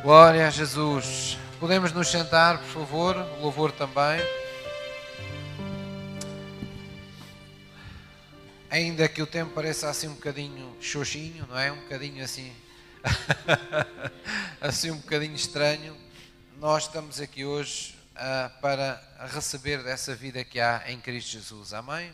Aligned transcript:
Glória 0.00 0.46
a 0.46 0.50
Jesus. 0.50 1.36
Podemos 1.58 1.90
nos 1.90 2.08
sentar, 2.08 2.58
por 2.58 2.68
favor, 2.68 3.16
louvor 3.40 3.72
também. 3.72 4.20
Ainda 8.70 9.08
que 9.08 9.20
o 9.20 9.26
tempo 9.26 9.52
pareça 9.52 9.90
assim 9.90 10.06
um 10.06 10.14
bocadinho 10.14 10.76
xoxinho, 10.80 11.44
não 11.48 11.58
é? 11.58 11.72
Um 11.72 11.80
bocadinho 11.80 12.22
assim, 12.22 12.52
assim 14.60 14.92
um 14.92 14.98
bocadinho 14.98 15.34
estranho, 15.34 15.96
nós 16.60 16.84
estamos 16.84 17.20
aqui 17.20 17.44
hoje 17.44 17.96
uh, 18.14 18.60
para 18.60 19.02
receber 19.34 19.82
dessa 19.82 20.14
vida 20.14 20.44
que 20.44 20.60
há 20.60 20.84
em 20.86 21.00
Cristo 21.00 21.32
Jesus. 21.32 21.74
Amém? 21.74 22.12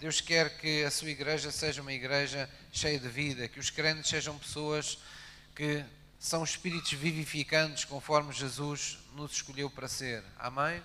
Deus 0.00 0.22
quer 0.22 0.56
que 0.56 0.84
a 0.84 0.90
sua 0.90 1.10
igreja 1.10 1.52
seja 1.52 1.82
uma 1.82 1.92
igreja 1.92 2.48
cheia 2.72 2.98
de 2.98 3.08
vida, 3.08 3.46
que 3.46 3.60
os 3.60 3.68
crentes 3.68 4.08
sejam 4.08 4.38
pessoas 4.38 4.98
que 5.54 5.84
são 6.18 6.42
espíritos 6.42 6.92
vivificantes 6.92 7.84
conforme 7.84 8.32
Jesus 8.32 8.98
nos 9.14 9.32
escolheu 9.32 9.70
para 9.70 9.88
ser. 9.88 10.24
Amém? 10.38 10.82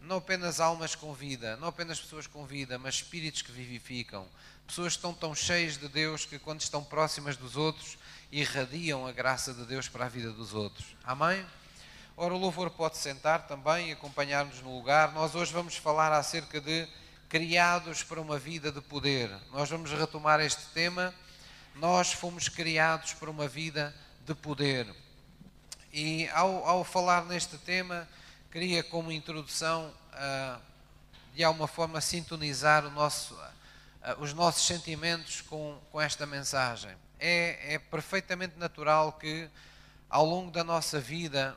Não 0.00 0.16
apenas 0.16 0.60
almas 0.60 0.94
com 0.94 1.14
vida, 1.14 1.56
não 1.56 1.68
apenas 1.68 1.98
pessoas 1.98 2.26
com 2.26 2.44
vida, 2.44 2.78
mas 2.78 2.96
espíritos 2.96 3.42
que 3.42 3.50
vivificam. 3.50 4.28
Pessoas 4.66 4.92
que 4.92 4.98
estão 4.98 5.14
tão 5.14 5.34
cheias 5.34 5.76
de 5.76 5.88
Deus 5.88 6.26
que 6.26 6.38
quando 6.38 6.60
estão 6.60 6.84
próximas 6.84 7.36
dos 7.36 7.56
outros 7.56 7.96
irradiam 8.30 9.06
a 9.06 9.12
graça 9.12 9.54
de 9.54 9.64
Deus 9.64 9.88
para 9.88 10.06
a 10.06 10.08
vida 10.08 10.32
dos 10.32 10.54
outros. 10.54 10.94
Amém? 11.04 11.44
Ora, 12.16 12.34
o 12.34 12.38
louvor 12.38 12.70
pode 12.70 12.96
sentar 12.96 13.46
também 13.46 13.88
e 13.88 13.92
acompanhar-nos 13.92 14.60
no 14.60 14.76
lugar. 14.76 15.12
Nós 15.12 15.34
hoje 15.34 15.52
vamos 15.52 15.76
falar 15.76 16.12
acerca 16.12 16.60
de 16.60 16.86
criados 17.28 18.02
para 18.02 18.20
uma 18.20 18.38
vida 18.38 18.70
de 18.70 18.80
poder. 18.80 19.30
Nós 19.52 19.68
vamos 19.68 19.90
retomar 19.90 20.38
este 20.40 20.66
tema. 20.66 21.12
Nós 21.74 22.12
fomos 22.12 22.48
criados 22.48 23.14
para 23.14 23.30
uma 23.30 23.48
vida 23.48 23.92
de 23.92 24.03
poder. 24.32 24.86
E 25.92 26.28
ao, 26.28 26.64
ao 26.64 26.84
falar 26.84 27.24
neste 27.24 27.58
tema, 27.58 28.08
queria 28.52 28.84
como 28.84 29.10
introdução, 29.10 29.92
uh, 30.12 30.60
de 31.34 31.42
alguma 31.42 31.66
forma, 31.66 32.00
sintonizar 32.00 32.88
nosso, 32.90 33.34
uh, 33.34 34.20
os 34.20 34.32
nossos 34.32 34.64
sentimentos 34.64 35.40
com, 35.40 35.76
com 35.90 36.00
esta 36.00 36.24
mensagem. 36.24 36.92
É, 37.18 37.74
é, 37.74 37.78
perfeitamente 37.78 38.56
natural 38.56 39.14
que, 39.14 39.50
ao 40.08 40.24
longo 40.24 40.50
da 40.50 40.62
nossa 40.62 41.00
vida, 41.00 41.56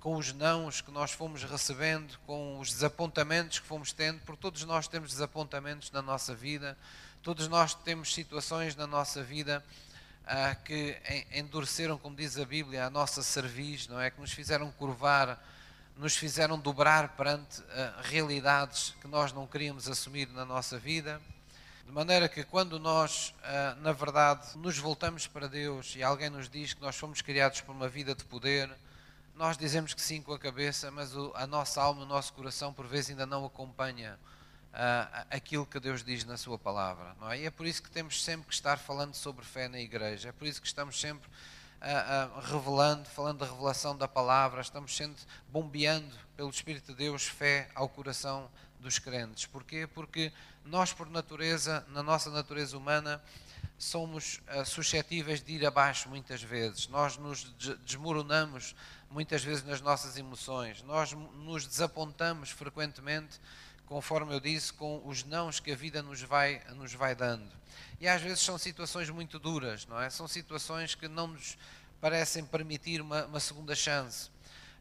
com 0.00 0.14
os 0.14 0.32
nãos 0.32 0.80
que 0.80 0.90
nós 0.90 1.10
fomos 1.10 1.42
recebendo, 1.42 2.18
com 2.26 2.58
os 2.60 2.70
desapontamentos 2.70 3.58
que 3.58 3.66
fomos 3.66 3.92
tendo, 3.92 4.20
porque 4.20 4.40
todos 4.40 4.64
nós 4.64 4.86
temos 4.86 5.10
desapontamentos 5.10 5.90
na 5.90 6.00
nossa 6.00 6.34
vida, 6.34 6.78
todos 7.22 7.48
nós 7.48 7.74
temos 7.74 8.14
situações 8.14 8.76
na 8.76 8.86
nossa 8.86 9.22
vida 9.22 9.64
ah, 10.28 10.54
que 10.54 10.94
endureceram, 11.32 11.96
como 11.96 12.14
diz 12.14 12.36
a 12.38 12.44
Bíblia, 12.44 12.84
a 12.84 12.90
nossa 12.90 13.22
cerviz, 13.22 13.88
não 13.88 13.98
é? 13.98 14.10
Que 14.10 14.20
nos 14.20 14.30
fizeram 14.30 14.70
curvar, 14.72 15.42
nos 15.96 16.14
fizeram 16.14 16.58
dobrar 16.58 17.16
perante 17.16 17.62
ah, 17.70 18.00
realidades 18.02 18.94
que 19.00 19.08
nós 19.08 19.32
não 19.32 19.46
queríamos 19.46 19.88
assumir 19.88 20.28
na 20.28 20.44
nossa 20.44 20.78
vida. 20.78 21.18
De 21.86 21.90
maneira 21.90 22.28
que 22.28 22.44
quando 22.44 22.78
nós, 22.78 23.34
ah, 23.42 23.74
na 23.80 23.92
verdade, 23.92 24.58
nos 24.58 24.76
voltamos 24.76 25.26
para 25.26 25.48
Deus 25.48 25.96
e 25.96 26.02
alguém 26.02 26.28
nos 26.28 26.50
diz 26.50 26.74
que 26.74 26.82
nós 26.82 26.94
fomos 26.94 27.22
criados 27.22 27.62
por 27.62 27.72
uma 27.74 27.88
vida 27.88 28.14
de 28.14 28.24
poder, 28.24 28.70
nós 29.34 29.56
dizemos 29.56 29.94
que 29.94 30.02
sim 30.02 30.20
com 30.20 30.34
a 30.34 30.38
cabeça, 30.38 30.90
mas 30.90 31.12
a 31.36 31.46
nossa 31.46 31.80
alma, 31.80 32.02
o 32.02 32.06
nosso 32.06 32.34
coração, 32.34 32.74
por 32.74 32.86
vezes 32.86 33.10
ainda 33.10 33.24
não 33.24 33.46
acompanha 33.46 34.18
uh, 34.72 35.26
aquilo 35.30 35.66
que 35.66 35.80
Deus 35.80 36.02
diz 36.02 36.24
na 36.24 36.36
Sua 36.36 36.58
palavra. 36.58 37.14
Não 37.20 37.30
é? 37.30 37.40
E 37.40 37.46
é 37.46 37.50
por 37.50 37.66
isso 37.66 37.82
que 37.82 37.90
temos 37.90 38.22
sempre 38.22 38.48
que 38.48 38.54
estar 38.54 38.78
falando 38.78 39.14
sobre 39.14 39.44
fé 39.44 39.68
na 39.68 39.80
igreja, 39.80 40.30
é 40.30 40.32
por 40.32 40.46
isso 40.46 40.60
que 40.60 40.66
estamos 40.66 41.00
sempre 41.00 41.28
uh, 41.28 42.38
uh, 42.38 42.40
revelando, 42.40 43.08
falando 43.08 43.38
da 43.38 43.46
revelação 43.46 43.96
da 43.96 44.08
palavra, 44.08 44.60
estamos 44.60 44.96
sempre 44.96 45.22
bombeando 45.48 46.14
pelo 46.36 46.50
Espírito 46.50 46.92
de 46.92 46.98
Deus 46.98 47.24
fé 47.24 47.68
ao 47.74 47.88
coração 47.88 48.50
dos 48.80 48.98
crentes. 48.98 49.46
Porquê? 49.46 49.86
Porque 49.86 50.32
nós, 50.64 50.92
por 50.92 51.08
natureza, 51.10 51.84
na 51.88 52.02
nossa 52.02 52.30
natureza 52.30 52.76
humana, 52.76 53.22
somos 53.78 54.40
uh, 54.54 54.64
suscetíveis 54.64 55.40
de 55.42 55.52
ir 55.52 55.66
abaixo 55.66 56.08
muitas 56.08 56.42
vezes. 56.42 56.88
Nós 56.88 57.16
nos 57.16 57.44
desmoronamos 57.84 58.74
muitas 59.10 59.42
vezes 59.42 59.64
nas 59.64 59.80
nossas 59.80 60.16
emoções. 60.16 60.82
Nós 60.82 61.12
nos 61.12 61.66
desapontamos 61.66 62.50
frequentemente 62.50 63.40
conforme 63.88 64.34
eu 64.34 64.38
disse, 64.38 64.72
com 64.72 65.02
os 65.06 65.24
nãos 65.24 65.58
que 65.58 65.72
a 65.72 65.76
vida 65.76 66.02
nos 66.02 66.20
vai, 66.20 66.60
nos 66.74 66.92
vai 66.92 67.14
dando. 67.14 67.50
E 67.98 68.06
às 68.06 68.20
vezes 68.20 68.40
são 68.40 68.58
situações 68.58 69.08
muito 69.08 69.38
duras, 69.38 69.86
não 69.86 69.98
é? 70.00 70.10
São 70.10 70.28
situações 70.28 70.94
que 70.94 71.08
não 71.08 71.28
nos 71.28 71.56
parecem 72.00 72.44
permitir 72.44 73.00
uma, 73.00 73.24
uma 73.24 73.40
segunda 73.40 73.74
chance. 73.74 74.30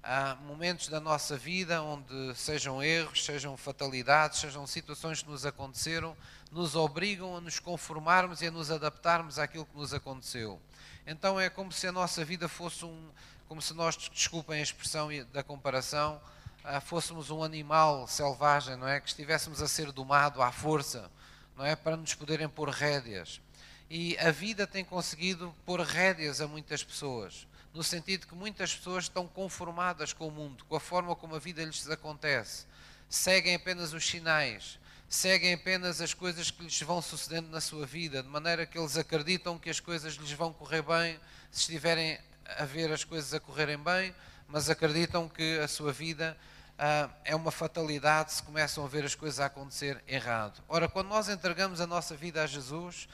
Há 0.03 0.35
momentos 0.35 0.89
da 0.89 0.99
nossa 0.99 1.37
vida 1.37 1.81
onde 1.81 2.35
sejam 2.35 2.83
erros, 2.83 3.25
sejam 3.25 3.55
fatalidades, 3.57 4.39
sejam 4.39 4.67
situações 4.67 5.23
que 5.23 5.29
nos 5.29 5.45
aconteceram, 5.45 6.15
nos 6.51 6.75
obrigam 6.75 7.35
a 7.35 7.41
nos 7.41 7.59
conformarmos 7.59 8.41
e 8.41 8.47
a 8.47 8.51
nos 8.51 8.69
adaptarmos 8.69 9.39
àquilo 9.39 9.65
que 9.65 9.75
nos 9.77 9.93
aconteceu. 9.93 10.61
Então 11.05 11.39
é 11.39 11.49
como 11.49 11.71
se 11.71 11.87
a 11.87 11.91
nossa 11.91 12.23
vida 12.23 12.47
fosse 12.47 12.85
um, 12.85 13.09
como 13.47 13.61
se 13.61 13.73
nós, 13.73 13.95
desculpem 13.95 14.59
a 14.59 14.63
expressão 14.63 15.09
da 15.31 15.41
comparação, 15.41 16.21
ah, 16.63 16.81
fôssemos 16.81 17.29
um 17.29 17.43
animal 17.43 18.07
selvagem, 18.07 18.75
não 18.75 18.87
é? 18.87 18.99
Que 18.99 19.07
estivéssemos 19.07 19.61
a 19.61 19.67
ser 19.67 19.91
domado 19.91 20.41
à 20.41 20.51
força, 20.51 21.09
não 21.55 21.65
é? 21.65 21.75
Para 21.75 21.97
nos 21.97 22.13
poderem 22.13 22.49
pôr 22.49 22.69
rédeas. 22.69 23.41
E 23.89 24.17
a 24.17 24.31
vida 24.31 24.67
tem 24.67 24.83
conseguido 24.83 25.55
pôr 25.65 25.79
rédeas 25.79 26.41
a 26.41 26.47
muitas 26.47 26.83
pessoas, 26.83 27.47
no 27.73 27.83
sentido 27.83 28.27
que 28.27 28.35
muitas 28.35 28.75
pessoas 28.75 29.05
estão 29.05 29.27
conformadas 29.27 30.11
com 30.11 30.27
o 30.27 30.31
mundo, 30.31 30.65
com 30.65 30.75
a 30.75 30.79
forma 30.79 31.15
como 31.15 31.35
a 31.35 31.39
vida 31.39 31.63
lhes 31.63 31.89
acontece. 31.89 32.65
Seguem 33.09 33.55
apenas 33.55 33.93
os 33.93 34.05
sinais, 34.05 34.77
seguem 35.07 35.53
apenas 35.53 36.01
as 36.01 36.13
coisas 36.13 36.51
que 36.51 36.63
lhes 36.63 36.81
vão 36.81 37.01
sucedendo 37.01 37.47
na 37.49 37.61
sua 37.61 37.85
vida, 37.85 38.21
de 38.21 38.27
maneira 38.27 38.65
que 38.65 38.77
eles 38.77 38.97
acreditam 38.97 39.57
que 39.57 39.69
as 39.69 39.79
coisas 39.79 40.15
lhes 40.15 40.31
vão 40.33 40.51
correr 40.51 40.81
bem 40.81 41.17
se 41.49 41.61
estiverem 41.61 42.19
a 42.57 42.65
ver 42.65 42.91
as 42.91 43.03
coisas 43.03 43.33
a 43.33 43.39
correrem 43.39 43.77
bem, 43.77 44.13
mas 44.47 44.69
acreditam 44.69 45.27
que 45.27 45.59
a 45.59 45.67
sua 45.67 45.91
vida 45.91 46.37
uh, 46.77 47.11
é 47.25 47.35
uma 47.35 47.51
fatalidade 47.51 48.33
se 48.33 48.43
começam 48.43 48.85
a 48.85 48.87
ver 48.87 49.03
as 49.03 49.15
coisas 49.15 49.39
a 49.39 49.47
acontecer 49.47 50.01
errado. 50.07 50.63
Ora, 50.67 50.87
quando 50.87 51.07
nós 51.07 51.27
entregamos 51.27 51.81
a 51.81 51.87
nossa 51.87 52.15
vida 52.15 52.43
a 52.43 52.47
Jesus, 52.47 53.09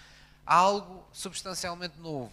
há 0.45 0.55
algo 0.55 1.07
substancialmente 1.11 1.99
novo. 1.99 2.31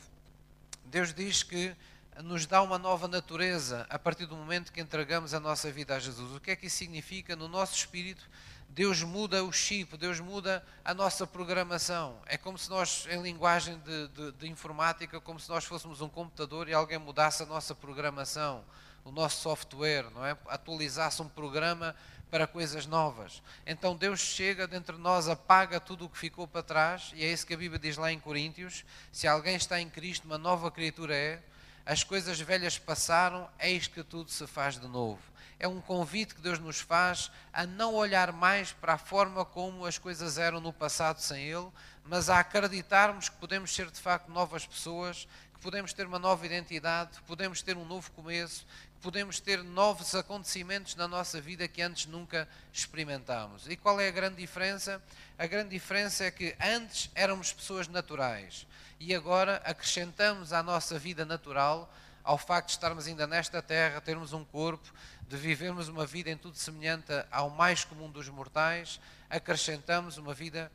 Deus 0.85 1.15
diz 1.15 1.43
que 1.43 1.75
nos 2.23 2.45
dá 2.45 2.61
uma 2.61 2.79
nova 2.79 3.09
natureza 3.09 3.87
a 3.89 3.99
partir 3.99 4.27
do 4.27 4.37
momento 4.37 4.73
que 4.73 4.81
entregamos 4.81 5.33
a 5.33 5.41
nossa 5.41 5.71
vida 5.71 5.95
a 5.95 5.99
Jesus. 5.99 6.35
O 6.35 6.41
que 6.41 6.51
é 6.51 6.57
que 6.57 6.67
isso 6.67 6.77
significa? 6.77 7.35
No 7.35 7.49
nosso 7.49 7.75
espírito, 7.75 8.29
Deus 8.69 9.03
muda 9.03 9.43
o 9.43 9.53
chip, 9.53 9.97
Deus 9.97 10.21
muda 10.21 10.65
a 10.85 10.93
nossa 10.93 11.27
programação. 11.27 12.21
É 12.27 12.37
como 12.37 12.59
se 12.59 12.69
nós, 12.69 13.07
em 13.11 13.23
linguagem 13.23 13.79
de, 13.79 14.09
de, 14.09 14.33
de 14.33 14.49
informática, 14.49 15.21
como 15.21 15.41
se 15.41 15.49
nós 15.49 15.65
fôssemos 15.65 16.01
um 16.01 16.09
computador 16.09 16.69
e 16.69 16.75
alguém 16.75 16.99
mudasse 16.99 17.43
a 17.43 17.47
nossa 17.47 17.75
programação 17.75 18.65
o 19.05 19.11
nosso 19.11 19.43
software, 19.43 20.11
não 20.11 20.25
é? 20.25 20.37
Atualizasse 20.47 21.23
um 21.23 21.29
programa 21.29 21.95
para 22.31 22.47
coisas 22.47 22.87
novas. 22.87 23.43
Então 23.67 23.97
Deus 23.97 24.21
chega 24.21 24.67
dentro 24.67 24.97
de 24.97 25.03
nós, 25.03 25.29
apaga 25.29 25.81
tudo 25.81 26.05
o 26.05 26.09
que 26.09 26.19
ficou 26.19 26.47
para 26.47 26.63
trás, 26.63 27.11
e 27.15 27.25
é 27.25 27.33
isso 27.33 27.47
que 27.47 27.55
a 27.55 27.57
Bíblia 27.57 27.79
diz 27.79 27.97
lá 27.97 28.13
em 28.13 28.21
Coríntios: 28.21 28.85
se 29.11 29.27
alguém 29.27 29.57
está 29.57 29.81
em 29.81 29.91
Cristo, 29.91 30.25
uma 30.25 30.39
nova 30.39 30.71
criatura 30.71 31.15
é, 31.15 31.43
as 31.85 32.05
coisas 32.05 32.41
velhas 32.41 32.79
passaram, 32.79 33.49
eis 33.59 33.89
que 33.89 34.05
tudo 34.05 34.31
se 34.31 34.47
faz 34.47 34.79
de 34.79 34.87
novo. 34.87 35.21
É 35.59 35.69
um 35.69 35.81
convite 35.81 36.35
que 36.35 36.41
Deus 36.41 36.59
nos 36.59 36.81
faz 36.81 37.31
a 37.53 37.67
não 37.67 37.95
olhar 37.95 38.33
mais 38.33 38.73
para 38.73 38.95
a 38.95 38.99
forma 38.99 39.45
como 39.45 39.85
as 39.85 39.99
coisas 39.99 40.39
eram 40.39 40.61
no 40.61 40.73
passado 40.73 41.19
sem 41.19 41.43
Ele, 41.43 41.69
mas 42.05 42.31
a 42.31 42.39
acreditarmos 42.39 43.29
que 43.29 43.37
podemos 43.37 43.75
ser 43.75 43.91
de 43.91 44.01
facto 44.01 44.31
novas 44.31 44.65
pessoas, 44.65 45.29
que 45.53 45.61
podemos 45.61 45.93
ter 45.93 46.07
uma 46.07 46.19
nova 46.19 46.47
identidade, 46.47 47.19
que 47.19 47.23
podemos 47.25 47.61
ter 47.61 47.77
um 47.77 47.85
novo 47.85 48.11
começo, 48.13 48.67
podemos 49.01 49.41
ter 49.41 49.63
novos 49.63 50.15
acontecimentos 50.15 50.95
na 50.95 51.09
nossa 51.09 51.41
vida 51.41 51.67
que 51.67 51.81
antes 51.81 52.07
nunca 52.07 52.49
experimentámos. 52.73 53.67
E 53.69 53.77
qual 53.77 53.99
é 54.01 54.09
a 54.09 54.13
grande 54.13 54.37
diferença? 54.37 55.03
A 55.39 55.47
grande 55.47 55.71
diferença 55.71 56.25
é 56.25 56.31
que 56.31 56.55
antes 56.61 57.11
éramos 57.15 57.53
pessoas 57.53 57.89
naturais 57.89 58.67
e 58.99 59.15
agora 59.15 59.63
acrescentamos 59.65 60.53
à 60.53 60.63
nossa 60.63 60.99
vida 60.99 61.25
natural, 61.25 61.93
ao 62.23 62.37
facto 62.37 62.67
de 62.67 62.73
estarmos 62.73 63.07
ainda 63.07 63.27
nesta 63.27 63.63
terra, 63.63 64.01
termos 64.01 64.35
um 64.35 64.45
corpo, 64.45 64.93
de 65.27 65.37
vivermos 65.37 65.89
uma 65.89 66.05
vida 66.05 66.31
em 66.31 66.37
tudo 66.37 66.59
semelhante 66.59 67.13
ao 67.31 67.49
mais 67.49 67.85
comum 67.85 68.11
dos 68.11 68.29
mortais, 68.29 69.01
acrescentamos 69.31 70.19
uma 70.19 70.35
vida 70.35 70.71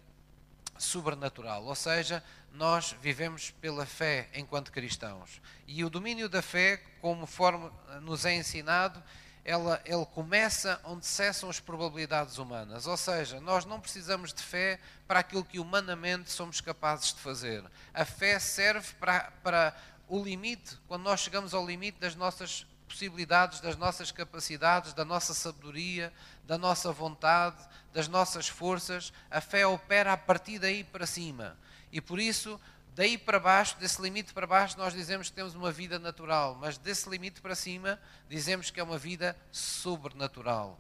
sobrenatural, 0.78 1.64
ou 1.66 1.76
seja, 1.76 2.24
nós 2.52 2.96
vivemos 3.02 3.52
pela 3.52 3.86
fé 3.86 4.30
enquanto 4.34 4.72
cristãos. 4.72 5.42
E 5.68 5.84
o 5.84 5.90
domínio 5.90 6.30
da 6.30 6.42
fé, 6.42 6.78
conforme 7.02 7.70
nos 8.02 8.26
é 8.26 8.36
ensinado, 8.36 9.02
ela, 9.44 9.80
ele 9.86 10.06
começa 10.08 10.82
onde 10.84 11.06
cessam 11.06 11.50
as 11.50 11.60
probabilidades 11.60 12.40
humanas. 12.40 12.88
Ou 12.88 12.98
seja, 12.98 13.40
nós 13.40 13.64
não 13.64 13.80
precisamos 13.80 14.34
de 14.34 14.42
fé 14.42 14.80
para 15.08 15.20
aquilo 15.20 15.46
que 15.46 15.60
humanamente 15.60 16.32
somos 16.32 16.60
capazes 16.60 17.14
de 17.14 17.20
fazer. 17.20 17.64
A 17.94 18.04
fé 18.04 18.40
serve 18.40 18.94
para, 19.00 19.32
para 19.44 19.76
o 20.08 20.24
limite, 20.24 20.78
quando 20.88 21.04
nós 21.04 21.20
chegamos 21.20 21.54
ao 21.54 21.66
limite 21.66 22.00
das 22.00 22.16
nossas 22.16 22.66
possibilidades, 22.88 23.60
das 23.60 23.76
nossas 23.76 24.12
capacidades, 24.12 24.94
da 24.94 25.04
nossa 25.04 25.34
sabedoria, 25.34 26.14
da 26.46 26.58
nossa 26.58 26.92
vontade, 26.92 27.58
das 27.94 28.08
nossas 28.08 28.48
forças, 28.48 29.12
a 29.30 29.42
fé 29.42 29.66
opera 29.66 30.14
a 30.14 30.18
partir 30.18 30.60
daí 30.60 30.84
para 30.84 31.06
cima. 31.06 31.58
E 31.92 32.00
por 32.00 32.20
isso, 32.20 32.60
daí 32.96 33.18
para 33.18 33.40
baixo, 33.40 33.78
desse 33.78 34.02
limite 34.02 34.34
para 34.34 34.46
baixo, 34.46 34.78
nós 34.78 34.94
dizemos 34.94 35.30
que 35.30 35.36
temos 35.36 35.56
uma 35.56 35.72
vida 35.72 35.98
natural, 35.98 36.56
mas 36.60 36.78
desse 36.78 37.10
limite 37.10 37.42
para 37.42 37.56
cima, 37.56 38.00
dizemos 38.30 38.70
que 38.70 38.80
é 38.80 38.84
uma 38.84 38.98
vida 38.98 39.36
sobrenatural. 39.52 40.80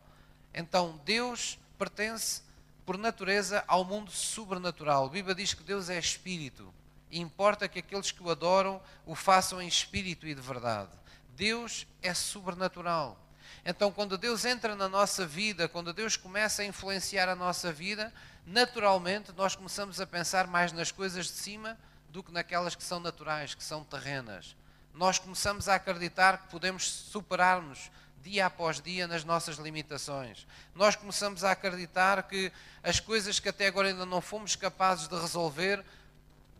Então, 0.53 0.99
Deus 1.03 1.57
pertence, 1.77 2.41
por 2.85 2.97
natureza, 2.97 3.63
ao 3.67 3.83
mundo 3.83 4.11
sobrenatural. 4.11 5.05
A 5.05 5.09
Bíblia 5.09 5.33
diz 5.33 5.53
que 5.53 5.63
Deus 5.63 5.89
é 5.89 5.97
espírito. 5.97 6.73
E 7.09 7.19
importa 7.19 7.67
que 7.67 7.79
aqueles 7.79 8.11
que 8.11 8.21
o 8.21 8.29
adoram 8.29 8.81
o 9.05 9.15
façam 9.15 9.61
em 9.61 9.67
espírito 9.67 10.27
e 10.27 10.35
de 10.35 10.41
verdade. 10.41 10.91
Deus 11.35 11.85
é 12.01 12.13
sobrenatural. 12.13 13.19
Então, 13.65 13.91
quando 13.91 14.17
Deus 14.17 14.45
entra 14.45 14.75
na 14.75 14.87
nossa 14.87 15.25
vida, 15.25 15.67
quando 15.67 15.93
Deus 15.93 16.15
começa 16.15 16.61
a 16.61 16.65
influenciar 16.65 17.27
a 17.27 17.35
nossa 17.35 17.71
vida, 17.71 18.13
naturalmente 18.45 19.31
nós 19.35 19.55
começamos 19.55 19.99
a 19.99 20.07
pensar 20.07 20.47
mais 20.47 20.71
nas 20.71 20.91
coisas 20.91 21.25
de 21.25 21.33
cima 21.33 21.77
do 22.09 22.23
que 22.23 22.31
naquelas 22.31 22.75
que 22.75 22.83
são 22.83 22.99
naturais, 22.99 23.53
que 23.53 23.63
são 23.63 23.83
terrenas. 23.83 24.55
Nós 24.93 25.19
começamos 25.19 25.67
a 25.67 25.75
acreditar 25.75 26.37
que 26.37 26.47
podemos 26.47 26.87
superar-nos 26.87 27.91
dia 28.23 28.45
após 28.45 28.79
dia 28.79 29.07
nas 29.07 29.23
nossas 29.23 29.57
limitações. 29.57 30.47
Nós 30.73 30.95
começamos 30.95 31.43
a 31.43 31.51
acreditar 31.51 32.23
que 32.23 32.51
as 32.81 32.99
coisas 32.99 33.39
que 33.39 33.49
até 33.49 33.67
agora 33.67 33.89
ainda 33.89 34.05
não 34.05 34.21
fomos 34.21 34.55
capazes 34.55 35.07
de 35.07 35.19
resolver, 35.19 35.83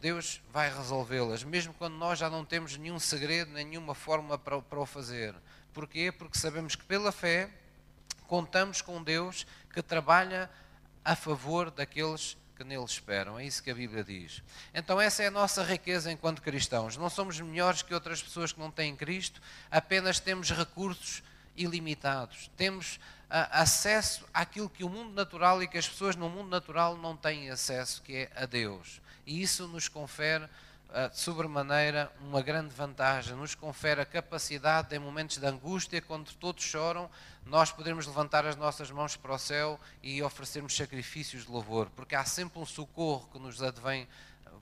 Deus 0.05 0.39
vai 0.53 0.71
resolvê-las, 0.71 1.43
mesmo 1.43 1.73
quando 1.73 1.95
nós 1.95 2.19
já 2.19 2.29
não 2.29 2.45
temos 2.45 2.77
nenhum 2.77 2.99
segredo, 2.99 3.51
nenhuma 3.51 3.95
forma 3.95 4.37
para, 4.37 4.61
para 4.61 4.79
o 4.79 4.85
fazer. 4.85 5.33
Porquê? 5.73 6.11
Porque 6.11 6.37
sabemos 6.37 6.75
que 6.75 6.85
pela 6.85 7.11
fé 7.11 7.49
contamos 8.27 8.83
com 8.83 9.01
Deus 9.01 9.47
que 9.73 9.81
trabalha 9.81 10.47
a 11.03 11.15
favor 11.15 11.71
daqueles 11.71 12.37
que 12.55 12.63
nele 12.63 12.83
esperam. 12.83 13.39
É 13.39 13.45
isso 13.47 13.63
que 13.63 13.71
a 13.71 13.73
Bíblia 13.73 14.03
diz. 14.03 14.43
Então, 14.75 15.01
essa 15.01 15.23
é 15.23 15.25
a 15.25 15.31
nossa 15.31 15.63
riqueza 15.63 16.11
enquanto 16.11 16.39
cristãos. 16.39 16.95
Não 16.95 17.09
somos 17.09 17.39
melhores 17.41 17.81
que 17.81 17.91
outras 17.91 18.21
pessoas 18.21 18.51
que 18.51 18.59
não 18.59 18.69
têm 18.69 18.95
Cristo, 18.95 19.41
apenas 19.71 20.19
temos 20.19 20.51
recursos 20.51 21.23
ilimitados. 21.57 22.51
Temos 22.55 22.97
uh, 22.97 23.49
acesso 23.49 24.23
àquilo 24.31 24.69
que 24.69 24.83
o 24.83 24.89
mundo 24.89 25.15
natural 25.15 25.63
e 25.63 25.67
que 25.67 25.79
as 25.79 25.89
pessoas 25.89 26.15
no 26.15 26.29
mundo 26.29 26.51
natural 26.51 26.95
não 26.95 27.17
têm 27.17 27.49
acesso, 27.49 28.03
que 28.03 28.17
é 28.17 28.31
a 28.35 28.45
Deus 28.45 29.03
e 29.25 29.41
isso 29.41 29.67
nos 29.67 29.87
confere 29.87 30.45
uh, 30.45 31.09
de 31.09 31.17
sobremaneira 31.17 32.11
uma 32.21 32.41
grande 32.41 32.73
vantagem, 32.73 33.35
nos 33.35 33.55
confere 33.55 34.01
a 34.01 34.05
capacidade 34.05 34.95
em 34.95 34.99
momentos 34.99 35.37
de 35.37 35.45
angústia, 35.45 36.01
quando 36.01 36.33
todos 36.35 36.63
choram, 36.63 37.09
nós 37.45 37.71
podemos 37.71 38.05
levantar 38.07 38.45
as 38.45 38.55
nossas 38.55 38.91
mãos 38.91 39.15
para 39.15 39.33
o 39.33 39.37
céu 39.37 39.79
e 40.01 40.21
oferecermos 40.21 40.75
sacrifícios 40.75 41.45
de 41.45 41.51
louvor, 41.51 41.89
porque 41.95 42.15
há 42.15 42.25
sempre 42.25 42.59
um 42.59 42.65
socorro 42.65 43.29
que 43.31 43.39
nos 43.39 43.61
advém, 43.61 44.07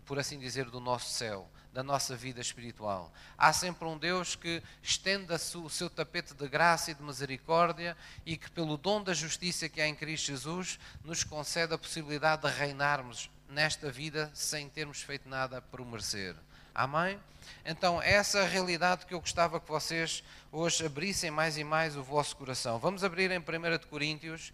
por 0.06 0.19
assim 0.19 0.39
dizer, 0.39 0.65
do 0.69 0.80
nosso 0.80 1.10
céu 1.10 1.50
da 1.74 1.81
nossa 1.81 2.15
vida 2.15 2.39
espiritual. 2.39 3.12
Há 3.36 3.51
sempre 3.51 3.86
um 3.86 3.98
Deus 3.98 4.36
que 4.36 4.62
estende 4.81 5.33
o 5.33 5.69
seu 5.69 5.89
tapete 5.89 6.36
de 6.36 6.48
graça 6.48 6.92
e 6.92 6.94
de 6.94 7.01
misericórdia 7.01 7.98
e 8.24 8.38
que, 8.38 8.50
pelo 8.51 8.77
dom 8.77 9.01
da 9.01 9.13
justiça 9.13 9.68
que 9.68 9.81
há 9.81 9.88
em 9.88 9.95
Cristo 9.95 10.27
Jesus, 10.27 10.80
nos 11.04 11.24
concede 11.24 11.74
a 11.74 11.77
possibilidade 11.77 12.44
de 12.44 12.56
reinarmos 12.56 13.27
nesta 13.53 13.91
vida 13.91 14.31
sem 14.33 14.67
termos 14.67 15.01
feito 15.01 15.29
nada 15.29 15.61
por 15.61 15.85
merecer. 15.85 16.35
Amém? 16.73 17.19
Então, 17.63 18.01
essa 18.01 18.39
é 18.39 18.41
a 18.44 18.47
realidade 18.47 19.05
que 19.05 19.13
eu 19.13 19.19
gostava 19.19 19.59
que 19.59 19.69
vocês 19.69 20.23
hoje 20.51 20.85
abrissem 20.85 21.29
mais 21.29 21.57
e 21.57 21.63
mais 21.63 21.95
o 21.95 22.03
vosso 22.03 22.35
coração. 22.35 22.79
Vamos 22.79 23.03
abrir 23.03 23.29
em 23.29 23.38
1 23.38 23.44
Coríntios 23.89 24.51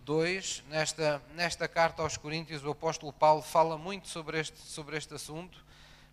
2, 0.00 0.64
nesta, 0.70 1.22
nesta 1.34 1.68
carta 1.68 2.00
aos 2.00 2.16
Coríntios, 2.16 2.64
o 2.64 2.70
apóstolo 2.70 3.12
Paulo 3.12 3.42
fala 3.42 3.76
muito 3.76 4.08
sobre 4.08 4.40
este, 4.40 4.58
sobre 4.58 4.96
este 4.96 5.12
assunto. 5.12 5.62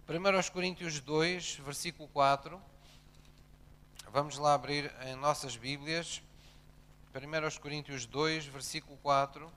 1 0.07 0.51
Coríntios 0.51 0.99
2, 0.99 1.61
versículo 1.63 2.09
4. 2.09 2.61
Vamos 4.11 4.37
lá 4.37 4.53
abrir 4.53 4.93
em 5.05 5.15
nossas 5.15 5.55
Bíblias. 5.55 6.21
1 7.13 7.59
Coríntios 7.61 8.05
2, 8.05 8.45
versículo 8.47 8.97
4. 8.97 9.49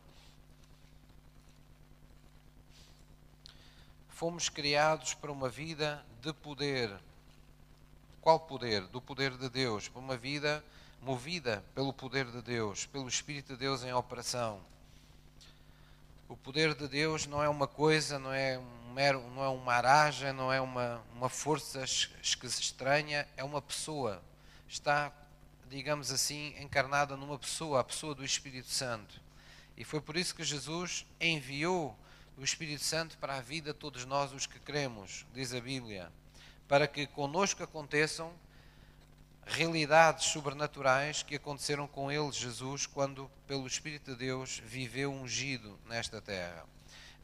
Fomos 4.19 4.49
criados 4.49 5.15
para 5.15 5.31
uma 5.31 5.49
vida 5.49 6.05
de 6.21 6.33
poder. 6.33 6.91
Qual 8.21 8.41
poder? 8.41 8.81
Do 8.89 9.01
poder 9.01 9.37
de 9.37 9.49
Deus, 9.49 9.87
para 9.87 10.01
uma 10.01 10.17
vida 10.17 10.65
movida 11.01 11.65
pelo 11.73 11.93
poder 11.93 12.27
de 12.27 12.43
Deus, 12.43 12.85
pelo 12.85 13.07
Espírito 13.07 13.53
de 13.53 13.61
Deus 13.61 13.85
em 13.85 13.93
operação. 13.93 14.61
O 16.29 16.37
poder 16.37 16.75
de 16.75 16.89
Deus 16.89 17.29
não 17.29 17.41
é 17.41 17.49
uma 17.49 17.69
coisa, 17.69 18.19
não 18.19 18.33
é 18.33 18.59
um 18.59 18.93
mero, 18.93 19.23
não 19.37 19.45
é 19.45 19.49
uma 19.51 19.73
aragem, 19.73 20.33
não 20.33 20.53
é 20.53 20.61
uma, 20.61 21.01
uma 21.15 21.29
força 21.29 21.85
que 21.85 22.51
se 22.51 22.61
estranha, 22.61 23.25
é 23.37 23.45
uma 23.45 23.63
pessoa. 23.63 24.21
Está, 24.69 25.13
digamos 25.71 26.11
assim, 26.11 26.57
encarnada 26.59 27.17
numa 27.17 27.39
pessoa, 27.39 27.79
a 27.79 27.85
pessoa 27.85 28.17
do 28.17 28.25
Espírito 28.25 28.69
Santo. 28.69 29.21
E 29.77 29.85
foi 29.85 30.01
por 30.01 30.17
isso 30.17 30.35
que 30.35 30.43
Jesus 30.43 31.07
enviou 31.21 31.97
o 32.39 32.45
Espírito 32.45 32.85
Santo 32.85 33.19
para 33.19 33.37
a 33.37 33.41
vida 33.41 33.73
de 33.73 33.79
todos 33.79 34.05
nós 34.05 34.33
os 34.33 34.47
que 34.47 34.61
cremos, 34.61 35.27
diz 35.35 35.53
a 35.53 35.61
Bíblia, 35.61 36.13
para 36.69 36.87
que 36.87 37.05
conosco 37.05 37.65
aconteçam 37.65 38.33
realidades 39.45 40.27
sobrenaturais 40.27 41.23
que 41.23 41.35
aconteceram 41.35 41.89
com 41.89 42.13
ele, 42.13 42.31
Jesus, 42.31 42.87
quando, 42.87 43.29
pelo 43.47 43.67
Espírito 43.67 44.13
de 44.13 44.19
Deus, 44.19 44.63
viveu 44.65 45.13
ungido 45.13 45.77
nesta 45.87 46.21
terra. 46.21 46.65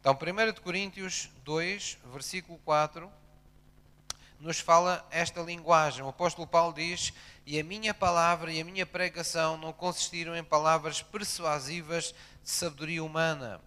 Então, 0.01 0.15
1 0.15 0.61
Coríntios 0.61 1.31
2, 1.45 1.99
versículo 2.13 2.59
4, 2.65 3.11
nos 4.41 4.59
fala 4.59 5.07
esta 5.13 5.41
linguagem. 5.43 6.03
O 6.03 6.09
apóstolo 6.09 6.47
Paulo 6.47 6.75
diz: 6.75 7.13
E 7.47 7.61
a 7.61 7.65
minha 7.65 7.95
palavra 7.95 8.53
e 8.53 8.61
a 8.61 8.65
minha 8.65 8.85
pregação 8.85 9.57
não 9.57 9.73
consistiram 9.73 10.37
em 10.37 10.43
palavras 10.43 11.03
persuasivas 11.03 12.15
de 12.43 12.51
sabedoria 12.51 13.03
humana 13.05 13.61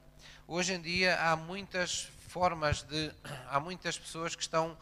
Hoje 0.50 0.76
em 0.76 0.82
dia 0.82 1.20
há 1.22 1.36
muitas 1.36 2.08
formas 2.30 2.82
de. 2.82 3.12
Há 3.52 3.60
muitas 3.60 3.98
pessoas 3.98 4.34
que 4.34 4.42
estão, 4.42 4.78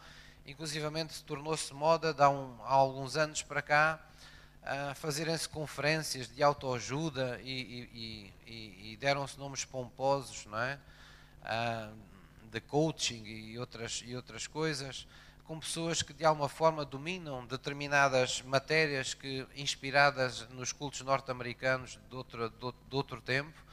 inclusivamente 0.46 1.24
tornou-se 1.24 1.74
moda 1.74 2.14
há, 2.16 2.30
um, 2.30 2.56
há, 2.62 2.72
alguns 2.72 3.16
anos 3.16 3.42
para 3.42 3.60
cá, 3.60 4.00
a 4.62 4.94
fazerem-se 4.94 5.48
conferências 5.48 6.28
de 6.28 6.40
autoajuda 6.40 7.40
e, 7.42 7.50
e, 7.92 8.32
e, 8.46 8.92
e 8.92 8.96
deram-se 8.96 9.36
nomes 9.38 9.64
pomposos, 9.64 10.46
não 10.46 10.58
é? 10.58 10.78
de 12.52 12.60
coaching 12.60 13.24
e 13.24 13.58
outras, 13.58 14.04
e 14.06 14.14
outras 14.14 14.46
coisas, 14.46 15.04
com 15.44 15.58
pessoas 15.58 16.00
que 16.00 16.12
de 16.12 16.24
alguma 16.24 16.48
forma 16.48 16.84
dominam 16.84 17.44
determinadas 17.44 18.40
matérias 18.42 19.14
que, 19.14 19.44
inspiradas 19.56 20.48
nos 20.50 20.72
cultos 20.72 21.00
norte-americanos 21.00 21.98
de 22.08 22.16
outro, 22.16 22.50
de 22.50 22.96
outro 22.96 23.20
tempo 23.20 23.65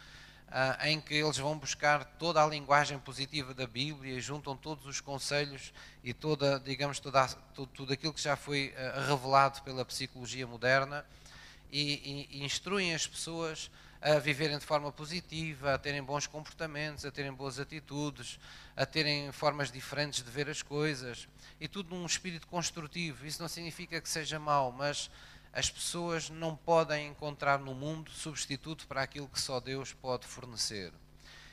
uh, 0.54 0.86
em 0.86 1.02
que 1.02 1.16
eles 1.16 1.38
vão 1.38 1.58
buscar 1.58 2.06
toda 2.06 2.42
a 2.42 2.48
linguagem 2.48 3.00
positiva 3.00 3.54
da 3.54 3.66
Bíblia, 3.66 4.22
juntam 4.22 4.56
todos 4.56 4.86
os 4.86 5.02
conselhos 5.02 5.74
e 6.04 6.14
toda, 6.14 6.60
digamos, 6.60 7.00
toda, 7.00 7.28
tudo, 7.56 7.72
tudo 7.74 7.94
aquilo 7.94 8.14
que 8.14 8.22
já 8.22 8.36
foi 8.36 8.72
uh, 8.78 9.10
revelado 9.10 9.64
pela 9.64 9.84
psicologia 9.84 10.46
moderna 10.46 11.04
e, 11.72 12.28
e, 12.32 12.38
e 12.38 12.46
instruem 12.46 12.94
as 12.94 13.08
pessoas 13.08 13.72
a 14.00 14.20
viverem 14.20 14.58
de 14.58 14.66
forma 14.66 14.92
positiva, 14.92 15.74
a 15.74 15.78
terem 15.78 16.04
bons 16.04 16.28
comportamentos, 16.28 17.06
a 17.06 17.12
terem 17.12 17.32
boas 17.32 17.58
atitudes, 17.58 18.38
a 18.76 18.86
terem 18.86 19.32
formas 19.32 19.72
diferentes 19.72 20.22
de 20.22 20.30
ver 20.30 20.50
as 20.50 20.62
coisas 20.62 21.26
e 21.60 21.70
tudo 21.70 21.96
num 21.96 22.06
espírito 22.06 22.46
construtivo. 22.48 23.26
Isso 23.26 23.42
não 23.42 23.48
significa 23.48 24.02
que 24.02 24.10
seja 24.10 24.38
mau, 24.38 24.74
mas 24.74 25.10
as 25.54 25.70
pessoas 25.70 26.32
não 26.32 26.56
podem 26.56 27.08
encontrar 27.08 27.60
no 27.60 27.76
mundo 27.76 28.10
substituto 28.10 28.88
para 28.88 29.04
aquilo 29.04 29.28
que 29.28 29.40
só 29.40 29.60
Deus 29.60 29.94
pode 29.94 30.26
fornecer. 30.26 30.92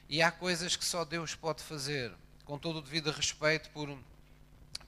E 0.09 0.23
há 0.23 0.30
coisas 0.33 0.75
que 0.75 0.85
só 0.85 1.04
Deus 1.04 1.35
pode 1.35 1.62
fazer, 1.62 2.11
com 2.47 2.59
todo 2.59 2.78
o 2.78 2.83
devido 2.83 3.11
respeito 3.11 3.69
por, 3.71 3.95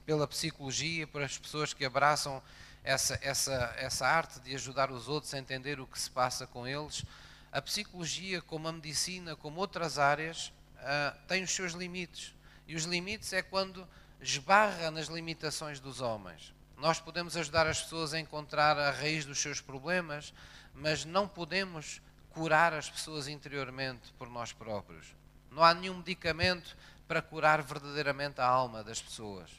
pela 0.03 0.27
psicologia, 0.27 1.05
por 1.05 1.21
as 1.21 1.37
pessoas 1.37 1.73
que 1.73 1.85
abraçam 1.85 2.41
essa, 2.83 3.17
essa, 3.21 3.73
essa 3.77 4.07
arte 4.07 4.39
de 4.39 4.55
ajudar 4.55 4.91
os 4.91 5.07
outros 5.07 5.33
a 5.33 5.37
entender 5.37 5.79
o 5.79 5.85
que 5.85 5.99
se 5.99 6.09
passa 6.09 6.47
com 6.47 6.67
eles. 6.67 7.05
A 7.51 7.61
psicologia, 7.61 8.41
como 8.41 8.67
a 8.67 8.73
medicina, 8.73 9.35
como 9.35 9.59
outras 9.59 9.99
áreas, 9.99 10.51
uh, 10.77 11.27
tem 11.27 11.43
os 11.43 11.51
seus 11.51 11.73
limites. 11.73 12.33
E 12.67 12.75
os 12.75 12.85
limites 12.85 13.31
é 13.31 13.43
quando 13.43 13.87
esbarra 14.19 14.89
nas 14.89 15.07
limitações 15.07 15.79
dos 15.79 16.01
homens. 16.01 16.51
Nós 16.83 16.99
podemos 16.99 17.37
ajudar 17.37 17.65
as 17.65 17.81
pessoas 17.81 18.13
a 18.13 18.19
encontrar 18.19 18.77
a 18.77 18.91
raiz 18.91 19.23
dos 19.23 19.39
seus 19.39 19.61
problemas, 19.61 20.33
mas 20.73 21.05
não 21.05 21.29
podemos 21.29 22.01
curar 22.31 22.73
as 22.73 22.89
pessoas 22.89 23.29
interiormente 23.29 24.11
por 24.19 24.29
nós 24.29 24.51
próprios. 24.51 25.15
Não 25.49 25.63
há 25.63 25.73
nenhum 25.73 25.95
medicamento 25.95 26.75
para 27.07 27.21
curar 27.21 27.61
verdadeiramente 27.61 28.41
a 28.41 28.45
alma 28.45 28.83
das 28.83 29.01
pessoas. 29.01 29.49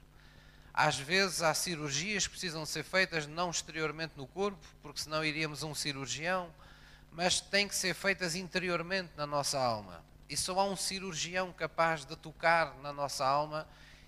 Às 0.74 0.98
vezes 0.98 1.40
há 1.40 1.54
cirurgias 1.54 2.26
que 2.26 2.32
precisam 2.32 2.66
ser 2.66 2.82
feitas 2.82 3.26
não 3.26 3.48
exteriormente 3.50 4.12
no 4.18 4.26
corpo, 4.26 4.60
porque 4.82 5.00
senão 5.00 5.24
iríamos 5.24 5.64
a 5.64 5.66
um 5.66 5.74
cirurgião, 5.74 6.50
mas 7.10 7.40
têm 7.40 7.66
que 7.66 7.74
ser 7.74 7.94
feitas 7.94 8.34
interiormente 8.34 9.12
na 9.16 9.26
nossa 9.26 9.58
alma. 9.58 10.04
E 10.28 10.36
só 10.36 10.60
há 10.60 10.64
um 10.66 10.76
cirurgião 10.76 11.54
capaz 11.54 12.04
de 12.04 12.16
tocar 12.16 12.76
na 12.82 12.92
nossa 12.92 13.24
alma 13.24 13.66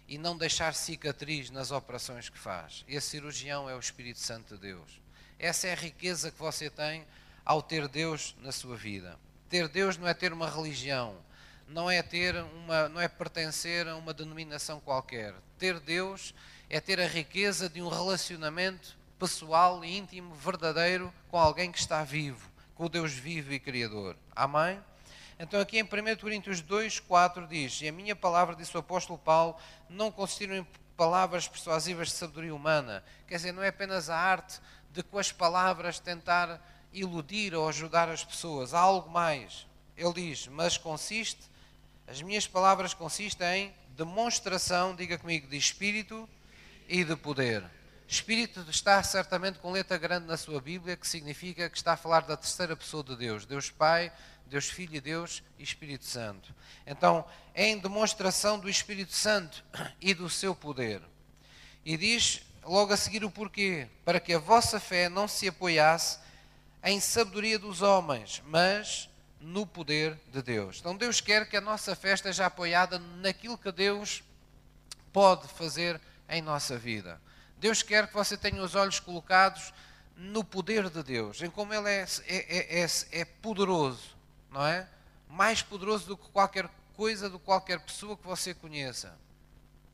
e 0.09 0.19
não 0.19 0.37
deixar 0.37 0.75
cicatriz 0.75 1.51
nas 1.51 1.71
operações 1.71 2.29
que 2.29 2.39
faz. 2.39 2.85
Esse 2.87 3.09
cirurgião 3.09 3.69
é 3.69 3.75
o 3.75 3.81
Espírito 3.81 4.21
Santo 4.21 4.55
de 4.55 4.61
Deus. 4.61 5.01
Essa 5.39 5.69
é 5.69 5.73
a 5.73 5.77
riqueza 5.77 6.31
que 6.31 6.39
você 6.39 6.71
tem 6.71 7.07
ao 7.45 7.63
ter 7.63 7.89
Deus 7.89 8.35
na 8.41 8.53
sua 8.53 8.77
vida. 8.77 9.19
Ter 9.49 9.69
Deus 9.69 9.97
não 9.97 10.09
é 10.09 10.15
ter 10.15 10.33
uma 10.33 10.49
religião, 10.49 11.17
não 11.69 11.91
é 11.91 12.03
ter 12.03 12.37
uma, 12.37 12.89
não 12.89 13.01
é 13.01 13.09
pertencer 13.09 13.87
a 13.87 13.97
uma 13.97 14.15
denominação 14.15 14.81
qualquer. 14.81 15.35
Ter 15.59 15.79
Deus 15.81 16.35
é 16.69 16.81
ter 16.81 17.01
a 17.01 17.07
riqueza 17.07 17.69
de 17.69 17.83
um 17.83 17.89
relacionamento 17.89 18.97
pessoal 19.19 19.85
e 19.85 19.97
íntimo, 19.97 20.35
verdadeiro, 20.35 21.13
com 21.29 21.39
alguém 21.39 21.73
que 21.73 21.79
está 21.79 22.05
vivo, 22.05 22.51
com 22.75 22.85
o 22.85 22.89
Deus 22.89 23.13
vivo 23.13 23.53
e 23.53 23.61
criador. 23.61 24.17
Amém? 24.35 24.81
Então 25.39 25.61
aqui 25.61 25.79
em 25.79 25.83
1 25.83 25.89
Coríntios 26.19 26.61
2, 26.63 27.01
4 27.01 27.47
diz, 27.47 27.81
e 27.83 27.89
a 27.89 27.93
minha 27.93 28.17
palavra, 28.17 28.57
disse 28.57 28.75
o 28.75 28.81
apóstolo 28.81 29.19
Paulo, 29.19 29.57
não 29.89 30.11
consistiram 30.11 30.57
em 30.57 30.67
palavras 30.97 31.47
persuasivas 31.47 32.09
de 32.09 32.15
sabedoria 32.15 32.55
humana. 32.55 33.05
Quer 33.29 33.37
dizer, 33.37 33.53
não 33.53 33.63
é 33.63 33.69
apenas 33.69 34.09
a 34.09 34.17
arte 34.17 34.59
de 34.91 35.03
com 35.03 35.19
as 35.19 35.31
palavras 35.31 35.99
tentar 35.99 36.61
iludir 36.91 37.55
ou 37.55 37.69
ajudar 37.69 38.09
as 38.09 38.25
pessoas. 38.25 38.73
Há 38.73 38.81
algo 38.81 39.11
mais. 39.11 39.67
Ele 39.95 40.13
diz, 40.15 40.47
mas 40.47 40.79
consiste, 40.79 41.43
as 42.07 42.23
minhas 42.23 42.47
palavras 42.47 42.95
consistem 42.95 43.67
em 43.67 43.75
demonstração, 43.95 44.97
diga 44.97 45.19
comigo, 45.19 45.47
de 45.49 45.57
espírito 45.59 46.27
e 46.89 47.05
de 47.05 47.15
poder. 47.15 47.63
Espírito 48.09 48.65
está 48.71 49.03
certamente 49.03 49.59
com 49.59 49.73
letra 49.73 49.99
grande 49.99 50.27
na 50.27 50.37
sua 50.37 50.61
Bíblia, 50.61 50.97
que 50.97 51.09
significa 51.09 51.69
que 51.69 51.77
está 51.77 51.95
a 51.95 51.97
falar 51.97 52.21
da 52.21 52.37
terceira 52.37 52.77
pessoa 52.77 53.03
de 53.03 53.17
Deus, 53.17 53.45
Deus 53.45 53.69
Pai, 53.69 54.13
Deus 54.47 54.69
Filho 54.69 55.01
Deus 55.01 55.43
e 55.59 55.63
Espírito 55.63 56.05
Santo. 56.05 56.55
Então, 56.87 57.25
é 57.55 57.67
em 57.67 57.79
demonstração 57.79 58.59
do 58.59 58.69
Espírito 58.69 59.13
Santo 59.13 59.65
e 60.01 60.15
do 60.15 60.31
seu 60.31 60.55
poder. 60.55 61.03
E 61.85 61.97
diz 61.97 62.43
logo 62.65 62.93
a 62.93 62.97
seguir 62.97 63.25
o 63.25 63.31
porquê: 63.31 63.89
para 64.05 64.21
que 64.21 64.33
a 64.35 64.39
vossa 64.39 64.79
fé 64.81 65.09
não 65.09 65.27
se 65.27 65.49
apoiasse 65.49 66.19
em 66.83 67.01
sabedoria 67.01 67.59
dos 67.59 67.83
homens, 67.83 68.43
mas 68.47 69.09
no 69.41 69.67
poder 69.67 70.19
de 70.33 70.43
Deus. 70.43 70.79
Então, 70.81 70.97
Deus 70.97 71.21
quer 71.21 71.49
que 71.49 71.57
a 71.57 71.61
nossa 71.61 71.95
fé 71.95 72.13
esteja 72.13 72.47
apoiada 72.47 72.99
naquilo 72.99 73.59
que 73.59 73.71
Deus 73.71 74.23
pode 75.13 75.49
fazer 75.49 76.01
em 76.29 76.43
nossa 76.43 76.77
vida. 76.77 77.21
Deus 77.59 77.83
quer 77.83 78.07
que 78.07 78.15
você 78.15 78.37
tenha 78.37 78.63
os 78.63 78.75
olhos 78.75 79.01
colocados 79.01 79.73
no 80.17 80.43
poder 80.43 80.89
de 80.89 81.03
Deus, 81.03 81.43
em 81.43 81.51
como 81.51 81.73
Ele 81.75 81.89
é, 81.89 82.07
é, 82.27 82.83
é, 82.83 82.87
é, 83.13 83.25
poderoso, 83.25 84.16
não 84.51 84.67
é? 84.67 84.89
Mais 85.29 85.63
poderoso 85.63 86.07
do 86.07 86.17
que 86.17 86.29
qualquer 86.31 86.69
coisa, 86.97 87.29
do 87.29 87.39
que 87.39 87.45
qualquer 87.45 87.81
pessoa 87.81 88.17
que 88.17 88.27
você 88.27 88.55
conheça. 88.55 89.17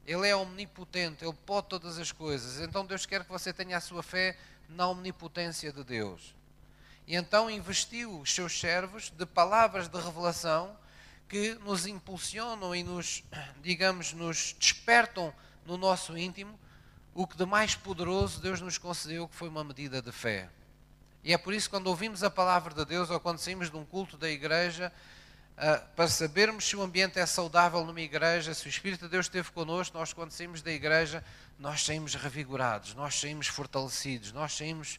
Ele 0.07 0.27
é 0.27 0.35
omnipotente, 0.35 1.25
Ele 1.25 1.37
pode 1.47 1.69
todas 1.69 1.99
as 1.99 2.11
coisas. 2.11 2.61
Então 2.61 2.85
Deus 2.85 3.07
quer 3.07 3.25
que 3.25 3.31
você 3.31 3.53
tenha 3.53 3.77
a 3.77 3.81
sua 3.81 4.03
fé 4.03 4.37
na 4.69 4.89
omnipotência 4.89 5.73
de 5.73 5.85
Deus. 5.85 6.35
E 7.07 7.17
então 7.17 7.51
investiu 7.51 8.21
os 8.21 8.35
seus 8.35 8.59
servos 8.59 9.11
de 9.11 9.27
palavras 9.27 9.89
de 9.89 10.01
revelação 10.01 10.77
que 11.29 11.55
nos 11.55 11.87
impulsionam 11.87 12.75
e 12.75 12.83
nos, 12.83 13.25
digamos, 13.63 14.13
nos 14.13 14.55
despertam 14.59 15.33
no 15.65 15.77
nosso 15.77 16.17
íntimo 16.17 16.59
o 17.15 17.27
que 17.27 17.37
de 17.37 17.45
mais 17.45 17.75
poderoso 17.75 18.41
Deus 18.41 18.61
nos 18.61 18.79
concedeu, 18.79 19.29
que 19.29 19.35
foi 19.35 19.49
uma 19.49 19.65
medida 19.65 20.01
de 20.01 20.13
fé. 20.13 20.49
E 21.25 21.33
é 21.33 21.39
por 21.39 21.55
isso 21.55 21.69
que 21.69 21.77
quando 21.77 21.87
ouvimos 21.87 22.25
a 22.25 22.31
palavra 22.31 22.75
de 22.75 22.85
Deus 22.85 23.09
ou 23.09 23.21
quando 23.21 23.39
saímos 23.39 23.71
de 23.71 23.77
um 23.77 23.85
culto 23.85 24.17
da 24.17 24.29
igreja, 24.29 24.93
uh, 25.57 25.89
para 25.95 26.09
sabermos 26.09 26.65
se 26.65 26.75
o 26.75 26.83
ambiente 26.83 27.19
é 27.19 27.27
saudável 27.27 27.85
numa 27.85 28.01
igreja, 28.01 28.53
se 28.53 28.67
o 28.67 28.69
Espírito 28.69 29.05
de 29.05 29.11
Deus 29.11 29.27
esteve 29.27 29.51
connosco, 29.53 29.97
nós 29.97 30.13
quando 30.13 30.33
saímos 30.33 30.63
da 30.63 30.73
igreja, 30.73 31.25
nós 31.59 31.85
saímos 31.85 32.15
revigorados, 32.15 32.95
nós 32.95 33.21
saímos 33.21 33.47
fortalecidos, 33.47 34.33
nós 34.33 34.57
saímos, 34.57 34.99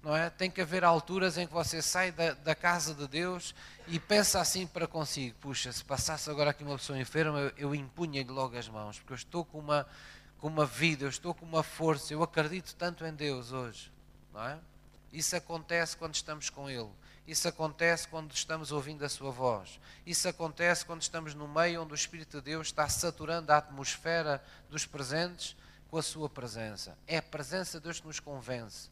não 0.00 0.16
é? 0.16 0.30
Tem 0.30 0.48
que 0.48 0.60
haver 0.60 0.84
alturas 0.84 1.36
em 1.38 1.46
que 1.46 1.52
você 1.52 1.82
sai 1.82 2.12
da, 2.12 2.34
da 2.34 2.54
casa 2.54 2.94
de 2.94 3.08
Deus 3.08 3.52
e 3.88 3.98
pensa 3.98 4.40
assim 4.40 4.68
para 4.68 4.86
consigo, 4.86 5.34
puxa, 5.40 5.72
se 5.72 5.82
passasse 5.82 6.30
agora 6.30 6.50
aqui 6.50 6.62
uma 6.62 6.76
pessoa 6.76 6.98
enferma, 7.00 7.38
eu, 7.40 7.52
eu 7.56 7.74
impunha-lhe 7.74 8.30
logo 8.30 8.56
as 8.56 8.68
mãos, 8.68 8.98
porque 8.98 9.12
eu 9.12 9.16
estou 9.16 9.44
com 9.44 9.58
uma 9.58 9.86
com 10.38 10.48
uma 10.48 10.66
vida, 10.66 11.06
eu 11.06 11.08
estou 11.08 11.32
com 11.32 11.46
uma 11.46 11.62
força, 11.62 12.12
eu 12.12 12.22
acredito 12.22 12.74
tanto 12.76 13.02
em 13.06 13.14
Deus 13.14 13.50
hoje, 13.50 13.90
não 14.30 14.46
é? 14.46 14.58
Isso 15.14 15.36
acontece 15.36 15.96
quando 15.96 16.16
estamos 16.16 16.50
com 16.50 16.68
Ele. 16.68 16.90
Isso 17.24 17.46
acontece 17.46 18.08
quando 18.08 18.32
estamos 18.32 18.72
ouvindo 18.72 19.04
a 19.04 19.08
Sua 19.08 19.30
voz. 19.30 19.78
Isso 20.04 20.28
acontece 20.28 20.84
quando 20.84 21.02
estamos 21.02 21.34
no 21.34 21.46
meio 21.46 21.82
onde 21.82 21.92
o 21.92 21.94
Espírito 21.94 22.38
de 22.38 22.46
Deus 22.46 22.66
está 22.66 22.88
saturando 22.88 23.52
a 23.52 23.58
atmosfera 23.58 24.42
dos 24.68 24.84
presentes 24.86 25.56
com 25.88 25.98
a 25.98 26.02
Sua 26.02 26.28
presença. 26.28 26.98
É 27.06 27.18
a 27.18 27.22
presença 27.22 27.78
de 27.78 27.84
Deus 27.84 28.00
que 28.00 28.08
nos 28.08 28.18
convence 28.18 28.90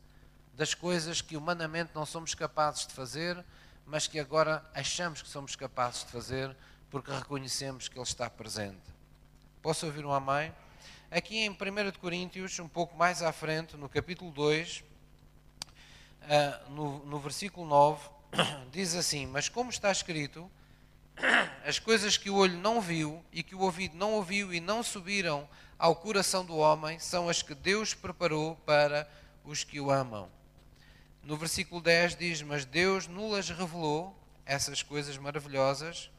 das 0.55 0.75
coisas 0.75 1.21
que 1.21 1.37
humanamente 1.37 1.91
não 1.93 2.07
somos 2.07 2.37
capazes 2.37 2.87
de 2.87 2.95
fazer, 2.95 3.45
mas 3.85 4.07
que 4.07 4.21
agora 4.21 4.65
achamos 4.73 5.23
que 5.23 5.29
somos 5.29 5.57
capazes 5.57 6.05
de 6.05 6.13
fazer 6.13 6.57
porque 6.89 7.11
reconhecemos 7.11 7.89
que 7.89 7.99
Ele 7.99 8.05
está 8.05 8.31
presente. 8.31 8.79
Posso 9.61 9.87
ouvir 9.87 10.07
um 10.07 10.13
amém? 10.13 10.55
Aqui 11.11 11.39
em 11.39 11.51
1 11.51 11.57
Coríntios, 12.01 12.57
um 12.61 12.69
pouco 12.69 12.97
mais 12.97 13.23
à 13.23 13.33
frente, 13.33 13.77
no 13.77 13.89
capítulo 13.89 14.31
2, 14.31 14.85
ah, 16.29 16.61
no, 16.71 17.05
no 17.07 17.19
versículo 17.19 17.67
9, 17.67 18.09
diz 18.71 18.95
assim: 18.95 19.27
Mas 19.27 19.49
como 19.49 19.71
está 19.71 19.91
escrito, 19.91 20.51
as 21.67 21.79
coisas 21.79 22.17
que 22.17 22.31
o 22.31 22.37
olho 22.37 22.57
não 22.59 22.81
viu 22.81 23.25
e 23.33 23.43
que 23.43 23.55
o 23.55 23.61
ouvido 23.61 23.97
não 23.97 24.13
ouviu 24.13 24.53
e 24.53 24.61
não 24.61 24.83
subiram 24.83 25.49
ao 25.79 25.97
coração 25.97 26.45
do 26.45 26.57
homem 26.57 26.99
são 26.99 27.29
as 27.29 27.43
que 27.43 27.55
Deus 27.55 27.95
preparou 27.95 28.57
para 28.65 29.09
os 29.45 29.65
que 29.65 29.81
o 29.81 29.91
amam. 29.91 30.29
No 31.23 31.37
versículo 31.37 31.81
10 31.81 32.17
diz: 32.17 32.43
Mas 32.43 32.65
Deus 32.65 33.07
nulas 33.07 33.49
revelou, 33.49 34.17
essas 34.45 34.83
coisas 34.83 35.17
maravilhosas 35.17 36.11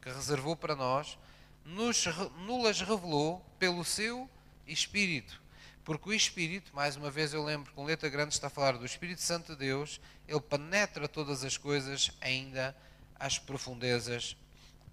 que 0.00 0.10
reservou 0.10 0.56
para 0.56 0.74
nós, 0.74 1.18
nos, 1.64 2.04
nulas 2.44 2.80
revelou 2.80 3.44
pelo 3.58 3.84
seu 3.84 4.28
Espírito. 4.66 5.41
Porque 5.84 6.10
o 6.10 6.14
Espírito, 6.14 6.70
mais 6.74 6.94
uma 6.94 7.10
vez 7.10 7.34
eu 7.34 7.44
lembro 7.44 7.72
com 7.72 7.84
letra 7.84 8.08
grande 8.08 8.32
está 8.32 8.46
a 8.46 8.50
falar 8.50 8.78
do 8.78 8.86
Espírito 8.86 9.20
Santo 9.20 9.52
de 9.52 9.58
Deus, 9.58 10.00
ele 10.28 10.40
penetra 10.40 11.08
todas 11.08 11.42
as 11.42 11.56
coisas, 11.56 12.12
ainda 12.20 12.76
às 13.18 13.38
profundezas 13.38 14.36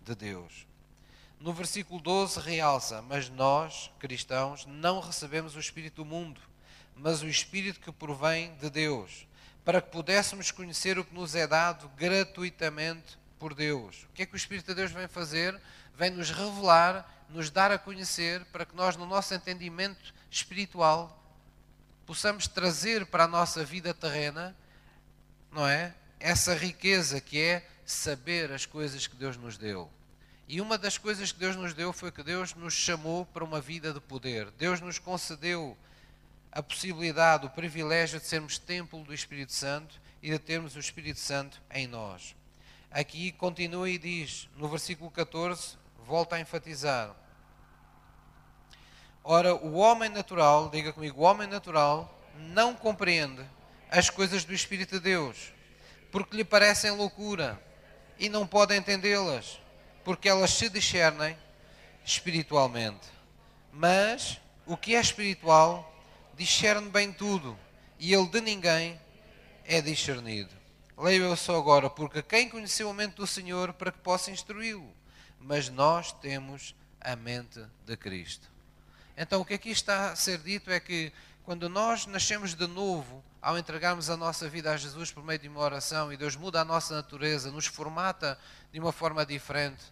de 0.02 0.16
Deus. 0.16 0.68
No 1.40 1.54
versículo 1.54 2.02
12 2.02 2.40
realça: 2.40 3.04
Mas 3.04 3.30
nós, 3.30 3.92
cristãos, 4.00 4.66
não 4.66 5.00
recebemos 5.00 5.56
o 5.56 5.60
Espírito 5.60 5.98
do 5.98 6.06
mundo, 6.06 6.42
mas 6.96 7.22
o 7.22 7.28
Espírito 7.28 7.80
que 7.80 7.92
provém 7.92 8.56
de 8.56 8.70
Deus, 8.72 9.28
para 9.64 9.82
que 9.82 9.92
pudéssemos 9.92 10.50
conhecer 10.50 10.98
o 10.98 11.06
que 11.06 11.14
nos 11.14 11.36
é 11.36 11.46
dado 11.46 11.88
gratuitamente 11.90 13.18
por 13.38 13.54
Deus. 13.54 14.08
O 14.10 14.14
que 14.14 14.24
é 14.24 14.26
que 14.26 14.34
o 14.34 14.38
Espírito 14.38 14.68
de 14.68 14.76
Deus 14.76 14.92
vem 14.92 15.08
fazer? 15.08 15.60
Vem 15.96 16.10
nos 16.10 16.32
revelar 16.32 17.19
nos 17.30 17.50
dar 17.50 17.72
a 17.72 17.78
conhecer 17.78 18.44
para 18.46 18.66
que 18.66 18.76
nós, 18.76 18.96
no 18.96 19.06
nosso 19.06 19.34
entendimento 19.34 20.14
espiritual, 20.30 21.16
possamos 22.06 22.48
trazer 22.48 23.06
para 23.06 23.26
a 23.26 23.28
nossa 23.28 23.64
vida 23.64 23.94
terrena, 23.94 24.56
não 25.52 25.68
é? 25.68 25.94
Essa 26.20 26.56
riqueza 26.56 27.22
que 27.22 27.40
é 27.40 27.68
saber 27.86 28.52
as 28.52 28.66
coisas 28.66 29.08
que 29.08 29.16
Deus 29.16 29.38
nos 29.38 29.58
deu. 29.58 29.90
E 30.48 30.60
uma 30.60 30.78
das 30.78 30.98
coisas 30.98 31.32
que 31.32 31.40
Deus 31.40 31.56
nos 31.56 31.74
deu 31.74 31.94
foi 31.94 32.12
que 32.12 32.24
Deus 32.24 32.56
nos 32.56 32.74
chamou 32.74 33.26
para 33.28 33.44
uma 33.44 33.62
vida 33.62 33.94
de 33.94 34.00
poder. 34.00 34.50
Deus 34.52 34.82
nos 34.82 34.98
concedeu 34.98 35.78
a 36.52 36.64
possibilidade, 36.64 37.46
o 37.46 37.50
privilégio 37.50 38.20
de 38.20 38.26
sermos 38.26 38.58
templo 38.58 39.04
do 39.04 39.14
Espírito 39.14 39.54
Santo 39.54 40.02
e 40.22 40.32
de 40.32 40.40
termos 40.40 40.76
o 40.76 40.80
Espírito 40.80 41.20
Santo 41.20 41.62
em 41.70 41.88
nós. 41.88 42.36
Aqui 42.90 43.32
continua 43.32 43.88
e 43.88 44.00
diz, 44.00 44.50
no 44.58 44.68
versículo 44.68 45.12
14, 45.12 45.78
volta 46.10 46.36
a 46.36 46.40
enfatizar. 46.40 47.16
Ora, 49.24 49.54
o 49.54 49.76
homem 49.76 50.10
natural, 50.10 50.68
diga 50.70 50.92
comigo, 50.92 51.22
o 51.22 51.24
homem 51.24 51.48
natural 51.48 52.20
não 52.36 52.74
compreende 52.74 53.46
as 53.92 54.10
coisas 54.10 54.44
do 54.44 54.52
Espírito 54.52 54.96
de 54.96 55.02
Deus, 55.02 55.54
porque 56.12 56.36
lhe 56.36 56.44
parecem 56.44 56.90
loucura 56.90 57.62
e 58.18 58.28
não 58.28 58.48
pode 58.48 58.76
entendê-las, 58.76 59.60
porque 60.04 60.28
elas 60.28 60.50
se 60.50 60.68
discernem 60.68 61.38
espiritualmente. 62.04 63.08
Mas 63.72 64.42
o 64.66 64.76
que 64.76 64.96
é 64.96 65.00
espiritual 65.00 65.94
discerne 66.34 66.90
bem 66.90 67.14
tudo, 67.14 67.56
e 68.00 68.16
ele 68.16 68.28
de 68.28 68.42
ninguém 68.42 69.00
é 69.64 69.80
discernido. 69.80 70.56
Leio 70.98 71.26
eu 71.26 71.36
só 71.36 71.56
agora, 71.56 71.88
porque 71.88 72.24
quem 72.24 72.50
conheceu 72.50 72.90
a 72.90 72.94
mente 72.96 73.14
do 73.14 73.28
Senhor 73.28 73.74
para 73.74 73.92
que 73.92 74.00
possa 74.00 74.32
instruí-lo? 74.32 74.99
Mas 75.40 75.70
nós 75.70 76.12
temos 76.12 76.76
a 77.00 77.16
mente 77.16 77.64
de 77.86 77.96
Cristo. 77.98 78.48
Então, 79.18 79.42
o 79.42 79.46
que 79.46 79.54
aqui 79.54 79.70
está 79.70 80.12
a 80.12 80.16
ser 80.16 80.38
dito 80.40 80.72
é 80.72 80.80
que 80.80 81.12
quando 81.44 81.68
nós 81.68 82.06
nascemos 82.06 82.54
de 82.54 82.68
novo, 82.68 83.24
ao 83.42 83.58
entregarmos 83.58 84.10
a 84.10 84.18
nossa 84.18 84.48
vida 84.48 84.72
a 84.72 84.78
Jesus 84.78 85.12
por 85.12 85.24
meio 85.24 85.40
de 85.40 85.48
uma 85.48 85.62
oração 85.62 86.12
e 86.12 86.18
Deus 86.18 86.36
muda 86.36 86.62
a 86.62 86.66
nossa 86.66 86.96
natureza, 86.96 87.52
nos 87.52 87.66
formata 87.66 88.38
de 88.72 88.80
uma 88.80 88.92
forma 88.92 89.26
diferente, 89.26 89.84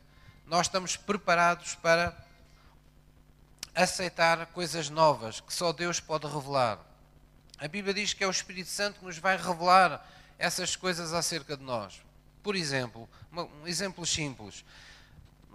nós 0.46 0.68
estamos 0.68 0.96
preparados 0.96 1.76
para 1.76 2.16
aceitar 3.74 4.46
coisas 4.48 4.90
novas 4.90 5.40
que 5.40 5.54
só 5.54 5.72
Deus 5.72 6.00
pode 6.00 6.28
revelar. 6.28 6.80
A 7.58 7.68
Bíblia 7.68 7.94
diz 7.94 8.14
que 8.14 8.24
é 8.24 8.28
o 8.28 8.32
Espírito 8.32 8.70
Santo 8.70 9.00
que 9.00 9.06
nos 9.06 9.18
vai 9.18 9.36
revelar 9.36 10.08
essas 10.38 10.76
coisas 10.76 11.14
acerca 11.14 11.58
de 11.58 11.64
nós. 11.64 12.02
Por 12.44 12.56
exemplo, 12.56 13.10
um 13.34 13.68
exemplo 13.68 14.06
simples. 14.06 14.64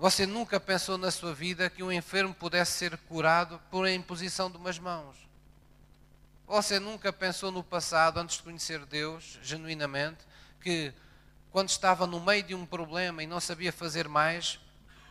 Você 0.03 0.27
nunca 0.27 0.59
pensou 0.59 0.99
na 0.99 1.13
sua 1.13 1.33
vida 1.33 1.71
que 1.71 1.81
um 1.81 1.93
enfermo 1.93 2.35
pudesse 2.35 2.73
ser 2.73 2.99
curado 3.09 3.61
por 3.71 3.87
a 3.87 3.93
imposição 3.93 4.51
de 4.51 4.57
umas 4.57 4.77
mãos? 4.77 5.17
Você 6.45 6.81
nunca 6.81 7.13
pensou 7.13 7.53
no 7.53 7.63
passado, 7.63 8.19
antes 8.19 8.39
de 8.39 8.43
conhecer 8.43 8.85
Deus, 8.85 9.39
genuinamente, 9.45 10.27
que 10.61 10.93
quando 11.53 11.69
estava 11.69 12.05
no 12.05 12.19
meio 12.19 12.43
de 12.43 12.53
um 12.53 12.67
problema 12.67 13.23
e 13.23 13.29
não 13.29 13.39
sabia 13.39 13.73
fazer 13.73 14.09
mais, 14.09 14.59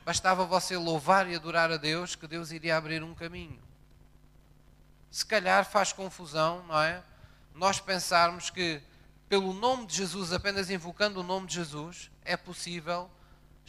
bastava 0.03 0.43
você 0.43 0.75
louvar 0.75 1.25
e 1.29 1.37
adorar 1.37 1.71
a 1.71 1.77
Deus, 1.77 2.13
que 2.13 2.27
Deus 2.27 2.51
iria 2.51 2.75
abrir 2.75 3.01
um 3.01 3.15
caminho? 3.15 3.63
Se 5.09 5.25
calhar 5.25 5.63
faz 5.63 5.93
confusão, 5.93 6.65
não 6.67 6.81
é? 6.81 7.01
Nós 7.55 7.79
pensarmos 7.79 8.49
que, 8.49 8.81
pelo 9.29 9.53
nome 9.53 9.85
de 9.85 9.95
Jesus, 9.95 10.33
apenas 10.33 10.69
invocando 10.69 11.21
o 11.21 11.23
nome 11.23 11.47
de 11.47 11.55
Jesus, 11.55 12.11
é 12.25 12.35
possível 12.35 13.09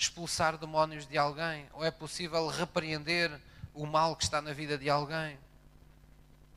expulsar 0.03 0.57
demónios 0.59 1.07
de 1.07 1.17
alguém, 1.17 1.67
ou 1.73 1.85
é 1.85 1.91
possível 1.91 2.47
repreender 2.49 3.31
o 3.75 3.87
mal 3.87 4.17
que 4.17 4.25
está 4.25 4.43
na 4.43 4.53
vida 4.53 4.77
de 4.77 4.91
alguém. 4.91 5.39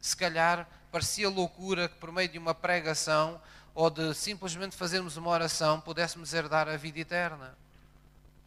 Se 0.02 0.16
calhar 0.16 0.68
parecia 0.92 1.30
loucura 1.30 1.88
que 1.88 1.96
por 1.96 2.12
meio 2.12 2.30
de 2.30 2.38
uma 2.38 2.56
pregação 2.56 3.40
ou 3.74 3.90
de 3.90 4.14
simplesmente 4.14 4.76
fazermos 4.76 5.18
uma 5.18 5.30
oração 5.30 5.82
pudéssemos 5.82 6.34
herdar 6.34 6.68
a 6.68 6.78
vida 6.78 7.00
eterna. 7.00 7.58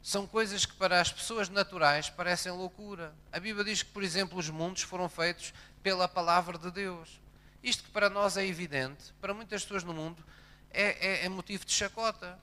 São 0.03 0.27
coisas 0.27 0.65
que 0.65 0.75
para 0.75 1.01
as 1.01 1.13
pessoas 1.13 1.49
naturais 1.49 2.09
parecem 2.09 2.53
loucura. 2.53 3.13
A 3.33 3.39
Bíblia 3.39 3.65
diz 3.65 3.83
que, 3.83 3.91
por 3.91 4.03
exemplo, 4.03 4.39
os 4.39 4.49
mundos 4.49 4.83
foram 4.83 5.09
feitos 5.09 5.53
pela 5.83 6.09
palavra 6.09 6.57
de 6.57 6.71
Deus. 6.71 7.21
Isto 7.63 7.85
que 7.85 7.91
para 7.91 8.09
nós 8.09 8.37
é 8.37 8.47
evidente, 8.47 9.13
para 9.21 9.35
muitas 9.35 9.63
pessoas 9.63 9.85
no 9.85 9.93
mundo 9.93 10.25
é, 10.71 11.23
é, 11.23 11.25
é 11.25 11.29
motivo 11.29 11.65
de 11.65 11.73
chacota 11.73 12.39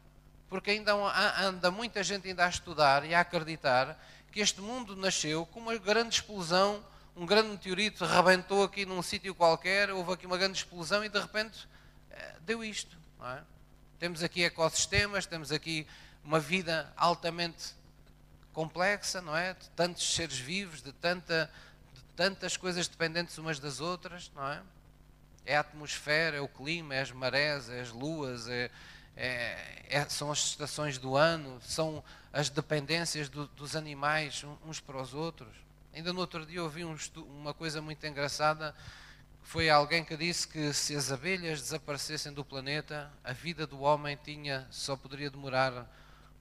porque 0.49 0.71
ainda 0.71 0.93
anda 1.41 1.71
muita 1.71 2.03
gente 2.03 2.27
ainda 2.27 2.45
a 2.45 2.49
estudar 2.49 3.05
e 3.05 3.13
a 3.13 3.21
acreditar 3.21 3.99
que 4.31 4.39
este 4.39 4.61
mundo 4.61 4.95
nasceu 4.95 5.45
com 5.45 5.59
uma 5.59 5.77
grande 5.77 6.15
explosão, 6.15 6.83
um 7.15 7.25
grande 7.25 7.49
meteorito 7.49 8.03
rebentou 8.05 8.63
aqui 8.63 8.85
num 8.85 9.01
sítio 9.01 9.33
qualquer, 9.33 9.89
houve 9.89 10.11
aqui 10.13 10.25
uma 10.25 10.37
grande 10.37 10.57
explosão 10.57 11.03
e 11.03 11.09
de 11.09 11.19
repente 11.19 11.67
eh, 12.11 12.35
deu 12.41 12.63
isto. 12.63 12.97
É? 13.23 13.41
Temos 13.97 14.21
aqui 14.21 14.43
ecossistemas, 14.43 15.25
temos 15.25 15.51
aqui 15.51 15.87
uma 16.23 16.39
vida 16.39 16.91
altamente 16.97 17.73
complexa, 18.51 19.21
não 19.21 19.35
é? 19.35 19.53
De 19.53 19.69
tantos 19.69 20.15
seres 20.15 20.37
vivos, 20.37 20.81
de, 20.81 20.91
tanta, 20.91 21.49
de 21.93 22.01
tantas 22.15 22.57
coisas 22.57 22.87
dependentes 22.87 23.37
umas 23.37 23.59
das 23.59 23.79
outras, 23.79 24.31
não 24.35 24.47
é? 24.47 24.61
É 25.45 25.57
a 25.57 25.59
atmosfera, 25.59 26.37
é 26.37 26.41
o 26.41 26.47
clima, 26.47 26.95
é 26.95 27.01
as 27.01 27.11
marés, 27.11 27.69
é 27.69 27.79
as 27.79 27.91
luas, 27.91 28.47
é, 28.47 28.71
é, 29.15 29.84
é, 29.88 30.05
são 30.10 30.31
as 30.31 30.39
estações 30.39 30.98
do 30.98 31.15
ano, 31.15 31.60
são 31.62 32.03
as 32.34 32.50
dependências 32.50 33.29
do, 33.29 33.48
dos 33.48 33.75
animais 33.75 34.45
uns 34.65 34.79
para 34.79 35.01
os 35.01 35.13
outros. 35.13 35.55
Ainda 35.93 36.12
no 36.12 36.19
outro 36.19 36.45
dia 36.45 36.62
ouvi 36.62 36.84
um, 36.84 36.95
uma 37.39 37.53
coisa 37.53 37.81
muito 37.81 38.05
engraçada. 38.05 38.75
Foi 39.41 39.69
alguém 39.69 40.03
que 40.03 40.17
disse 40.17 40.48
que 40.48 40.74
se 40.74 40.95
as 40.95 41.12
abelhas 41.12 41.62
desaparecessem 41.62 42.34
do 42.34 42.43
planeta, 42.43 43.12
a 43.24 43.31
vida 43.31 43.65
do 43.65 43.81
homem 43.81 44.17
tinha, 44.22 44.67
só 44.72 44.98
poderia 44.98 45.30
demorar 45.30 45.88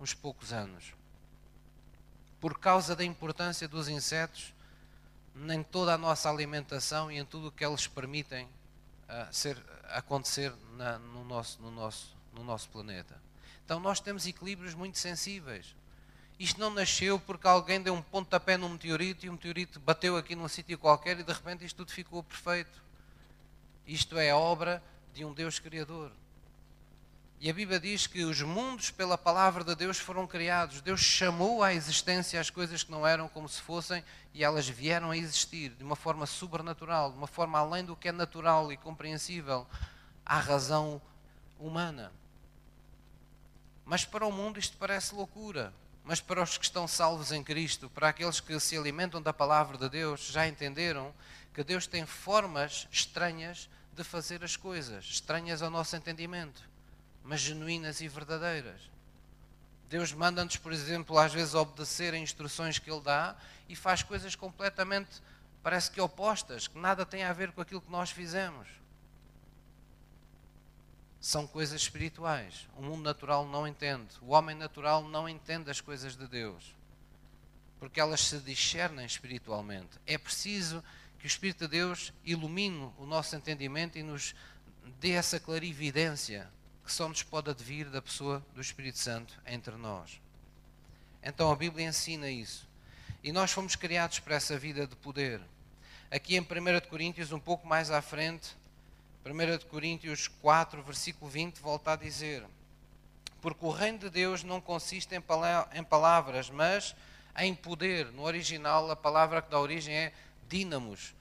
uns 0.00 0.14
poucos 0.14 0.52
anos. 0.52 0.94
Por 2.40 2.58
causa 2.58 2.96
da 2.96 3.04
importância 3.04 3.68
dos 3.68 3.88
insetos, 3.88 4.54
em 5.37 5.62
toda 5.62 5.94
a 5.94 5.98
nossa 5.98 6.30
alimentação 6.30 7.10
e 7.10 7.18
em 7.18 7.24
tudo 7.24 7.48
o 7.48 7.52
que 7.52 7.64
eles 7.64 7.87
permitem 7.87 8.46
uh, 8.46 9.32
ser, 9.32 9.56
acontecer 9.88 10.52
na, 10.76 10.98
no, 10.98 11.24
nosso, 11.24 11.60
no, 11.60 11.70
nosso, 11.70 12.13
no 12.34 12.44
nosso 12.44 12.68
planeta. 12.68 13.20
Então 13.64 13.80
nós 13.80 14.00
temos 14.00 14.26
equilíbrios 14.26 14.74
muito 14.74 14.98
sensíveis. 14.98 15.74
Isto 16.38 16.60
não 16.60 16.70
nasceu 16.70 17.18
porque 17.18 17.46
alguém 17.46 17.80
deu 17.80 17.94
um 17.94 18.02
pontapé 18.02 18.56
num 18.56 18.68
meteorito 18.68 19.24
e 19.24 19.28
o 19.28 19.32
meteorito 19.32 19.78
bateu 19.80 20.16
aqui 20.16 20.34
num 20.34 20.48
sítio 20.48 20.76
qualquer 20.78 21.18
e 21.18 21.22
de 21.22 21.32
repente 21.32 21.64
isto 21.64 21.76
tudo 21.76 21.92
ficou 21.92 22.22
perfeito. 22.22 22.82
Isto 23.86 24.18
é 24.18 24.34
obra 24.34 24.82
de 25.14 25.24
um 25.24 25.32
Deus 25.32 25.58
Criador. 25.58 26.10
E 27.40 27.50
a 27.50 27.52
Bíblia 27.52 27.78
diz 27.78 28.06
que 28.06 28.24
os 28.24 28.40
mundos, 28.40 28.90
pela 28.90 29.18
palavra 29.18 29.62
de 29.62 29.74
Deus, 29.74 29.98
foram 29.98 30.26
criados. 30.26 30.80
Deus 30.80 31.00
chamou 31.00 31.62
à 31.62 31.74
existência 31.74 32.40
as 32.40 32.48
coisas 32.48 32.82
que 32.82 32.90
não 32.90 33.06
eram 33.06 33.28
como 33.28 33.48
se 33.48 33.60
fossem 33.60 34.02
e 34.32 34.42
elas 34.42 34.66
vieram 34.66 35.10
a 35.10 35.16
existir 35.16 35.70
de 35.70 35.84
uma 35.84 35.94
forma 35.94 36.24
sobrenatural, 36.26 37.10
de 37.12 37.18
uma 37.18 37.26
forma 37.26 37.58
além 37.58 37.84
do 37.84 37.94
que 37.94 38.08
é 38.08 38.12
natural 38.12 38.72
e 38.72 38.76
compreensível 38.76 39.66
à 40.24 40.38
razão 40.38 41.02
humana. 41.58 42.10
Mas 43.84 44.04
para 44.04 44.26
o 44.26 44.32
mundo 44.32 44.58
isto 44.58 44.76
parece 44.76 45.14
loucura. 45.14 45.72
Mas 46.04 46.20
para 46.20 46.42
os 46.42 46.58
que 46.58 46.64
estão 46.64 46.86
salvos 46.86 47.32
em 47.32 47.42
Cristo, 47.42 47.88
para 47.88 48.08
aqueles 48.08 48.38
que 48.38 48.58
se 48.60 48.76
alimentam 48.76 49.22
da 49.22 49.32
palavra 49.32 49.78
de 49.78 49.88
Deus, 49.88 50.26
já 50.26 50.46
entenderam 50.46 51.14
que 51.54 51.64
Deus 51.64 51.86
tem 51.86 52.04
formas 52.04 52.86
estranhas 52.90 53.70
de 53.94 54.04
fazer 54.04 54.44
as 54.44 54.56
coisas, 54.56 55.04
estranhas 55.04 55.62
ao 55.62 55.70
nosso 55.70 55.96
entendimento, 55.96 56.62
mas 57.22 57.40
genuínas 57.40 58.00
e 58.00 58.08
verdadeiras. 58.08 58.90
Deus 59.88 60.12
manda-nos, 60.12 60.56
por 60.56 60.72
exemplo, 60.72 61.16
às 61.18 61.32
vezes 61.32 61.54
obedecer 61.54 62.12
a 62.12 62.18
instruções 62.18 62.78
que 62.78 62.90
Ele 62.90 63.00
dá 63.00 63.36
e 63.68 63.76
faz 63.76 64.02
coisas 64.02 64.34
completamente, 64.34 65.22
parece 65.62 65.90
que 65.90 66.00
opostas, 66.00 66.68
que 66.68 66.78
nada 66.78 67.06
têm 67.06 67.22
a 67.22 67.32
ver 67.32 67.52
com 67.52 67.62
aquilo 67.62 67.80
que 67.80 67.90
nós 67.90 68.10
fizemos 68.10 68.68
são 71.24 71.46
coisas 71.46 71.80
espirituais. 71.80 72.68
O 72.76 72.82
mundo 72.82 73.02
natural 73.02 73.48
não 73.48 73.66
entende. 73.66 74.14
O 74.20 74.34
homem 74.34 74.54
natural 74.54 75.02
não 75.08 75.26
entende 75.26 75.70
as 75.70 75.80
coisas 75.80 76.14
de 76.14 76.28
Deus. 76.28 76.74
Porque 77.80 77.98
elas 77.98 78.20
se 78.20 78.38
discernem 78.40 79.06
espiritualmente. 79.06 79.98
É 80.06 80.18
preciso 80.18 80.84
que 81.18 81.24
o 81.24 81.26
Espírito 81.26 81.60
de 81.60 81.78
Deus 81.78 82.12
ilumine 82.26 82.92
o 82.98 83.06
nosso 83.06 83.34
entendimento 83.34 83.96
e 83.96 84.02
nos 84.02 84.34
dê 85.00 85.12
essa 85.12 85.40
clarividência 85.40 86.46
que 86.84 86.92
só 86.92 87.08
nos 87.08 87.22
pode 87.22 87.50
advir 87.50 87.88
da 87.88 88.02
pessoa 88.02 88.44
do 88.54 88.60
Espírito 88.60 88.98
Santo 88.98 89.32
entre 89.46 89.74
nós. 89.76 90.20
Então 91.22 91.50
a 91.50 91.56
Bíblia 91.56 91.88
ensina 91.88 92.28
isso. 92.28 92.68
E 93.22 93.32
nós 93.32 93.50
fomos 93.50 93.76
criados 93.76 94.18
para 94.18 94.34
essa 94.34 94.58
vida 94.58 94.87
de 94.87 94.94
poder. 94.96 95.40
Aqui 96.10 96.37
em 96.37 96.40
1 96.40 96.46
Coríntios, 96.90 97.32
um 97.32 97.40
pouco 97.40 97.66
mais 97.66 97.90
à 97.90 98.02
frente, 98.02 98.54
1 99.26 99.68
Coríntios 99.70 100.28
4, 100.28 100.82
versículo 100.82 101.30
20, 101.30 101.58
volta 101.58 101.92
a 101.92 101.96
dizer: 101.96 102.44
Porque 103.40 103.64
o 103.64 103.70
reino 103.70 103.98
de 103.98 104.10
Deus 104.10 104.44
não 104.44 104.60
consiste 104.60 105.14
em 105.14 105.84
palavras, 105.84 106.50
mas 106.50 106.94
em 107.38 107.54
poder. 107.54 108.12
No 108.12 108.22
original, 108.22 108.90
a 108.90 108.94
palavra 108.94 109.40
que 109.40 109.50
dá 109.50 109.58
origem 109.58 109.94
é 109.94 110.12
dínamos, 110.46 111.14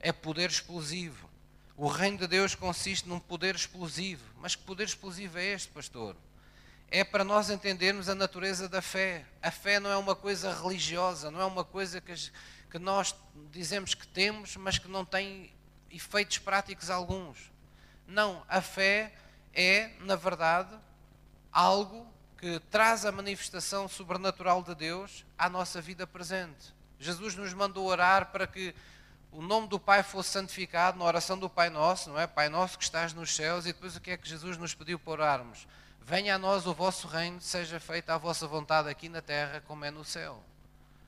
é 0.00 0.10
poder 0.12 0.50
explosivo. 0.50 1.30
O 1.76 1.86
reino 1.86 2.18
de 2.18 2.26
Deus 2.26 2.56
consiste 2.56 3.08
num 3.08 3.20
poder 3.20 3.54
explosivo. 3.54 4.24
Mas 4.40 4.56
que 4.56 4.64
poder 4.64 4.84
explosivo 4.84 5.38
é 5.38 5.44
este, 5.52 5.68
pastor? 5.68 6.16
É 6.90 7.04
para 7.04 7.22
nós 7.22 7.48
entendermos 7.48 8.08
a 8.08 8.14
natureza 8.14 8.68
da 8.68 8.82
fé. 8.82 9.24
A 9.40 9.52
fé 9.52 9.78
não 9.78 9.90
é 9.90 9.96
uma 9.96 10.16
coisa 10.16 10.52
religiosa, 10.52 11.30
não 11.30 11.40
é 11.40 11.44
uma 11.44 11.64
coisa 11.64 12.00
que, 12.00 12.12
que 12.70 12.78
nós 12.78 13.14
dizemos 13.52 13.94
que 13.94 14.06
temos, 14.08 14.56
mas 14.56 14.78
que 14.78 14.88
não 14.88 15.04
tem 15.04 15.54
efeitos 15.96 16.38
práticos 16.38 16.90
alguns. 16.90 17.50
Não, 18.06 18.42
a 18.48 18.60
fé 18.60 19.12
é, 19.52 19.90
na 20.00 20.14
verdade, 20.14 20.74
algo 21.50 22.06
que 22.38 22.60
traz 22.70 23.04
a 23.04 23.12
manifestação 23.12 23.88
sobrenatural 23.88 24.62
de 24.62 24.74
Deus 24.74 25.24
à 25.38 25.48
nossa 25.48 25.80
vida 25.80 26.06
presente. 26.06 26.74
Jesus 26.98 27.34
nos 27.34 27.52
mandou 27.52 27.86
orar 27.86 28.26
para 28.26 28.46
que 28.46 28.74
o 29.32 29.42
nome 29.42 29.68
do 29.68 29.78
Pai 29.78 30.02
fosse 30.02 30.30
santificado 30.30 30.98
na 30.98 31.04
oração 31.04 31.38
do 31.38 31.48
Pai 31.48 31.68
Nosso, 31.68 32.10
não 32.10 32.18
é? 32.18 32.26
Pai 32.26 32.48
Nosso 32.48 32.78
que 32.78 32.84
estás 32.84 33.12
nos 33.12 33.34
céus, 33.34 33.66
e 33.66 33.72
depois 33.72 33.96
o 33.96 34.00
que 34.00 34.10
é 34.10 34.16
que 34.16 34.28
Jesus 34.28 34.56
nos 34.56 34.74
pediu 34.74 34.98
para 34.98 35.12
orarmos? 35.12 35.66
Venha 36.00 36.36
a 36.36 36.38
nós 36.38 36.66
o 36.66 36.72
vosso 36.72 37.08
reino, 37.08 37.40
seja 37.40 37.80
feita 37.80 38.14
a 38.14 38.18
vossa 38.18 38.46
vontade 38.46 38.88
aqui 38.88 39.08
na 39.08 39.20
terra 39.20 39.62
como 39.66 39.84
é 39.84 39.90
no 39.90 40.04
céu. 40.04 40.42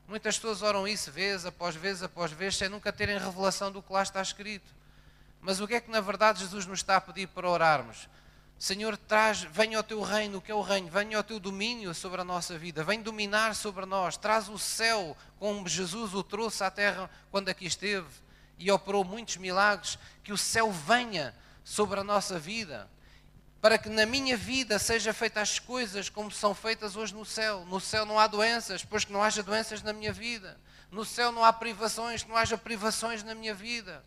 Muitas 0.09 0.37
pessoas 0.37 0.63
oram 0.63 0.89
isso 0.89 1.13
vez 1.13 1.45
após 1.47 1.77
vez 1.77 2.03
após 2.03 2.33
vez, 2.33 2.57
sem 2.57 2.69
nunca 2.69 2.93
terem 2.93 3.19
revelação 3.19 3.71
do 3.71 3.83
que 3.83 3.93
lá 3.93 4.03
está 4.03 4.21
escrito. 4.21 4.78
Mas 5.41 5.61
o 5.61 5.67
que 5.67 5.75
é 5.75 5.81
que 5.81 5.91
na 5.91 6.01
verdade 6.01 6.41
Jesus 6.41 6.67
nos 6.67 6.81
está 6.81 6.97
a 6.97 7.01
pedir 7.01 7.29
para 7.29 7.49
orarmos? 7.49 8.09
Senhor, 8.59 8.97
traz, 8.97 9.43
venha 9.43 9.77
ao 9.77 9.85
teu 9.85 10.03
reino, 10.03 10.39
o 10.39 10.41
que 10.41 10.51
é 10.51 10.55
o 10.55 10.61
reino? 10.61 10.91
Venha 10.91 11.17
ao 11.17 11.23
teu 11.23 11.39
domínio 11.39 11.95
sobre 11.95 12.21
a 12.21 12.25
nossa 12.25 12.59
vida, 12.59 12.83
vem 12.83 13.01
dominar 13.01 13.55
sobre 13.55 13.87
nós, 13.87 14.17
traz 14.17 14.49
o 14.49 14.59
céu 14.59 15.17
como 15.39 15.69
Jesus 15.69 16.13
o 16.13 16.25
trouxe 16.25 16.65
à 16.65 16.71
terra 16.71 17.09
quando 17.31 17.49
aqui 17.49 17.67
esteve 17.67 18.09
e 18.59 18.71
operou 18.71 19.05
muitos 19.05 19.37
milagres, 19.37 19.99
que 20.25 20.33
o 20.33 20.37
céu 20.37 20.73
venha 20.73 21.35
sobre 21.63 22.01
a 22.01 22.05
nossa 22.05 22.39
vida, 22.39 22.91
para 23.61 23.79
que 23.79 23.89
na 23.89 24.05
minha 24.05 24.37
vida 24.37 24.79
seja 24.79 25.13
feitas 25.13 25.51
as 25.51 25.59
coisas 25.59 26.09
como 26.09 26.31
são 26.31 26.55
feitas 26.55 26.97
hoje 26.97 27.15
no 27.15 27.25
céu. 27.25 27.65
No 27.67 27.81
céu 27.81 28.05
não 28.05 28.19
há 28.19 28.27
doenças, 28.27 28.85
pois 28.85 29.05
que 29.05 29.13
não 29.13 29.23
haja 29.23 29.43
doenças 29.43 29.83
na 29.83 29.93
minha 29.93 30.13
vida. 30.13 30.59
No 30.91 31.05
céu 31.05 31.31
não 31.31 31.45
há 31.45 31.53
privações, 31.53 32.23
que 32.23 32.29
não 32.29 32.37
haja 32.37 32.57
privações 32.59 33.23
na 33.23 33.35
minha 33.35 33.55
vida. 33.55 34.05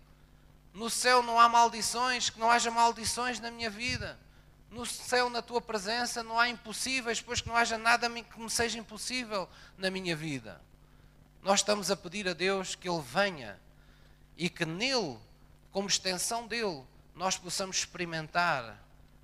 No 0.74 0.90
céu 0.90 1.22
não 1.22 1.40
há 1.40 1.50
maldições, 1.50 2.30
que 2.30 2.40
não 2.40 2.50
haja 2.50 2.72
maldições 2.72 3.40
na 3.40 3.52
minha 3.52 3.70
vida. 3.70 4.18
No 4.70 4.86
céu, 4.86 5.30
na 5.30 5.42
tua 5.42 5.60
presença, 5.60 6.24
não 6.24 6.40
há 6.40 6.48
impossíveis, 6.48 7.22
pois 7.22 7.42
que 7.42 7.50
não 7.50 7.58
haja 7.58 7.78
nada 7.78 8.10
que 8.10 8.40
me 8.40 8.50
seja 8.50 8.80
impossível 8.80 9.50
na 9.78 9.90
minha 9.90 10.16
vida. 10.16 10.62
Nós 11.42 11.60
estamos 11.60 11.92
a 11.92 11.98
pedir 11.98 12.28
a 12.28 12.34
Deus 12.34 12.76
que 12.76 12.88
Ele 12.88 13.02
venha 13.02 13.60
e 14.38 14.50
que 14.50 14.66
nele, 14.66 15.18
como 15.72 15.88
extensão 15.88 16.48
dele, 16.48 16.84
nós 17.14 17.38
possamos 17.38 17.78
experimentar, 17.78 18.82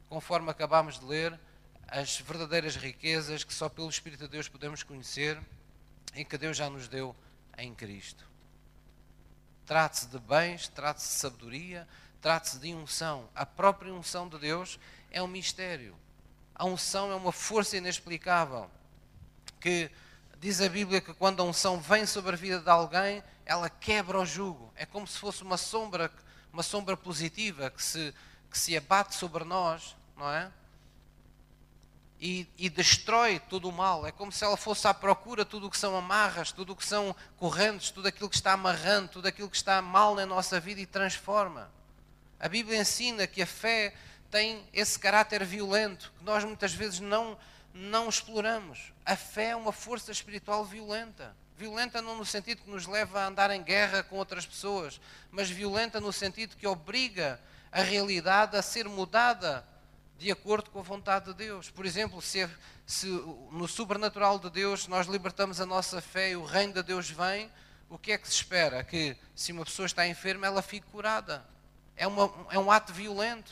conforme 0.10 0.50
acabámos 0.50 1.00
de 1.00 1.06
ler, 1.06 1.40
as 1.88 2.20
verdadeiras 2.20 2.76
riquezas 2.76 3.44
que 3.46 3.54
só 3.54 3.70
pelo 3.70 3.90
Espírito 3.90 4.26
de 4.26 4.30
Deus 4.30 4.50
podemos 4.50 4.84
conhecer 4.84 5.42
e 6.14 6.26
que 6.26 6.38
Deus 6.38 6.58
já 6.58 6.70
nos 6.70 6.90
deu 6.90 7.16
em 7.58 7.74
Cristo. 7.74 8.28
Trate-se 9.68 10.08
de 10.08 10.18
bens, 10.18 10.70
trate-se 10.70 11.10
de 11.10 11.20
sabedoria, 11.20 11.88
trate-se 12.22 12.58
de 12.58 12.74
unção. 12.74 13.30
A 13.36 13.46
própria 13.46 13.94
unção 13.94 14.28
de 14.28 14.40
Deus 14.40 14.80
é 15.12 15.22
um 15.22 15.28
mistério. 15.28 15.94
A 16.56 16.66
unção 16.66 17.12
é 17.12 17.16
uma 17.16 17.34
força 17.34 17.78
inexplicável 17.78 18.72
que 19.60 19.92
diz 20.40 20.62
a 20.62 20.70
Bíblia 20.70 21.02
que 21.02 21.14
quando 21.14 21.42
a 21.42 21.46
unção 21.46 21.80
vem 21.82 22.06
sobre 22.06 22.34
a 22.34 22.38
vida 22.38 22.60
de 22.60 22.70
alguém, 22.70 23.22
ela 23.46 23.70
quebra 23.70 24.18
o 24.18 24.26
jugo. 24.26 24.72
É 24.74 24.86
como 24.86 25.06
se 25.06 25.20
fosse 25.20 25.44
uma 25.44 25.58
sombra, 25.58 26.10
uma 26.54 26.64
sombra 26.64 26.96
positiva 26.96 27.70
que 27.70 27.84
se, 27.84 28.14
que 28.50 28.58
se 28.58 28.78
abate 28.78 29.16
sobre 29.16 29.44
nós, 29.44 29.98
não 30.16 30.32
é? 30.32 30.50
E, 32.20 32.48
e, 32.58 32.68
destrói 32.68 33.40
todo 33.40 33.70
o 33.70 33.72
mal. 33.72 34.08
É 34.08 34.12
como 34.12 34.32
se 34.32 34.44
ela 34.44 34.58
fosse 34.58 34.88
à 34.88 34.94
procura 34.94 35.46
tudo 35.46 35.68
o 35.68 35.70
que 35.70 35.78
são 35.78 35.96
amarras, 35.96 36.52
tudo 36.52 36.74
o 36.74 36.76
que 36.76 36.86
são 36.86 37.16
correntes, 37.38 37.92
tudo 37.92 38.08
aquilo 38.08 38.28
que 38.28 38.36
está 38.36 38.54
amarrando, 38.54 39.10
tudo 39.10 39.28
aquilo 39.28 39.50
que 39.50 39.56
está 39.56 39.82
mal 39.84 40.16
na 40.16 40.26
nossa 40.26 40.60
vida 40.60 40.82
e 40.82 40.86
transforma. 40.88 41.70
A 42.40 42.48
Bíblia 42.48 42.80
ensina 42.80 43.28
que 43.28 43.42
a 43.42 43.48
fé 43.48 43.94
tem 44.30 44.68
esse 44.74 44.98
caráter 44.98 45.44
violento 45.44 46.12
que 46.18 46.24
nós 46.24 46.44
muitas 46.44 46.74
vezes 46.74 47.00
não, 47.00 47.38
não 47.74 48.10
exploramos. 48.10 48.92
A 49.06 49.16
fé 49.16 49.50
é 49.50 49.56
uma 49.56 49.72
força 49.72 50.12
espiritual 50.12 50.66
violenta. 50.66 51.36
Violenta 51.58 52.02
não 52.02 52.18
no 52.18 52.26
sentido 52.26 52.62
que 52.62 52.70
nos 52.70 52.86
leva 52.86 53.22
a 53.22 53.28
andar 53.28 53.50
em 53.52 53.64
guerra 53.64 54.04
com 54.04 54.18
outras 54.18 54.46
pessoas, 54.46 55.02
mas 55.32 55.50
violenta 55.50 56.00
no 56.00 56.14
sentido 56.14 56.56
que 56.56 56.68
obriga 56.68 57.40
a 57.72 57.82
realidade 57.82 58.56
a 58.56 58.62
ser 58.62 58.88
mudada 58.88 59.66
de 60.18 60.32
acordo 60.32 60.70
com 60.72 60.80
a 60.80 60.84
vontade 60.84 61.26
de 61.26 61.34
Deus. 61.34 61.70
Por 61.70 61.86
exemplo, 61.86 62.22
se, 62.22 62.50
se 62.86 63.08
no 63.52 63.68
sobrenatural 63.68 64.40
de 64.40 64.50
Deus 64.50 64.88
nós 64.88 65.08
libertamos 65.08 65.62
a 65.62 65.66
nossa 65.66 66.02
fé 66.02 66.32
e 66.32 66.36
o 66.36 66.44
reino 66.44 66.74
de 66.74 66.84
Deus 66.84 67.10
vem, 67.10 67.52
o 67.90 67.98
que 67.98 68.12
é 68.12 68.18
que 68.18 68.28
se 68.28 68.34
espera? 68.34 68.84
Que 68.84 69.16
se 69.36 69.52
uma 69.52 69.64
pessoa 69.64 69.86
está 69.86 70.08
enferma, 70.08 70.48
ela 70.48 70.62
fique 70.62 70.88
curada. 70.88 71.46
É, 71.96 72.08
uma, 72.08 72.32
é 72.52 72.60
um 72.60 72.72
ato 72.72 72.92
violento 72.94 73.52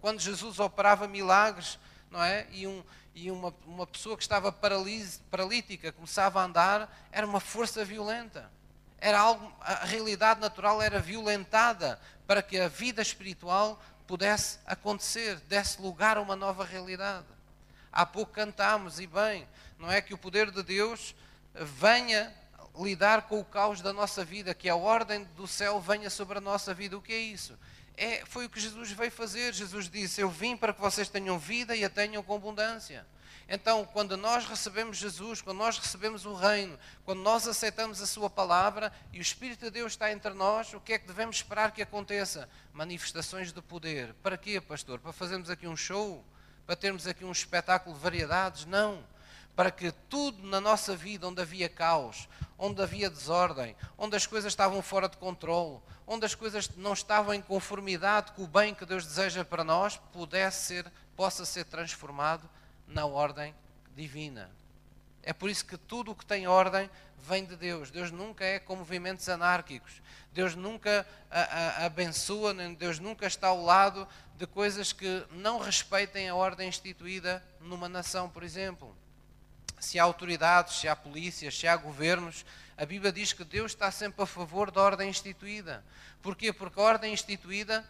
quando 0.00 0.20
Jesus 0.20 0.58
operava 0.58 1.06
milagres, 1.08 1.78
não 2.10 2.22
é? 2.22 2.46
E, 2.50 2.66
um, 2.66 2.82
e 3.14 3.30
uma, 3.30 3.54
uma 3.66 3.86
pessoa 3.86 4.16
que 4.16 4.22
estava 4.22 4.52
paralítica 4.52 5.92
começava 5.92 6.40
a 6.40 6.44
andar, 6.44 7.08
era 7.10 7.26
uma 7.26 7.40
força 7.40 7.84
violenta. 7.84 8.50
Era 8.98 9.18
algo, 9.18 9.52
a 9.60 9.84
realidade 9.84 10.40
natural 10.40 10.80
era 10.80 11.00
violentada 11.00 12.00
para 12.26 12.42
que 12.42 12.58
a 12.58 12.68
vida 12.68 13.02
espiritual 13.02 13.82
pudesse 14.12 14.58
acontecer, 14.66 15.36
desse 15.48 15.80
lugar 15.80 16.18
a 16.18 16.20
uma 16.20 16.36
nova 16.36 16.66
realidade. 16.66 17.24
Há 17.90 18.04
pouco 18.04 18.30
cantámos, 18.30 19.00
e 19.00 19.06
bem, 19.06 19.48
não 19.78 19.90
é 19.90 20.02
que 20.02 20.12
o 20.12 20.18
poder 20.18 20.50
de 20.50 20.62
Deus 20.62 21.14
venha 21.54 22.30
lidar 22.78 23.22
com 23.22 23.40
o 23.40 23.44
caos 23.44 23.80
da 23.80 23.90
nossa 23.90 24.22
vida, 24.22 24.52
que 24.52 24.68
a 24.68 24.76
ordem 24.76 25.24
do 25.34 25.46
céu 25.46 25.80
venha 25.80 26.10
sobre 26.10 26.36
a 26.36 26.42
nossa 26.42 26.74
vida. 26.74 26.94
O 26.94 27.00
que 27.00 27.14
é 27.14 27.18
isso? 27.18 27.58
é, 27.96 28.24
foi 28.26 28.46
o 28.46 28.50
que 28.50 28.60
Jesus 28.60 28.90
veio 28.90 29.10
fazer. 29.10 29.54
Jesus 29.54 29.88
disse: 29.88 30.20
Eu 30.20 30.30
vim 30.30 30.56
para 30.56 30.72
que 30.72 30.80
vocês 30.80 31.08
tenham 31.08 31.38
vida 31.38 31.74
e 31.76 31.84
a 31.84 31.90
tenham 31.90 32.22
com 32.22 32.34
abundância. 32.34 33.06
Então, 33.48 33.84
quando 33.84 34.16
nós 34.16 34.46
recebemos 34.46 34.96
Jesus, 34.96 35.42
quando 35.42 35.58
nós 35.58 35.78
recebemos 35.78 36.24
o 36.24 36.34
Reino, 36.34 36.78
quando 37.04 37.20
nós 37.20 37.46
aceitamos 37.46 38.00
a 38.00 38.06
Sua 38.06 38.30
palavra 38.30 38.92
e 39.12 39.18
o 39.18 39.22
Espírito 39.22 39.64
de 39.64 39.70
Deus 39.70 39.92
está 39.92 40.10
entre 40.12 40.32
nós, 40.32 40.72
o 40.74 40.80
que 40.80 40.94
é 40.94 40.98
que 40.98 41.06
devemos 41.06 41.36
esperar 41.36 41.72
que 41.72 41.82
aconteça? 41.82 42.48
Manifestações 42.72 43.52
de 43.52 43.60
poder. 43.60 44.14
Para 44.22 44.36
quê, 44.36 44.60
pastor? 44.60 44.98
Para 44.98 45.12
fazermos 45.12 45.50
aqui 45.50 45.66
um 45.66 45.76
show? 45.76 46.24
Para 46.66 46.76
termos 46.76 47.06
aqui 47.06 47.24
um 47.24 47.32
espetáculo 47.32 47.94
de 47.94 48.02
variedades? 48.02 48.64
Não 48.64 49.04
para 49.54 49.70
que 49.70 49.92
tudo 50.08 50.46
na 50.46 50.60
nossa 50.60 50.96
vida 50.96 51.28
onde 51.28 51.42
havia 51.42 51.68
caos, 51.68 52.28
onde 52.58 52.82
havia 52.82 53.10
desordem, 53.10 53.76
onde 53.98 54.16
as 54.16 54.26
coisas 54.26 54.52
estavam 54.52 54.80
fora 54.82 55.08
de 55.08 55.16
controle, 55.16 55.80
onde 56.06 56.24
as 56.24 56.34
coisas 56.34 56.70
não 56.76 56.92
estavam 56.92 57.34
em 57.34 57.42
conformidade 57.42 58.32
com 58.32 58.44
o 58.44 58.46
bem 58.46 58.74
que 58.74 58.86
Deus 58.86 59.04
deseja 59.04 59.44
para 59.44 59.62
nós, 59.62 59.98
pudesse 60.12 60.66
ser, 60.66 60.92
possa 61.14 61.44
ser 61.44 61.64
transformado 61.64 62.48
na 62.92 63.06
ordem 63.06 63.54
divina. 63.96 64.50
É 65.22 65.32
por 65.32 65.50
isso 65.50 65.64
que 65.64 65.76
tudo 65.76 66.12
o 66.12 66.14
que 66.14 66.26
tem 66.26 66.46
ordem 66.46 66.90
vem 67.18 67.44
de 67.44 67.56
Deus. 67.56 67.90
Deus 67.90 68.10
nunca 68.10 68.44
é 68.44 68.58
com 68.58 68.76
movimentos 68.76 69.28
anárquicos. 69.28 70.02
Deus 70.32 70.54
nunca 70.54 71.06
a, 71.30 71.40
a, 71.40 71.86
abençoa, 71.86 72.54
Deus 72.76 72.98
nunca 72.98 73.26
está 73.26 73.48
ao 73.48 73.62
lado 73.62 74.08
de 74.36 74.46
coisas 74.46 74.92
que 74.92 75.26
não 75.30 75.58
respeitem 75.58 76.28
a 76.28 76.34
ordem 76.34 76.68
instituída 76.68 77.42
numa 77.60 77.88
nação, 77.88 78.28
por 78.28 78.42
exemplo 78.42 78.96
se 79.82 79.98
há 79.98 80.04
autoridades, 80.04 80.76
se 80.76 80.88
há 80.88 80.94
polícias, 80.94 81.58
se 81.58 81.66
há 81.66 81.76
governos, 81.76 82.46
a 82.76 82.86
Bíblia 82.86 83.12
diz 83.12 83.32
que 83.32 83.44
Deus 83.44 83.72
está 83.72 83.90
sempre 83.90 84.22
a 84.22 84.26
favor 84.26 84.70
da 84.70 84.80
ordem 84.80 85.10
instituída. 85.10 85.84
Porquê? 86.22 86.52
Porque 86.52 86.78
a 86.78 86.82
ordem 86.82 87.12
instituída 87.12 87.84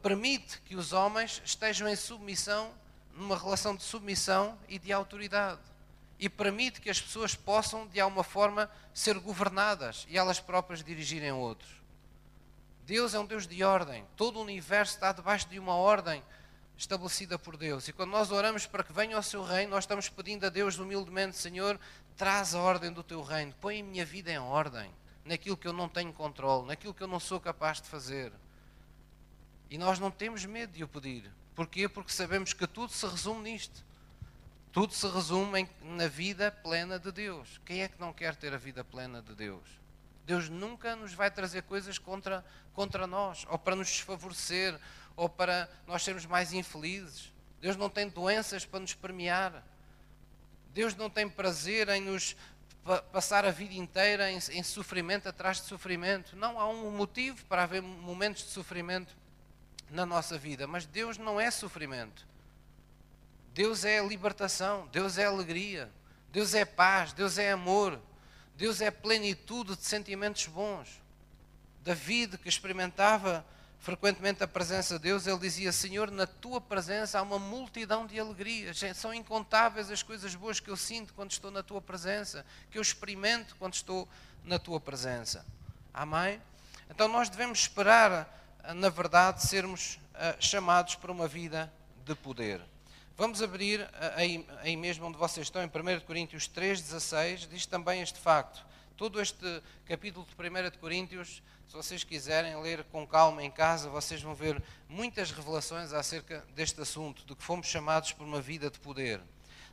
permite 0.00 0.60
que 0.60 0.76
os 0.76 0.92
homens 0.92 1.42
estejam 1.44 1.88
em 1.88 1.96
submissão, 1.96 2.72
numa 3.14 3.36
relação 3.36 3.76
de 3.76 3.82
submissão 3.82 4.58
e 4.68 4.78
de 4.78 4.92
autoridade. 4.92 5.60
E 6.18 6.28
permite 6.28 6.80
que 6.80 6.90
as 6.90 7.00
pessoas 7.00 7.34
possam, 7.34 7.86
de 7.86 8.00
alguma 8.00 8.22
forma, 8.22 8.70
ser 8.94 9.18
governadas 9.18 10.06
e 10.08 10.16
elas 10.16 10.38
próprias 10.38 10.82
dirigirem 10.82 11.32
outros. 11.32 11.70
Deus 12.84 13.14
é 13.14 13.18
um 13.18 13.26
Deus 13.26 13.46
de 13.46 13.62
ordem. 13.62 14.04
Todo 14.16 14.38
o 14.38 14.42
universo 14.42 14.94
está 14.94 15.12
debaixo 15.12 15.48
de 15.48 15.58
uma 15.58 15.74
ordem 15.74 16.22
estabelecida 16.76 17.38
por 17.38 17.56
Deus. 17.56 17.86
E 17.88 17.92
quando 17.92 18.10
nós 18.10 18.32
oramos 18.32 18.66
para 18.66 18.82
que 18.82 18.92
venha 18.92 19.18
o 19.18 19.22
seu 19.22 19.42
reino, 19.42 19.70
nós 19.70 19.84
estamos 19.84 20.08
pedindo 20.08 20.46
a 20.46 20.48
Deus 20.48 20.78
humildemente, 20.78 21.36
Senhor, 21.36 21.78
traz 22.16 22.54
a 22.54 22.60
ordem 22.60 22.92
do 22.92 23.02
teu 23.02 23.22
reino, 23.22 23.54
põe 23.60 23.80
a 23.80 23.84
minha 23.84 24.04
vida 24.04 24.30
em 24.30 24.38
ordem, 24.38 24.90
naquilo 25.24 25.56
que 25.56 25.66
eu 25.66 25.72
não 25.72 25.88
tenho 25.88 26.12
controle, 26.12 26.66
naquilo 26.66 26.92
que 26.92 27.02
eu 27.02 27.06
não 27.06 27.20
sou 27.20 27.40
capaz 27.40 27.80
de 27.80 27.88
fazer. 27.88 28.32
E 29.70 29.78
nós 29.78 29.98
não 29.98 30.10
temos 30.10 30.44
medo 30.44 30.72
de 30.72 30.84
o 30.84 30.88
pedir. 30.88 31.30
Porquê? 31.54 31.88
Porque 31.88 32.12
sabemos 32.12 32.52
que 32.52 32.66
tudo 32.66 32.92
se 32.92 33.06
resume 33.06 33.52
nisto. 33.52 33.84
Tudo 34.72 34.94
se 34.94 35.06
resume 35.06 35.60
em, 35.60 35.68
na 35.82 36.08
vida 36.08 36.50
plena 36.50 36.98
de 36.98 37.12
Deus. 37.12 37.60
Quem 37.64 37.82
é 37.82 37.88
que 37.88 38.00
não 38.00 38.12
quer 38.12 38.34
ter 38.34 38.54
a 38.54 38.58
vida 38.58 38.82
plena 38.82 39.20
de 39.20 39.34
Deus? 39.34 39.68
Deus 40.24 40.48
nunca 40.48 40.96
nos 40.96 41.12
vai 41.12 41.30
trazer 41.30 41.62
coisas 41.62 41.98
contra, 41.98 42.44
contra 42.72 43.06
nós, 43.06 43.44
ou 43.50 43.58
para 43.58 43.76
nos 43.76 43.88
desfavorecer, 43.88 44.78
ou 45.14 45.28
para 45.28 45.68
nós 45.86 46.02
sermos 46.02 46.24
mais 46.24 46.52
infelizes. 46.52 47.32
Deus 47.60 47.76
não 47.76 47.90
tem 47.90 48.08
doenças 48.08 48.64
para 48.64 48.80
nos 48.80 48.94
premiar. 48.94 49.62
Deus 50.72 50.94
não 50.94 51.10
tem 51.10 51.28
prazer 51.28 51.88
em 51.90 52.00
nos 52.00 52.34
passar 53.12 53.44
a 53.44 53.50
vida 53.50 53.74
inteira 53.74 54.30
em, 54.30 54.38
em, 54.50 54.62
sofrimento 54.62 55.28
atrás 55.28 55.58
de 55.58 55.66
sofrimento. 55.66 56.34
Não 56.34 56.58
há 56.58 56.68
um 56.68 56.90
motivo 56.90 57.44
para 57.44 57.62
haver 57.62 57.82
momentos 57.82 58.44
de 58.44 58.50
sofrimento 58.50 59.14
na 59.92 60.06
nossa 60.06 60.38
vida, 60.38 60.66
mas 60.66 60.86
Deus 60.86 61.18
não 61.18 61.40
é 61.40 61.50
sofrimento. 61.50 62.26
Deus 63.54 63.84
é 63.84 64.04
libertação, 64.04 64.88
Deus 64.90 65.18
é 65.18 65.26
alegria, 65.26 65.92
Deus 66.30 66.54
é 66.54 66.64
paz, 66.64 67.12
Deus 67.12 67.36
é 67.36 67.52
amor, 67.52 68.00
Deus 68.56 68.80
é 68.80 68.90
plenitude 68.90 69.76
de 69.76 69.84
sentimentos 69.84 70.46
bons. 70.46 70.88
David, 71.82 72.38
que 72.38 72.48
experimentava 72.48 73.44
frequentemente 73.78 74.42
a 74.42 74.48
presença 74.48 74.96
de 74.96 75.02
Deus, 75.02 75.26
ele 75.26 75.38
dizia: 75.38 75.70
Senhor, 75.72 76.10
na 76.10 76.26
tua 76.26 76.60
presença 76.60 77.18
há 77.18 77.22
uma 77.22 77.38
multidão 77.38 78.06
de 78.06 78.18
alegrias, 78.18 78.80
são 78.94 79.12
incontáveis 79.12 79.90
as 79.90 80.02
coisas 80.02 80.34
boas 80.34 80.58
que 80.58 80.70
eu 80.70 80.76
sinto 80.76 81.12
quando 81.12 81.32
estou 81.32 81.50
na 81.50 81.62
tua 81.62 81.82
presença, 81.82 82.46
que 82.70 82.78
eu 82.78 82.82
experimento 82.82 83.54
quando 83.56 83.74
estou 83.74 84.08
na 84.44 84.58
tua 84.58 84.80
presença. 84.80 85.44
Amém? 85.92 86.40
Então 86.88 87.08
nós 87.08 87.28
devemos 87.28 87.58
esperar, 87.58 88.41
na 88.74 88.88
verdade, 88.88 89.42
sermos 89.42 89.98
uh, 90.14 90.40
chamados 90.40 90.94
para 90.94 91.10
uma 91.10 91.26
vida 91.26 91.72
de 92.04 92.14
poder. 92.14 92.60
Vamos 93.16 93.42
abrir 93.42 93.86
aí, 94.16 94.46
aí 94.60 94.76
mesmo 94.76 95.06
onde 95.06 95.18
vocês 95.18 95.46
estão, 95.46 95.62
em 95.62 95.66
1 95.66 96.00
Coríntios 96.06 96.48
3,16, 96.48 97.48
diz 97.48 97.66
também 97.66 98.00
este 98.00 98.18
facto. 98.18 98.64
Todo 98.96 99.20
este 99.20 99.62
capítulo 99.84 100.26
de 100.26 100.32
1 100.34 100.78
Coríntios, 100.78 101.42
se 101.68 101.74
vocês 101.74 102.04
quiserem 102.04 102.60
ler 102.62 102.84
com 102.84 103.06
calma 103.06 103.44
em 103.44 103.50
casa, 103.50 103.90
vocês 103.90 104.22
vão 104.22 104.34
ver 104.34 104.62
muitas 104.88 105.30
revelações 105.30 105.92
acerca 105.92 106.44
deste 106.54 106.80
assunto, 106.80 107.24
de 107.26 107.34
que 107.34 107.42
fomos 107.42 107.66
chamados 107.66 108.12
por 108.12 108.24
uma 108.26 108.40
vida 108.40 108.70
de 108.70 108.78
poder. 108.78 109.20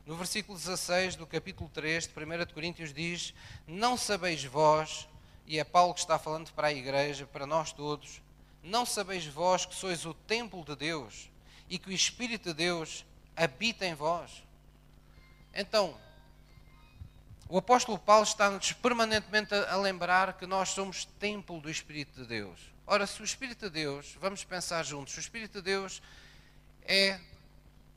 No 0.04 0.16
versículo 0.16 0.58
16 0.58 1.16
do 1.16 1.26
capítulo 1.26 1.70
3 1.70 2.08
de 2.08 2.12
1 2.12 2.52
Coríntios 2.52 2.92
diz: 2.92 3.34
Não 3.66 3.96
sabeis 3.96 4.44
vós, 4.44 5.08
e 5.46 5.58
é 5.58 5.64
Paulo 5.64 5.94
que 5.94 6.00
está 6.00 6.18
falando 6.18 6.52
para 6.52 6.68
a 6.68 6.72
igreja, 6.72 7.26
para 7.26 7.46
nós 7.46 7.72
todos, 7.72 8.22
não 8.62 8.84
sabeis 8.84 9.26
vós 9.26 9.64
que 9.64 9.74
sois 9.74 10.04
o 10.04 10.14
templo 10.14 10.64
de 10.64 10.76
Deus 10.76 11.30
e 11.68 11.78
que 11.78 11.88
o 11.88 11.92
Espírito 11.92 12.50
de 12.50 12.54
Deus 12.54 13.04
habita 13.36 13.86
em 13.86 13.94
vós? 13.94 14.42
Então, 15.54 15.98
o 17.48 17.58
apóstolo 17.58 17.98
Paulo 17.98 18.22
está-nos 18.22 18.72
permanentemente 18.72 19.54
a 19.54 19.76
lembrar 19.76 20.34
que 20.34 20.46
nós 20.46 20.68
somos 20.68 21.04
templo 21.04 21.60
do 21.60 21.68
Espírito 21.68 22.22
de 22.22 22.26
Deus. 22.28 22.60
Ora, 22.86 23.06
se 23.06 23.20
o 23.20 23.24
Espírito 23.24 23.66
de 23.66 23.70
Deus, 23.70 24.16
vamos 24.20 24.44
pensar 24.44 24.84
juntos, 24.84 25.16
o 25.16 25.20
Espírito 25.20 25.54
de 25.54 25.62
Deus 25.62 26.00
é 26.82 27.20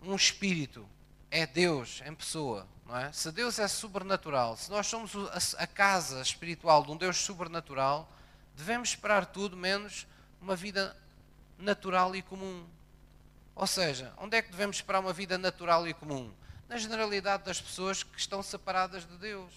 um 0.01 0.15
Espírito, 0.15 0.87
é 1.29 1.45
Deus 1.45 2.01
em 2.05 2.13
pessoa, 2.13 2.67
não 2.85 2.97
é? 2.97 3.11
Se 3.11 3.31
Deus 3.31 3.59
é 3.59 3.67
sobrenatural, 3.67 4.57
se 4.57 4.69
nós 4.69 4.87
somos 4.87 5.13
a 5.57 5.67
casa 5.67 6.21
espiritual 6.21 6.83
de 6.83 6.91
um 6.91 6.97
Deus 6.97 7.17
sobrenatural, 7.17 8.11
devemos 8.55 8.89
esperar 8.89 9.25
tudo 9.25 9.55
menos 9.55 10.05
uma 10.43 10.55
vida 10.57 10.95
natural 11.57 12.13
e 12.15 12.21
comum. 12.21 12.65
Ou 13.55 13.65
seja, 13.65 14.13
onde 14.17 14.35
é 14.35 14.41
que 14.41 14.51
devemos 14.51 14.75
esperar 14.75 14.99
uma 14.99 15.13
vida 15.13 15.37
natural 15.37 15.87
e 15.87 15.93
comum? 15.93 16.31
Na 16.67 16.77
generalidade 16.77 17.43
das 17.43 17.61
pessoas 17.61 18.03
que 18.03 18.19
estão 18.19 18.43
separadas 18.43 19.05
de 19.05 19.15
Deus, 19.17 19.51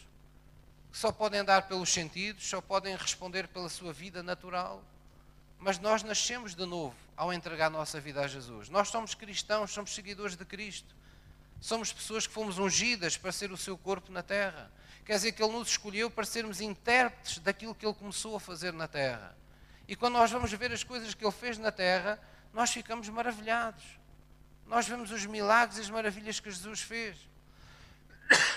que 0.92 0.98
só 0.98 1.10
podem 1.10 1.40
andar 1.40 1.62
pelos 1.62 1.92
sentidos, 1.92 2.48
só 2.48 2.60
podem 2.60 2.94
responder 2.94 3.48
pela 3.48 3.68
sua 3.68 3.92
vida 3.92 4.22
natural. 4.22 4.82
Mas 5.58 5.78
nós 5.78 6.04
nascemos 6.04 6.54
de 6.54 6.64
novo 6.64 6.94
ao 7.16 7.32
entregar 7.32 7.66
a 7.66 7.70
nossa 7.70 8.00
vida 8.00 8.20
a 8.20 8.28
Jesus. 8.28 8.68
Nós 8.68 8.88
somos 8.88 9.14
cristãos, 9.14 9.72
somos 9.72 9.92
seguidores 9.92 10.36
de 10.36 10.44
Cristo. 10.44 10.94
Somos 11.60 11.92
pessoas 11.92 12.26
que 12.26 12.32
fomos 12.32 12.58
ungidas 12.58 13.16
para 13.16 13.32
ser 13.32 13.50
o 13.50 13.56
seu 13.56 13.76
corpo 13.76 14.12
na 14.12 14.22
terra. 14.22 14.70
Quer 15.04 15.14
dizer 15.14 15.32
que 15.32 15.42
Ele 15.42 15.52
nos 15.52 15.68
escolheu 15.68 16.10
para 16.10 16.24
sermos 16.24 16.60
intérpretes 16.60 17.38
daquilo 17.38 17.74
que 17.74 17.84
Ele 17.84 17.94
começou 17.94 18.36
a 18.36 18.40
fazer 18.40 18.72
na 18.72 18.86
terra. 18.86 19.34
E 19.88 19.94
quando 19.94 20.14
nós 20.14 20.30
vamos 20.30 20.52
ver 20.52 20.72
as 20.72 20.82
coisas 20.82 21.14
que 21.14 21.24
Ele 21.24 21.32
fez 21.32 21.58
na 21.58 21.70
terra, 21.70 22.20
nós 22.52 22.70
ficamos 22.70 23.08
maravilhados. 23.08 23.84
Nós 24.66 24.88
vemos 24.88 25.10
os 25.12 25.24
milagres 25.26 25.78
e 25.78 25.80
as 25.82 25.90
maravilhas 25.90 26.40
que 26.40 26.50
Jesus 26.50 26.80
fez. 26.80 27.16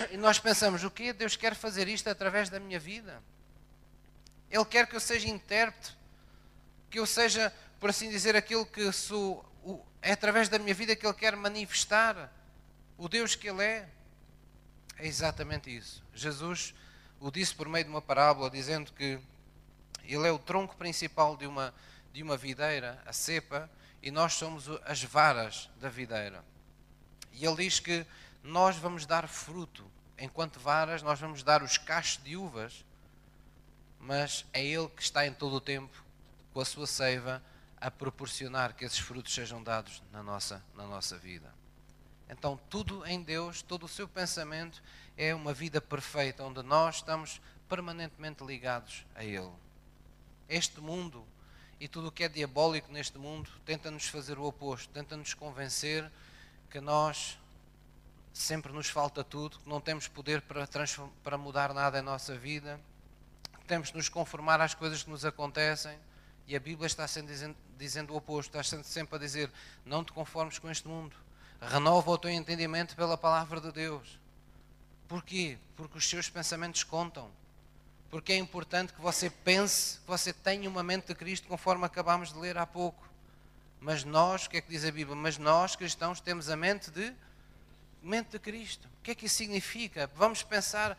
E 0.10 0.18
nós 0.18 0.40
pensamos: 0.40 0.84
o 0.84 0.90
que 0.90 1.14
Deus 1.14 1.36
quer 1.36 1.54
fazer 1.54 1.88
isto 1.88 2.10
através 2.10 2.50
da 2.50 2.60
minha 2.60 2.80
vida? 2.80 3.22
Ele 4.50 4.66
quer 4.66 4.88
que 4.88 4.96
eu 4.96 5.00
seja 5.00 5.30
intérprete, 5.30 5.96
que 6.90 7.00
eu 7.00 7.06
seja, 7.06 7.54
por 7.80 7.92
assim 7.92 8.10
dizer, 8.10 8.36
aquilo 8.36 8.66
que 8.66 8.92
sou, 8.92 9.46
é 10.02 10.12
através 10.12 10.50
da 10.50 10.58
minha 10.58 10.74
vida 10.74 10.96
que 10.96 11.06
Ele 11.06 11.14
quer 11.14 11.36
manifestar 11.36 12.34
o 12.98 13.08
Deus 13.08 13.36
que 13.36 13.48
Ele 13.48 13.64
é. 13.64 13.88
É 14.98 15.06
exatamente 15.06 15.76
isso. 15.76 16.04
Jesus 16.14 16.74
o 17.20 17.30
disse 17.30 17.54
por 17.54 17.70
meio 17.70 17.86
de 17.86 17.92
uma 17.92 18.02
parábola, 18.02 18.50
dizendo 18.50 18.92
que 18.94 19.20
ele 20.14 20.28
é 20.28 20.32
o 20.32 20.40
tronco 20.40 20.76
principal 20.76 21.38
de 21.38 21.46
uma, 21.46 21.74
de 22.12 22.24
uma 22.24 22.38
videira, 22.38 23.02
a 23.06 23.14
cepa, 23.14 23.70
e 24.02 24.12
nós 24.12 24.34
somos 24.34 24.68
as 24.86 25.04
varas 25.04 25.70
da 25.80 25.90
videira. 25.90 26.44
E 27.34 27.46
ele 27.46 27.58
diz 27.58 27.80
que 27.80 28.06
nós 28.44 28.76
vamos 28.78 29.06
dar 29.06 29.28
fruto, 29.28 29.86
enquanto 30.18 30.60
varas, 30.60 31.02
nós 31.02 31.20
vamos 31.20 31.44
dar 31.44 31.62
os 31.62 31.78
cachos 31.78 32.24
de 32.24 32.36
uvas, 32.36 32.86
mas 34.00 34.46
é 34.54 34.64
ele 34.64 34.88
que 34.88 35.02
está 35.02 35.28
em 35.28 35.34
todo 35.34 35.56
o 35.56 35.62
tempo, 35.62 36.04
com 36.54 36.62
a 36.62 36.66
sua 36.66 36.88
seiva, 36.88 37.44
a 37.80 37.92
proporcionar 37.92 38.74
que 38.74 38.84
esses 38.84 39.00
frutos 39.00 39.34
sejam 39.34 39.62
dados 39.64 40.02
na 40.12 40.24
nossa, 40.24 40.64
na 40.76 40.86
nossa 40.86 41.18
vida. 41.18 41.54
Então, 42.30 42.60
tudo 42.70 43.06
em 43.06 43.22
Deus, 43.22 43.62
todo 43.62 43.86
o 43.86 43.90
seu 43.90 44.08
pensamento 44.08 44.82
é 45.18 45.34
uma 45.34 45.54
vida 45.54 45.82
perfeita, 45.82 46.44
onde 46.44 46.62
nós 46.62 46.98
estamos 46.98 47.42
permanentemente 47.68 48.44
ligados 48.44 49.06
a 49.16 49.24
Ele. 49.24 49.52
Este 50.50 50.82
mundo 50.82 51.24
e 51.80 51.88
tudo 51.88 52.08
o 52.08 52.12
que 52.12 52.24
é 52.24 52.28
diabólico 52.28 52.92
neste 52.92 53.18
mundo 53.20 53.50
tenta-nos 53.64 54.08
fazer 54.08 54.40
o 54.40 54.44
oposto, 54.44 54.90
tenta-nos 54.92 55.34
convencer 55.36 56.12
que 56.70 56.82
nós 56.82 57.38
sempre 58.34 58.74
nos 58.74 58.90
falta 58.90 59.24
tudo, 59.24 59.60
que 59.60 59.70
não 59.70 59.80
temos 59.80 60.08
poder 60.08 60.42
para, 60.42 60.68
para 61.24 61.38
mudar 61.38 61.74
nada 61.74 62.00
em 62.00 62.02
nossa 62.02 62.36
vida, 62.36 62.80
que 63.60 63.66
temos 63.66 63.90
de 63.90 63.98
nos 63.98 64.10
conformar 64.10 64.60
às 64.60 64.74
coisas 64.74 65.04
que 65.04 65.10
nos 65.10 65.24
acontecem. 65.24 65.98
E 66.48 66.56
a 66.56 66.60
Bíblia 66.60 66.88
está 66.88 67.08
sempre 67.08 67.32
dizendo, 67.32 67.56
dizendo 67.78 68.14
o 68.14 68.18
oposto, 68.18 68.58
está 68.58 68.84
sempre 68.84 69.16
a 69.16 69.20
dizer: 69.20 69.52
não 69.86 70.04
te 70.04 70.12
conformes 70.12 70.58
com 70.58 70.70
este 70.70 70.88
mundo, 70.88 71.16
renova 71.62 72.10
o 72.10 72.18
teu 72.18 72.32
entendimento 72.32 72.96
pela 72.96 73.18
palavra 73.18 73.62
de 73.62 73.72
Deus. 73.72 74.20
Porquê? 75.08 75.60
Porque 75.76 75.98
os 75.98 76.10
seus 76.10 76.28
pensamentos 76.28 76.84
contam 76.84 77.30
porque 78.10 78.34
é 78.34 78.38
importante 78.38 78.94
que 78.94 79.02
você 79.02 79.30
pense, 79.30 80.00
que 80.00 80.08
você 80.08 80.34
tenha 80.34 80.70
uma 80.70 80.82
mente 80.82 81.08
de 81.08 81.16
Cristo, 81.16 81.48
conforme 81.48 81.86
acabámos 81.86 82.34
de 82.34 82.40
ler 82.40 82.58
há 82.58 82.66
pouco. 82.66 83.08
Mas 83.80 84.04
nós, 84.04 84.46
o 84.46 84.50
que 84.50 84.58
é 84.58 84.62
que 84.62 84.70
diz 84.70 84.84
a 84.84 84.92
Bíblia? 84.92 85.16
Mas 85.16 85.38
nós, 85.38 85.76
cristãos, 85.76 86.20
temos 86.20 86.50
a 86.50 86.56
mente 86.56 86.92
de 86.92 87.14
mente 88.02 88.32
de 88.32 88.40
Cristo. 88.40 88.88
O 89.00 89.04
que 89.04 89.12
é 89.12 89.16
que 89.16 89.26
isso 89.26 89.36
significa? 89.36 90.10
Vamos 90.16 90.42
pensar 90.44 90.98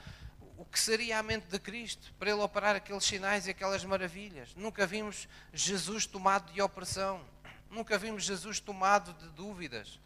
o 0.57 0.65
que 0.65 0.79
seria 0.79 1.19
a 1.19 1.23
mente 1.23 1.47
de 1.47 1.59
Cristo 1.59 2.13
para 2.19 2.31
ele 2.31 2.41
operar 2.41 2.77
aqueles 2.77 3.05
sinais 3.05 3.47
e 3.47 3.51
aquelas 3.51 3.85
maravilhas. 3.85 4.55
Nunca 4.55 4.87
vimos 4.87 5.29
Jesus 5.53 6.07
tomado 6.07 6.53
de 6.53 6.61
opressão. 6.61 7.21
Nunca 7.71 7.99
vimos 7.99 8.25
Jesus 8.25 8.61
tomado 8.61 9.13
de 9.15 9.29
dúvidas. 9.31 9.99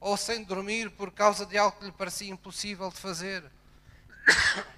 Ou 0.00 0.16
sem 0.16 0.44
dormir 0.44 0.90
por 0.90 1.10
causa 1.10 1.44
de 1.44 1.56
algo 1.56 1.78
que 1.78 1.86
lhe 1.86 1.92
parecia 1.92 2.30
impossível 2.30 2.90
de 2.90 2.98
fazer 2.98 3.42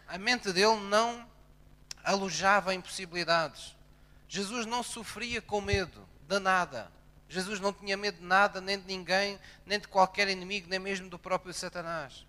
a 0.09 0.19
mente 0.19 0.53
dele 0.53 0.77
não 0.89 1.29
alojava 2.05 2.75
impossibilidades. 2.75 3.77
Jesus 4.29 4.67
não 4.67 4.83
sofria 4.83 5.41
com 5.43 5.61
medo 5.61 6.07
de 6.29 6.39
nada. 6.39 6.91
Jesus 7.29 7.61
não 7.61 7.73
tinha 7.73 7.97
medo 7.97 8.19
de 8.19 8.25
nada, 8.25 8.61
nem 8.61 8.79
de 8.79 8.87
ninguém, 8.87 9.39
nem 9.65 9.79
de 9.79 9.87
qualquer 9.87 10.29
inimigo, 10.29 10.69
nem 10.69 10.79
mesmo 10.79 11.09
do 11.09 11.19
próprio 11.19 11.55
Satanás. 11.55 12.27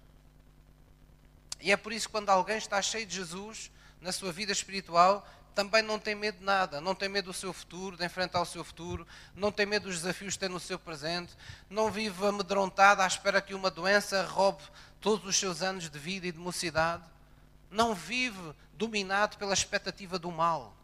E 1.60 1.71
é 1.71 1.77
por 1.77 1.91
isso 1.91 2.07
que 2.07 2.12
quando 2.12 2.29
alguém 2.29 2.57
está 2.57 2.81
cheio 2.81 3.05
de 3.05 3.15
Jesus 3.15 3.71
na 3.99 4.12
sua 4.12 4.31
vida 4.31 4.51
espiritual, 4.51 5.27
também 5.53 5.81
não 5.81 5.99
tem 5.99 6.15
medo 6.15 6.39
de 6.39 6.43
nada, 6.43 6.79
não 6.79 6.95
tem 6.95 7.10
medo 7.10 7.25
do 7.25 7.34
seu 7.34 7.51
futuro, 7.51 7.97
de 7.97 8.05
enfrentar 8.05 8.41
o 8.41 8.45
seu 8.45 8.63
futuro, 8.63 9.07
não 9.36 9.51
tem 9.51 9.65
medo 9.65 9.88
dos 9.88 9.97
desafios 9.97 10.34
que 10.34 10.39
tem 10.39 10.49
no 10.49 10.60
seu 10.60 10.79
presente, 10.79 11.36
não 11.69 11.91
vive 11.91 12.25
amedrontado 12.25 13.01
à 13.01 13.07
espera 13.07 13.41
que 13.41 13.53
uma 13.53 13.69
doença 13.69 14.23
roube 14.23 14.63
todos 14.99 15.25
os 15.27 15.36
seus 15.36 15.62
anos 15.62 15.89
de 15.89 15.99
vida 15.99 16.27
e 16.27 16.31
de 16.31 16.39
mocidade 16.39 17.03
não 17.71 17.95
vive 17.95 18.53
dominado 18.73 19.38
pela 19.38 19.53
expectativa 19.53 20.19
do 20.19 20.29
mal. 20.29 20.75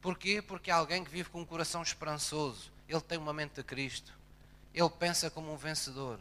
Porquê? 0.00 0.42
Porque 0.42 0.70
é 0.70 0.74
alguém 0.74 1.02
que 1.02 1.10
vive 1.10 1.30
com 1.30 1.40
um 1.40 1.44
coração 1.44 1.82
esperançoso. 1.82 2.70
Ele 2.86 3.00
tem 3.00 3.18
uma 3.18 3.32
mente 3.32 3.54
de 3.54 3.64
Cristo. 3.64 4.12
Ele 4.72 4.90
pensa 4.90 5.30
como 5.30 5.52
um 5.52 5.56
vencedor. 5.56 6.20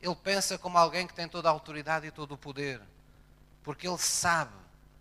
Ele 0.00 0.14
pensa 0.14 0.58
como 0.58 0.78
alguém 0.78 1.06
que 1.06 1.14
tem 1.14 1.26
toda 1.26 1.48
a 1.48 1.52
autoridade 1.52 2.06
e 2.06 2.10
todo 2.10 2.32
o 2.32 2.38
poder. 2.38 2.80
Porque 3.64 3.88
ele 3.88 3.98
sabe 3.98 4.54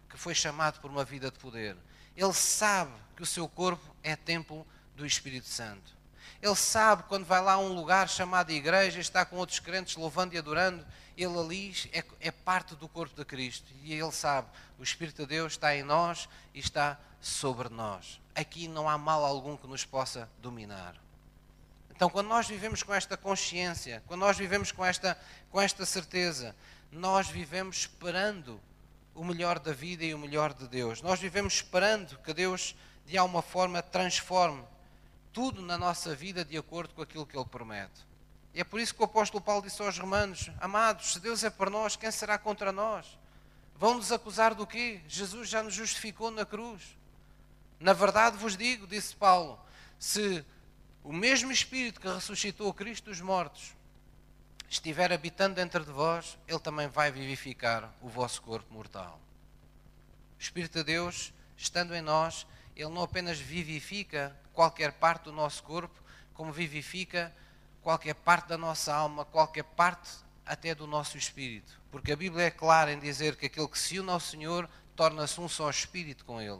que 0.09 0.17
foi 0.17 0.33
chamado 0.33 0.79
por 0.79 0.89
uma 0.89 1.03
vida 1.03 1.29
de 1.29 1.37
poder. 1.37 1.77
Ele 2.15 2.33
sabe 2.33 2.93
que 3.15 3.21
o 3.21 3.25
seu 3.25 3.47
corpo 3.47 3.95
é 4.01 4.15
templo 4.15 4.65
do 4.95 5.05
Espírito 5.05 5.47
Santo. 5.47 5.95
Ele 6.41 6.55
sabe 6.55 7.03
quando 7.03 7.25
vai 7.25 7.41
lá 7.41 7.53
a 7.53 7.59
um 7.59 7.73
lugar 7.73 8.09
chamado 8.09 8.51
igreja, 8.51 8.99
está 8.99 9.25
com 9.25 9.37
outros 9.37 9.59
crentes 9.59 9.95
louvando 9.95 10.33
e 10.33 10.37
adorando, 10.37 10.85
ele 11.17 11.37
ali 11.39 11.75
é, 11.91 12.03
é 12.19 12.31
parte 12.31 12.75
do 12.75 12.87
corpo 12.87 13.15
de 13.15 13.25
Cristo. 13.25 13.65
E 13.83 13.93
ele 13.93 14.11
sabe, 14.11 14.47
o 14.77 14.83
Espírito 14.83 15.23
de 15.23 15.29
Deus 15.29 15.53
está 15.53 15.75
em 15.75 15.83
nós 15.83 16.29
e 16.53 16.59
está 16.59 16.99
sobre 17.19 17.69
nós. 17.69 18.21
Aqui 18.35 18.67
não 18.67 18.87
há 18.87 18.97
mal 18.97 19.25
algum 19.25 19.57
que 19.57 19.65
nos 19.65 19.83
possa 19.83 20.29
dominar. 20.41 20.95
Então, 21.89 22.11
quando 22.11 22.27
nós 22.27 22.47
vivemos 22.47 22.83
com 22.83 22.93
esta 22.93 23.17
consciência, 23.17 24.03
quando 24.05 24.19
nós 24.19 24.37
vivemos 24.37 24.71
com 24.71 24.85
esta, 24.85 25.19
com 25.49 25.59
esta 25.59 25.83
certeza, 25.83 26.55
nós 26.91 27.27
vivemos 27.27 27.77
esperando 27.77 28.61
o 29.15 29.25
melhor 29.25 29.57
da 29.57 29.73
vida 29.73 30.05
e 30.05 30.13
o 30.13 30.19
melhor 30.19 30.53
de 30.53 30.67
Deus. 30.67 31.01
Nós 31.01 31.19
vivemos 31.19 31.55
esperando 31.55 32.19
que 32.19 32.31
Deus, 32.35 32.75
de 33.07 33.17
alguma 33.17 33.41
forma, 33.41 33.81
transforme 33.81 34.63
tudo 35.33 35.63
na 35.63 35.75
nossa 35.77 36.15
vida 36.15 36.45
de 36.45 36.55
acordo 36.55 36.93
com 36.93 37.01
aquilo 37.01 37.25
que 37.25 37.35
Ele 37.35 37.45
promete. 37.45 38.05
E 38.57 38.61
é 38.61 38.63
por 38.63 38.79
isso 38.79 38.95
que 38.95 39.01
o 39.01 39.05
apóstolo 39.05 39.39
Paulo 39.39 39.61
disse 39.61 39.79
aos 39.83 39.99
romanos: 39.99 40.49
Amados, 40.59 41.13
se 41.13 41.19
Deus 41.19 41.43
é 41.43 41.49
por 41.51 41.69
nós, 41.69 41.95
quem 41.95 42.09
será 42.09 42.39
contra 42.39 42.71
nós? 42.71 43.05
Vão 43.75 43.93
nos 43.93 44.11
acusar 44.11 44.55
do 44.55 44.65
quê? 44.65 44.99
Jesus 45.07 45.47
já 45.47 45.61
nos 45.61 45.75
justificou 45.75 46.31
na 46.31 46.43
cruz. 46.43 46.97
Na 47.79 47.93
verdade 47.93 48.35
vos 48.35 48.57
digo, 48.57 48.87
disse 48.87 49.15
Paulo, 49.15 49.59
se 49.99 50.43
o 51.03 51.13
mesmo 51.13 51.51
Espírito 51.51 52.01
que 52.01 52.07
ressuscitou 52.07 52.73
Cristo 52.73 53.11
dos 53.11 53.21
mortos 53.21 53.75
estiver 54.67 55.13
habitando 55.13 55.53
dentro 55.53 55.85
de 55.85 55.91
vós, 55.91 56.35
Ele 56.47 56.57
também 56.57 56.87
vai 56.87 57.11
vivificar 57.11 57.93
o 58.01 58.09
vosso 58.09 58.41
corpo 58.41 58.73
mortal. 58.73 59.21
O 60.35 60.41
Espírito 60.41 60.79
de 60.79 60.83
Deus, 60.83 61.31
estando 61.55 61.93
em 61.93 62.01
nós, 62.01 62.47
Ele 62.75 62.89
não 62.89 63.03
apenas 63.03 63.37
vivifica 63.37 64.35
qualquer 64.51 64.93
parte 64.93 65.25
do 65.25 65.31
nosso 65.31 65.61
corpo, 65.61 66.01
como 66.33 66.51
vivifica 66.51 67.31
qualquer 67.87 68.15
parte 68.15 68.49
da 68.49 68.57
nossa 68.57 68.93
alma, 68.93 69.23
qualquer 69.23 69.63
parte 69.63 70.09
até 70.45 70.75
do 70.75 70.85
nosso 70.85 71.17
espírito. 71.17 71.79
Porque 71.89 72.11
a 72.11 72.17
Bíblia 72.17 72.47
é 72.47 72.51
clara 72.51 72.91
em 72.91 72.99
dizer 72.99 73.37
que 73.37 73.45
aquele 73.45 73.69
que 73.69 73.79
se 73.79 73.97
une 73.97 74.09
ao 74.09 74.19
Senhor 74.19 74.69
torna-se 74.93 75.39
um 75.39 75.47
só 75.47 75.69
espírito 75.69 76.25
com 76.25 76.41
Ele. 76.41 76.59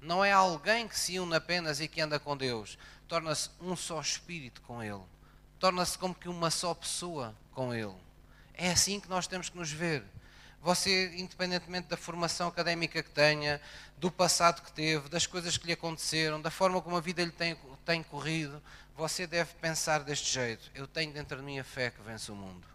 Não 0.00 0.24
é 0.24 0.32
alguém 0.32 0.88
que 0.88 0.98
se 0.98 1.18
une 1.18 1.34
apenas 1.34 1.80
e 1.80 1.86
que 1.86 2.00
anda 2.00 2.18
com 2.18 2.34
Deus, 2.34 2.78
torna-se 3.06 3.50
um 3.60 3.76
só 3.76 4.00
espírito 4.00 4.62
com 4.62 4.82
Ele. 4.82 5.02
Torna-se 5.58 5.98
como 5.98 6.14
que 6.14 6.30
uma 6.30 6.50
só 6.50 6.72
pessoa 6.72 7.36
com 7.52 7.74
Ele. 7.74 7.94
É 8.54 8.70
assim 8.70 8.98
que 8.98 9.10
nós 9.10 9.26
temos 9.26 9.50
que 9.50 9.58
nos 9.58 9.70
ver. 9.70 10.02
Você, 10.62 11.14
independentemente 11.18 11.88
da 11.88 11.96
formação 11.98 12.48
académica 12.48 13.02
que 13.02 13.10
tenha, 13.10 13.60
do 13.98 14.10
passado 14.10 14.62
que 14.62 14.72
teve, 14.72 15.10
das 15.10 15.26
coisas 15.26 15.58
que 15.58 15.66
lhe 15.66 15.74
aconteceram, 15.74 16.40
da 16.40 16.50
forma 16.50 16.80
como 16.80 16.96
a 16.96 17.00
vida 17.02 17.22
lhe 17.22 17.32
tem, 17.32 17.54
tem 17.84 18.02
corrido, 18.02 18.62
você 18.98 19.28
deve 19.28 19.54
pensar 19.54 20.00
deste 20.02 20.28
jeito: 20.28 20.68
eu 20.74 20.84
tenho 20.84 21.12
dentro 21.12 21.38
de 21.38 21.42
mim 21.44 21.60
a 21.60 21.64
fé 21.64 21.88
que 21.88 22.02
vence 22.02 22.32
o 22.32 22.34
mundo. 22.34 22.66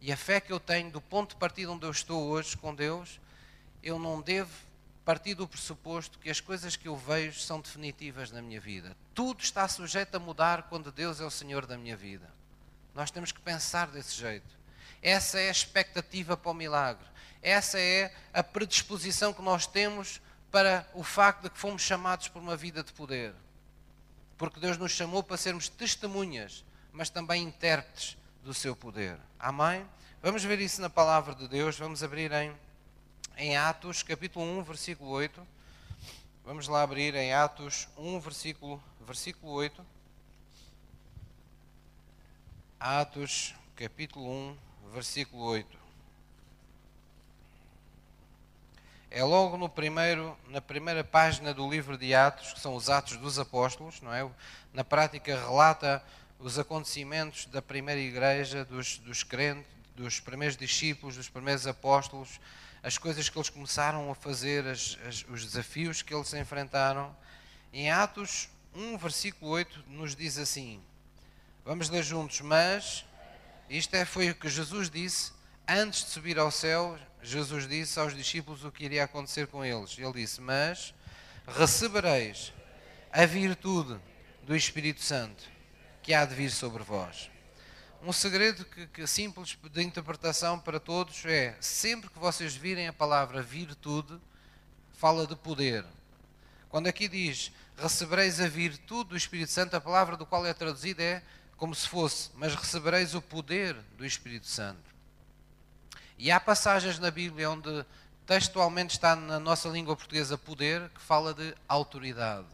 E 0.00 0.12
a 0.12 0.16
fé 0.16 0.40
que 0.40 0.52
eu 0.52 0.60
tenho, 0.60 0.90
do 0.90 1.00
ponto 1.00 1.30
de 1.30 1.36
partida 1.36 1.72
onde 1.72 1.84
eu 1.84 1.90
estou 1.90 2.28
hoje 2.28 2.56
com 2.56 2.72
Deus, 2.72 3.20
eu 3.82 3.98
não 3.98 4.20
devo 4.20 4.52
partir 5.04 5.34
do 5.34 5.48
pressuposto 5.48 6.18
que 6.20 6.30
as 6.30 6.40
coisas 6.40 6.76
que 6.76 6.86
eu 6.86 6.96
vejo 6.96 7.40
são 7.40 7.60
definitivas 7.60 8.30
na 8.30 8.40
minha 8.40 8.60
vida. 8.60 8.96
Tudo 9.14 9.42
está 9.42 9.66
sujeito 9.66 10.14
a 10.14 10.20
mudar 10.20 10.68
quando 10.68 10.92
Deus 10.92 11.20
é 11.20 11.24
o 11.24 11.30
Senhor 11.30 11.66
da 11.66 11.76
minha 11.76 11.96
vida. 11.96 12.30
Nós 12.94 13.10
temos 13.10 13.32
que 13.32 13.40
pensar 13.40 13.88
desse 13.88 14.14
jeito. 14.14 14.56
Essa 15.02 15.40
é 15.40 15.48
a 15.48 15.52
expectativa 15.52 16.36
para 16.36 16.52
o 16.52 16.54
milagre. 16.54 17.04
Essa 17.42 17.80
é 17.80 18.14
a 18.32 18.44
predisposição 18.44 19.32
que 19.32 19.42
nós 19.42 19.66
temos 19.66 20.20
para 20.52 20.88
o 20.94 21.02
facto 21.02 21.42
de 21.42 21.50
que 21.50 21.58
fomos 21.58 21.82
chamados 21.82 22.28
por 22.28 22.40
uma 22.40 22.56
vida 22.56 22.84
de 22.84 22.92
poder. 22.92 23.34
Porque 24.42 24.58
Deus 24.58 24.76
nos 24.76 24.90
chamou 24.90 25.22
para 25.22 25.36
sermos 25.36 25.68
testemunhas, 25.68 26.64
mas 26.92 27.08
também 27.08 27.44
intérpretes 27.44 28.16
do 28.42 28.52
seu 28.52 28.74
poder. 28.74 29.16
Amém? 29.38 29.86
Vamos 30.20 30.42
ver 30.42 30.58
isso 30.58 30.80
na 30.80 30.90
palavra 30.90 31.32
de 31.32 31.46
Deus. 31.46 31.78
Vamos 31.78 32.02
abrir 32.02 32.32
em, 32.32 32.52
em 33.36 33.56
Atos, 33.56 34.02
capítulo 34.02 34.44
1, 34.58 34.64
versículo 34.64 35.10
8. 35.10 35.46
Vamos 36.44 36.66
lá 36.66 36.82
abrir 36.82 37.14
em 37.14 37.32
Atos 37.32 37.86
1, 37.96 38.18
versículo, 38.18 38.82
versículo 39.06 39.52
8. 39.52 39.86
Atos, 42.80 43.54
capítulo 43.76 44.28
1, 44.28 44.58
versículo 44.92 45.44
8. 45.44 45.81
É 49.14 49.22
logo 49.22 49.58
no 49.58 49.68
primeiro, 49.68 50.34
na 50.48 50.62
primeira 50.62 51.04
página 51.04 51.52
do 51.52 51.68
livro 51.68 51.98
de 51.98 52.14
Atos, 52.14 52.54
que 52.54 52.60
são 52.60 52.74
os 52.74 52.88
Atos 52.88 53.18
dos 53.18 53.38
Apóstolos, 53.38 54.00
não 54.00 54.10
é? 54.10 54.26
Na 54.72 54.82
prática 54.82 55.38
relata 55.38 56.02
os 56.38 56.58
acontecimentos 56.58 57.44
da 57.44 57.60
primeira 57.60 58.00
igreja, 58.00 58.64
dos, 58.64 58.96
dos 58.96 59.22
crentes, 59.22 59.70
dos 59.94 60.18
primeiros 60.18 60.56
discípulos, 60.56 61.16
dos 61.16 61.28
primeiros 61.28 61.66
apóstolos, 61.66 62.40
as 62.82 62.96
coisas 62.96 63.28
que 63.28 63.36
eles 63.36 63.50
começaram 63.50 64.10
a 64.10 64.14
fazer, 64.14 64.66
as, 64.66 64.96
as, 65.06 65.26
os 65.28 65.44
desafios 65.44 66.00
que 66.00 66.14
eles 66.14 66.32
enfrentaram. 66.32 67.14
Em 67.70 67.90
Atos 67.90 68.48
1, 68.74 68.96
versículo 68.96 69.50
8, 69.50 69.84
nos 69.88 70.16
diz 70.16 70.38
assim: 70.38 70.80
Vamos 71.66 71.90
ler 71.90 72.02
juntos, 72.02 72.40
mas 72.40 73.04
isto 73.68 73.94
é, 73.94 74.06
foi 74.06 74.30
o 74.30 74.34
que 74.34 74.48
Jesus 74.48 74.88
disse 74.88 75.32
antes 75.78 76.04
de 76.04 76.10
subir 76.10 76.38
ao 76.38 76.50
céu. 76.50 76.98
Jesus 77.22 77.68
disse 77.68 77.98
aos 77.98 78.14
discípulos 78.14 78.64
o 78.64 78.72
que 78.72 78.84
iria 78.84 79.04
acontecer 79.04 79.46
com 79.46 79.64
eles. 79.64 79.96
Ele 79.98 80.12
disse: 80.12 80.40
Mas 80.40 80.94
recebereis 81.46 82.52
a 83.12 83.24
virtude 83.26 83.98
do 84.42 84.56
Espírito 84.56 85.00
Santo 85.00 85.44
que 86.02 86.12
há 86.12 86.24
de 86.24 86.34
vir 86.34 86.50
sobre 86.50 86.82
vós. 86.82 87.30
Um 88.02 88.12
segredo 88.12 88.64
que, 88.64 88.86
que 88.88 89.06
simples 89.06 89.56
de 89.70 89.82
interpretação 89.82 90.58
para 90.58 90.80
todos 90.80 91.24
é: 91.24 91.56
sempre 91.60 92.10
que 92.10 92.18
vocês 92.18 92.54
virem 92.54 92.88
a 92.88 92.92
palavra 92.92 93.40
virtude, 93.40 94.20
fala 94.92 95.26
de 95.26 95.36
poder. 95.36 95.84
Quando 96.68 96.88
aqui 96.88 97.06
diz 97.06 97.52
recebereis 97.76 98.40
a 98.40 98.48
virtude 98.48 99.10
do 99.10 99.16
Espírito 99.16 99.50
Santo, 99.50 99.76
a 99.76 99.80
palavra 99.80 100.16
do 100.16 100.26
qual 100.26 100.44
é 100.44 100.52
traduzida 100.52 101.02
é 101.02 101.22
como 101.56 101.74
se 101.74 101.88
fosse, 101.88 102.30
mas 102.34 102.54
recebereis 102.54 103.14
o 103.14 103.22
poder 103.22 103.74
do 103.96 104.04
Espírito 104.04 104.46
Santo. 104.46 104.91
E 106.22 106.30
há 106.30 106.38
passagens 106.38 107.00
na 107.00 107.10
Bíblia 107.10 107.50
onde 107.50 107.84
textualmente 108.24 108.94
está 108.94 109.16
na 109.16 109.40
nossa 109.40 109.68
língua 109.68 109.96
portuguesa 109.96 110.38
poder, 110.38 110.88
que 110.90 111.00
fala 111.00 111.34
de 111.34 111.52
autoridade. 111.66 112.46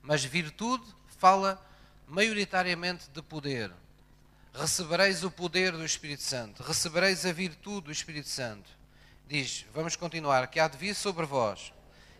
Mas 0.00 0.24
virtude 0.24 0.82
fala 1.18 1.62
maioritariamente 2.08 3.10
de 3.10 3.20
poder. 3.20 3.70
Recebereis 4.54 5.22
o 5.24 5.30
poder 5.30 5.72
do 5.72 5.84
Espírito 5.84 6.22
Santo, 6.22 6.62
recebereis 6.62 7.26
a 7.26 7.32
virtude 7.34 7.88
do 7.88 7.92
Espírito 7.92 8.30
Santo. 8.30 8.70
Diz, 9.28 9.66
vamos 9.74 9.94
continuar, 9.94 10.46
que 10.46 10.58
há 10.58 10.66
de 10.66 10.78
vir 10.78 10.94
sobre 10.94 11.26
vós 11.26 11.70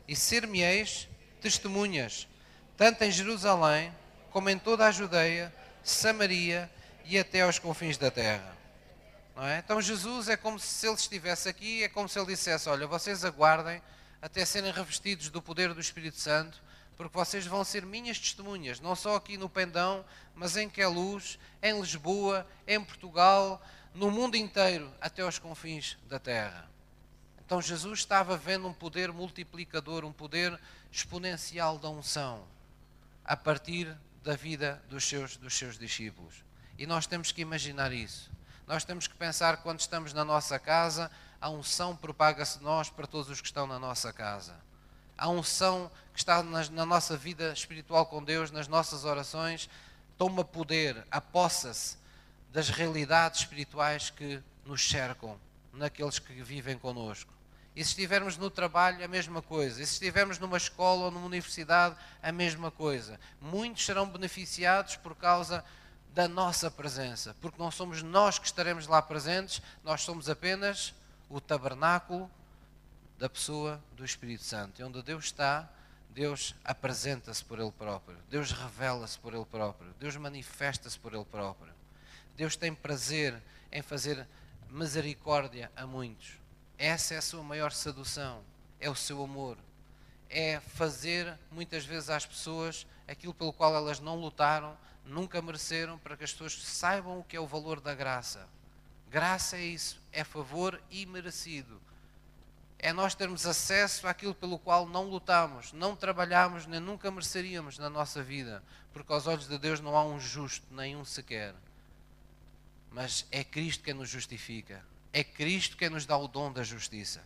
e 0.06 0.14
ser-me-eis 0.14 1.08
testemunhas, 1.40 2.28
tanto 2.76 3.02
em 3.02 3.10
Jerusalém 3.10 3.90
como 4.30 4.50
em 4.50 4.58
toda 4.58 4.86
a 4.86 4.90
Judeia 4.90 5.54
Samaria 5.82 6.70
e 7.06 7.18
até 7.18 7.40
aos 7.40 7.58
confins 7.58 7.96
da 7.96 8.10
terra. 8.10 8.61
É? 9.36 9.58
Então 9.58 9.80
Jesus 9.80 10.28
é 10.28 10.36
como 10.36 10.58
se 10.58 10.86
ele 10.86 10.94
estivesse 10.94 11.48
aqui, 11.48 11.82
é 11.82 11.88
como 11.88 12.08
se 12.08 12.18
ele 12.18 12.26
dissesse: 12.26 12.68
Olha, 12.68 12.86
vocês 12.86 13.24
aguardem 13.24 13.80
até 14.20 14.44
serem 14.44 14.70
revestidos 14.70 15.30
do 15.30 15.40
poder 15.40 15.72
do 15.72 15.80
Espírito 15.80 16.18
Santo, 16.18 16.62
porque 16.96 17.16
vocês 17.16 17.46
vão 17.46 17.64
ser 17.64 17.86
minhas 17.86 18.18
testemunhas, 18.18 18.78
não 18.78 18.94
só 18.94 19.16
aqui 19.16 19.36
no 19.38 19.48
Pendão, 19.48 20.04
mas 20.34 20.56
em 20.56 20.68
Queluz, 20.68 21.38
em 21.62 21.80
Lisboa, 21.80 22.46
em 22.66 22.82
Portugal, 22.82 23.60
no 23.94 24.10
mundo 24.10 24.36
inteiro, 24.36 24.92
até 25.00 25.22
aos 25.22 25.38
confins 25.38 25.96
da 26.08 26.18
terra. 26.18 26.70
Então 27.44 27.60
Jesus 27.60 28.00
estava 28.00 28.36
vendo 28.36 28.68
um 28.68 28.72
poder 28.72 29.12
multiplicador, 29.12 30.04
um 30.04 30.12
poder 30.12 30.58
exponencial 30.90 31.78
da 31.78 31.88
unção, 31.88 32.46
a 33.24 33.36
partir 33.36 33.96
da 34.22 34.36
vida 34.36 34.82
dos 34.88 35.04
seus, 35.04 35.36
dos 35.36 35.54
seus 35.54 35.78
discípulos. 35.78 36.44
E 36.78 36.86
nós 36.86 37.06
temos 37.06 37.32
que 37.32 37.42
imaginar 37.42 37.92
isso. 37.92 38.30
Nós 38.66 38.84
temos 38.84 39.06
que 39.06 39.14
pensar 39.14 39.58
quando 39.58 39.80
estamos 39.80 40.12
na 40.12 40.24
nossa 40.24 40.58
casa, 40.58 41.10
a 41.40 41.50
unção 41.50 41.96
propaga-se 41.96 42.62
nós 42.62 42.88
para 42.88 43.06
todos 43.06 43.28
os 43.28 43.40
que 43.40 43.46
estão 43.46 43.66
na 43.66 43.78
nossa 43.78 44.12
casa. 44.12 44.54
A 45.18 45.28
unção 45.28 45.90
que 46.12 46.20
está 46.20 46.42
na, 46.42 46.68
na 46.70 46.86
nossa 46.86 47.16
vida 47.16 47.52
espiritual 47.52 48.06
com 48.06 48.22
Deus, 48.22 48.50
nas 48.50 48.68
nossas 48.68 49.04
orações, 49.04 49.68
toma 50.16 50.44
poder, 50.44 51.06
apossa-se 51.10 51.96
das 52.52 52.68
realidades 52.68 53.40
espirituais 53.40 54.10
que 54.10 54.42
nos 54.64 54.88
cercam, 54.88 55.38
naqueles 55.72 56.18
que 56.18 56.42
vivem 56.42 56.78
conosco. 56.78 57.32
E 57.74 57.82
se 57.82 57.90
estivermos 57.90 58.36
no 58.36 58.50
trabalho, 58.50 59.02
a 59.02 59.08
mesma 59.08 59.40
coisa. 59.40 59.82
E 59.82 59.86
se 59.86 59.94
estivermos 59.94 60.38
numa 60.38 60.58
escola 60.58 61.06
ou 61.06 61.10
numa 61.10 61.24
universidade, 61.24 61.96
a 62.22 62.30
mesma 62.30 62.70
coisa. 62.70 63.18
Muitos 63.40 63.84
serão 63.84 64.06
beneficiados 64.06 64.96
por 64.96 65.16
causa 65.16 65.64
da 66.14 66.28
nossa 66.28 66.70
presença, 66.70 67.34
porque 67.40 67.60
não 67.60 67.70
somos 67.70 68.02
nós 68.02 68.38
que 68.38 68.46
estaremos 68.46 68.86
lá 68.86 69.00
presentes, 69.00 69.62
nós 69.82 70.02
somos 70.02 70.28
apenas 70.28 70.94
o 71.28 71.40
tabernáculo 71.40 72.30
da 73.18 73.28
pessoa 73.28 73.82
do 73.92 74.04
Espírito 74.04 74.44
Santo. 74.44 74.80
E 74.80 74.84
onde 74.84 75.02
Deus 75.02 75.24
está, 75.24 75.68
Deus 76.10 76.54
apresenta-se 76.62 77.42
por 77.42 77.58
Ele 77.58 77.72
próprio, 77.72 78.18
Deus 78.28 78.52
revela-se 78.52 79.18
por 79.18 79.32
Ele 79.32 79.46
próprio, 79.46 79.94
Deus 79.98 80.16
manifesta-se 80.16 80.98
por 80.98 81.14
Ele 81.14 81.24
próprio. 81.24 81.72
Deus 82.36 82.56
tem 82.56 82.74
prazer 82.74 83.40
em 83.70 83.80
fazer 83.80 84.26
misericórdia 84.68 85.70
a 85.74 85.86
muitos. 85.86 86.32
Essa 86.76 87.14
é 87.14 87.18
a 87.18 87.22
sua 87.22 87.42
maior 87.42 87.72
sedução, 87.72 88.42
é 88.80 88.90
o 88.90 88.94
seu 88.94 89.22
amor. 89.22 89.56
É 90.28 90.60
fazer 90.60 91.38
muitas 91.50 91.84
vezes 91.84 92.10
às 92.10 92.26
pessoas 92.26 92.86
aquilo 93.06 93.34
pelo 93.34 93.52
qual 93.52 93.74
elas 93.74 94.00
não 94.00 94.16
lutaram, 94.16 94.76
nunca 95.04 95.42
mereceram, 95.42 95.98
para 95.98 96.16
que 96.16 96.24
as 96.24 96.32
pessoas 96.32 96.62
saibam 96.62 97.18
o 97.18 97.24
que 97.24 97.36
é 97.36 97.40
o 97.40 97.46
valor 97.46 97.80
da 97.80 97.94
graça. 97.94 98.48
Graça 99.10 99.56
é 99.56 99.62
isso, 99.62 100.00
é 100.10 100.24
favor 100.24 100.80
imerecido. 100.90 101.80
É 102.78 102.92
nós 102.92 103.14
termos 103.14 103.46
acesso 103.46 104.08
àquilo 104.08 104.34
pelo 104.34 104.58
qual 104.58 104.88
não 104.88 105.04
lutamos, 105.04 105.72
não 105.72 105.94
trabalhamos, 105.94 106.66
nem 106.66 106.80
nunca 106.80 107.10
mereceríamos 107.10 107.78
na 107.78 107.88
nossa 107.88 108.22
vida, 108.22 108.62
porque 108.92 109.12
aos 109.12 109.26
olhos 109.26 109.46
de 109.46 109.56
Deus 109.58 109.80
não 109.80 109.96
há 109.96 110.04
um 110.04 110.18
justo, 110.18 110.66
nenhum 110.74 111.04
sequer. 111.04 111.54
Mas 112.90 113.26
é 113.30 113.44
Cristo 113.44 113.84
quem 113.84 113.94
nos 113.94 114.08
justifica. 114.08 114.84
É 115.12 115.22
Cristo 115.22 115.76
quem 115.76 115.90
nos 115.90 116.06
dá 116.06 116.16
o 116.16 116.26
dom 116.26 116.52
da 116.52 116.62
justiça. 116.62 117.22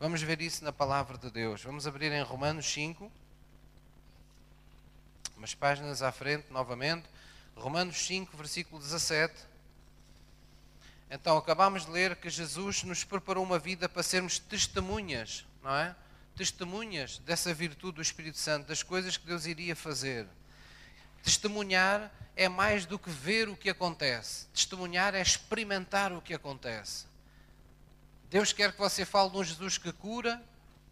Vamos 0.00 0.20
ver 0.22 0.40
isso 0.42 0.64
na 0.64 0.72
palavra 0.72 1.16
de 1.16 1.30
Deus. 1.30 1.62
Vamos 1.62 1.86
abrir 1.86 2.12
em 2.12 2.22
Romanos 2.22 2.66
5. 2.66 3.10
umas 5.36 5.54
páginas 5.54 6.02
à 6.02 6.10
frente, 6.10 6.50
novamente, 6.50 7.06
Romanos 7.56 8.06
5, 8.06 8.36
versículo 8.36 8.80
17. 8.80 9.34
Então, 11.10 11.36
acabámos 11.38 11.86
de 11.86 11.90
ler 11.90 12.14
que 12.16 12.28
Jesus 12.28 12.82
nos 12.82 13.02
preparou 13.02 13.42
uma 13.42 13.58
vida 13.58 13.88
para 13.88 14.02
sermos 14.02 14.38
testemunhas, 14.38 15.46
não 15.62 15.74
é? 15.74 15.96
Testemunhas 16.36 17.18
dessa 17.18 17.54
virtude 17.54 17.96
do 17.96 18.02
Espírito 18.02 18.36
Santo, 18.36 18.68
das 18.68 18.82
coisas 18.82 19.16
que 19.16 19.26
Deus 19.26 19.46
iria 19.46 19.74
fazer. 19.74 20.26
Testemunhar 21.22 22.12
é 22.36 22.48
mais 22.48 22.84
do 22.84 22.98
que 22.98 23.08
ver 23.08 23.48
o 23.48 23.56
que 23.56 23.70
acontece. 23.70 24.46
Testemunhar 24.48 25.14
é 25.14 25.22
experimentar 25.22 26.12
o 26.12 26.20
que 26.20 26.34
acontece. 26.34 27.06
Deus 28.28 28.52
quer 28.52 28.72
que 28.72 28.78
você 28.78 29.04
fale 29.04 29.30
de 29.30 29.36
um 29.38 29.44
Jesus 29.44 29.78
que 29.78 29.92
cura, 29.92 30.42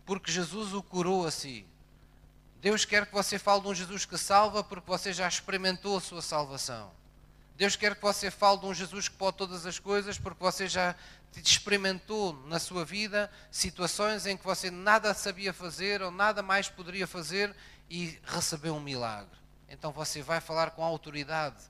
porque 0.07 0.33
Jesus 0.33 0.73
o 0.73 0.83
curou 0.83 1.27
a 1.27 1.31
si. 1.31 1.67
Deus 2.65 2.87
quer 2.87 3.05
que 3.05 3.13
você 3.13 3.39
fale 3.39 3.61
de 3.61 3.69
um 3.69 3.75
Jesus 3.75 4.07
que 4.07 4.17
salva, 4.17 4.65
porque 4.65 4.89
você 4.89 5.13
já 5.13 5.29
experimentou 5.29 5.99
a 5.99 6.01
sua 6.01 6.23
salvação. 6.23 6.91
Deus 7.59 7.77
quer 7.77 7.95
que 7.95 8.01
você 8.01 8.31
fale 8.31 8.59
de 8.59 8.65
um 8.65 8.73
Jesus 8.73 9.07
que 9.07 9.17
pode 9.17 9.37
todas 9.37 9.67
as 9.67 9.79
coisas, 9.79 10.19
porque 10.19 10.43
você 10.43 10.67
já 10.67 10.97
experimentou 11.37 12.33
na 12.47 12.59
sua 12.59 12.83
vida 12.83 13.31
situações 13.51 14.25
em 14.25 14.35
que 14.35 14.43
você 14.43 14.71
nada 14.71 15.13
sabia 15.13 15.53
fazer 15.53 16.01
ou 16.01 16.11
nada 16.11 16.43
mais 16.43 16.67
poderia 16.67 17.07
fazer 17.07 17.55
e 17.91 18.19
recebeu 18.25 18.75
um 18.75 18.81
milagre. 18.81 19.37
Então 19.69 19.93
você 19.93 20.23
vai 20.23 20.41
falar 20.41 20.71
com 20.71 20.83
autoridade 20.83 21.63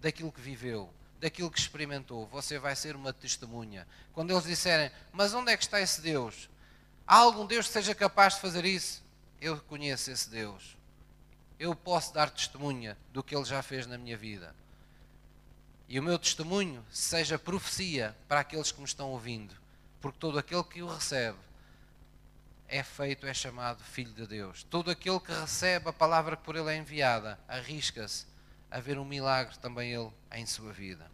daquilo 0.00 0.32
que 0.32 0.40
viveu, 0.40 0.92
daquilo 1.20 1.52
que 1.52 1.60
experimentou. 1.60 2.26
Você 2.26 2.58
vai 2.58 2.74
ser 2.74 2.96
uma 2.96 3.12
testemunha. 3.12 3.86
Quando 4.12 4.32
eles 4.32 4.42
disserem, 4.42 4.90
mas 5.12 5.32
onde 5.34 5.52
é 5.52 5.56
que 5.56 5.62
está 5.62 5.80
esse 5.80 6.00
Deus? 6.00 6.50
Há 7.06 7.18
algum 7.18 7.46
Deus 7.46 7.68
que 7.68 7.74
seja 7.74 7.94
capaz 7.94 8.34
de 8.34 8.40
fazer 8.40 8.64
isso? 8.64 9.02
Eu 9.42 9.58
conheço 9.62 10.08
esse 10.08 10.30
Deus. 10.30 10.76
Eu 11.58 11.74
posso 11.74 12.14
dar 12.14 12.30
testemunha 12.30 12.96
do 13.12 13.24
que 13.24 13.34
Ele 13.34 13.44
já 13.44 13.60
fez 13.60 13.88
na 13.88 13.98
minha 13.98 14.16
vida. 14.16 14.54
E 15.88 15.98
o 15.98 16.02
meu 16.02 16.16
testemunho 16.16 16.86
seja 16.92 17.36
profecia 17.36 18.16
para 18.28 18.38
aqueles 18.38 18.70
que 18.70 18.78
me 18.78 18.86
estão 18.86 19.10
ouvindo. 19.10 19.52
Porque 20.00 20.16
todo 20.20 20.38
aquele 20.38 20.62
que 20.62 20.80
o 20.80 20.86
recebe 20.86 21.36
é 22.68 22.84
feito, 22.84 23.26
é 23.26 23.34
chamado 23.34 23.82
Filho 23.82 24.12
de 24.12 24.28
Deus. 24.28 24.62
Todo 24.62 24.92
aquele 24.92 25.18
que 25.18 25.32
recebe 25.32 25.88
a 25.88 25.92
palavra 25.92 26.36
que 26.36 26.44
por 26.44 26.54
Ele 26.54 26.70
é 26.70 26.76
enviada, 26.76 27.36
arrisca-se 27.48 28.26
a 28.70 28.78
ver 28.78 28.96
um 28.96 29.04
milagre 29.04 29.58
também 29.58 29.92
Ele 29.92 30.12
em 30.30 30.46
sua 30.46 30.72
vida. 30.72 31.10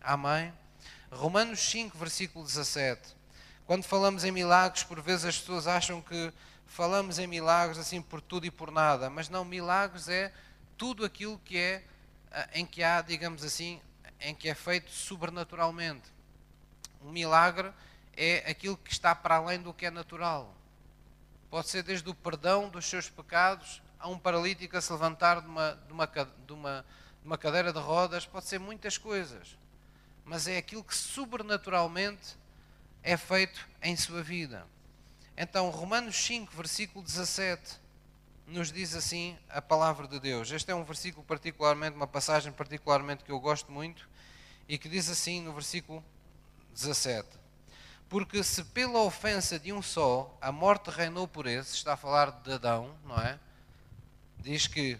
Amém? 0.00 0.50
Romanos 1.12 1.60
5, 1.60 1.98
versículo 1.98 2.42
17. 2.42 3.14
Quando 3.66 3.84
falamos 3.84 4.24
em 4.24 4.32
milagres, 4.32 4.82
por 4.82 4.98
vezes 5.02 5.26
as 5.26 5.38
pessoas 5.38 5.66
acham 5.66 6.00
que 6.00 6.32
falamos 6.66 7.18
em 7.18 7.26
milagres 7.26 7.78
assim 7.78 8.02
por 8.02 8.20
tudo 8.20 8.46
e 8.46 8.50
por 8.50 8.70
nada, 8.70 9.08
mas 9.08 9.28
não, 9.28 9.44
milagres 9.44 10.08
é 10.08 10.32
tudo 10.76 11.04
aquilo 11.04 11.38
que 11.38 11.56
é 11.56 11.84
eh, 12.30 12.48
em 12.54 12.66
que 12.66 12.82
há, 12.82 13.00
digamos 13.00 13.42
assim, 13.44 13.80
em 14.20 14.34
que 14.34 14.48
é 14.48 14.54
feito 14.54 14.90
sobrenaturalmente. 14.90 16.12
Um 17.02 17.10
milagre 17.10 17.72
é 18.16 18.50
aquilo 18.50 18.76
que 18.76 18.90
está 18.90 19.14
para 19.14 19.36
além 19.36 19.60
do 19.60 19.72
que 19.72 19.86
é 19.86 19.90
natural. 19.90 20.54
Pode 21.50 21.68
ser 21.68 21.82
desde 21.82 22.08
o 22.08 22.14
perdão 22.14 22.68
dos 22.68 22.86
seus 22.86 23.08
pecados 23.08 23.80
a 23.98 24.08
um 24.08 24.18
paralítico 24.18 24.76
a 24.76 24.80
se 24.80 24.92
levantar 24.92 25.40
de 25.40 25.46
uma, 25.46 25.78
de 25.86 25.92
uma, 25.92 26.06
de 26.06 26.52
uma, 26.52 26.84
de 27.20 27.26
uma 27.26 27.38
cadeira 27.38 27.72
de 27.72 27.78
rodas, 27.78 28.26
pode 28.26 28.46
ser 28.46 28.58
muitas 28.58 28.98
coisas. 28.98 29.56
Mas 30.24 30.48
é 30.48 30.56
aquilo 30.56 30.82
que 30.82 30.94
sobrenaturalmente 30.94 32.36
é 33.02 33.16
feito 33.16 33.66
em 33.80 33.96
sua 33.96 34.22
vida. 34.22 34.66
Então, 35.38 35.68
Romanos 35.68 36.16
5, 36.16 36.56
versículo 36.56 37.04
17, 37.04 37.78
nos 38.46 38.72
diz 38.72 38.94
assim 38.94 39.36
a 39.50 39.60
palavra 39.60 40.08
de 40.08 40.18
Deus. 40.18 40.50
Este 40.50 40.70
é 40.70 40.74
um 40.74 40.82
versículo 40.82 41.22
particularmente, 41.26 41.94
uma 41.94 42.06
passagem 42.06 42.50
particularmente 42.50 43.22
que 43.22 43.30
eu 43.30 43.38
gosto 43.38 43.70
muito, 43.70 44.08
e 44.66 44.78
que 44.78 44.88
diz 44.88 45.10
assim 45.10 45.42
no 45.42 45.52
versículo 45.52 46.02
17: 46.72 47.28
Porque 48.08 48.42
se 48.42 48.64
pela 48.64 49.00
ofensa 49.00 49.58
de 49.58 49.74
um 49.74 49.82
só 49.82 50.34
a 50.40 50.50
morte 50.50 50.88
reinou 50.88 51.28
por 51.28 51.46
esse, 51.46 51.74
está 51.74 51.92
a 51.92 51.96
falar 51.98 52.30
de 52.30 52.52
Adão, 52.54 52.96
não 53.04 53.18
é? 53.18 53.38
Diz 54.38 54.66
que 54.66 54.98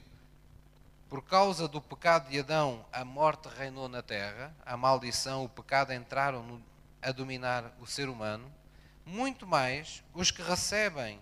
por 1.09 1.23
causa 1.23 1.67
do 1.67 1.81
pecado 1.81 2.29
de 2.29 2.41
Adão 2.41 2.85
a 2.93 3.07
morte 3.07 3.49
reinou 3.49 3.89
na 3.89 4.03
terra, 4.03 4.55
a 4.67 4.77
maldição, 4.77 5.45
o 5.45 5.49
pecado 5.49 5.95
entraram 5.95 6.61
a 7.01 7.11
dominar 7.11 7.73
o 7.81 7.87
ser 7.87 8.11
humano, 8.11 8.53
muito 9.07 9.47
mais 9.47 10.03
os 10.13 10.33
que 10.33 10.43
recebem, 10.43 11.21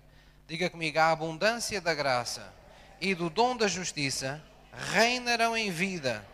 diga 0.49 0.71
comigo, 0.71 0.99
a 0.99 1.11
abundância 1.11 1.81
da 1.81 1.93
graça 1.95 2.53
e 2.99 3.15
do 3.15 3.29
dom 3.29 3.55
da 3.55 3.69
justiça, 3.69 4.43
reinarão 4.73 5.55
em 5.55 5.71
vida 5.71 6.27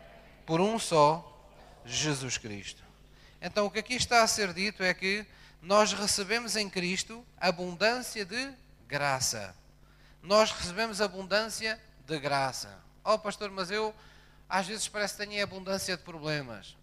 por 0.46 0.60
um 0.60 0.78
só, 0.78 1.26
Jesus 1.84 2.38
Cristo. 2.38 2.82
Então, 3.42 3.66
o 3.66 3.70
que 3.70 3.80
aqui 3.80 3.94
está 3.94 4.22
a 4.22 4.28
ser 4.28 4.54
dito 4.54 4.82
é 4.82 4.94
que 4.94 5.26
nós 5.60 5.92
recebemos 5.92 6.56
em 6.56 6.70
Cristo 6.70 7.26
abundância 7.38 8.24
de 8.24 8.52
graça. 8.86 9.54
Nós 10.22 10.52
recebemos 10.52 11.00
abundância 11.00 11.80
de 12.06 12.18
graça. 12.18 12.78
Oh, 13.02 13.18
pastor, 13.18 13.50
mas 13.50 13.70
eu 13.70 13.94
às 14.48 14.66
vezes 14.66 14.88
parece 14.88 15.16
que 15.16 15.26
tenho 15.26 15.42
abundância 15.42 15.96
de 15.96 16.02
problemas. 16.02 16.76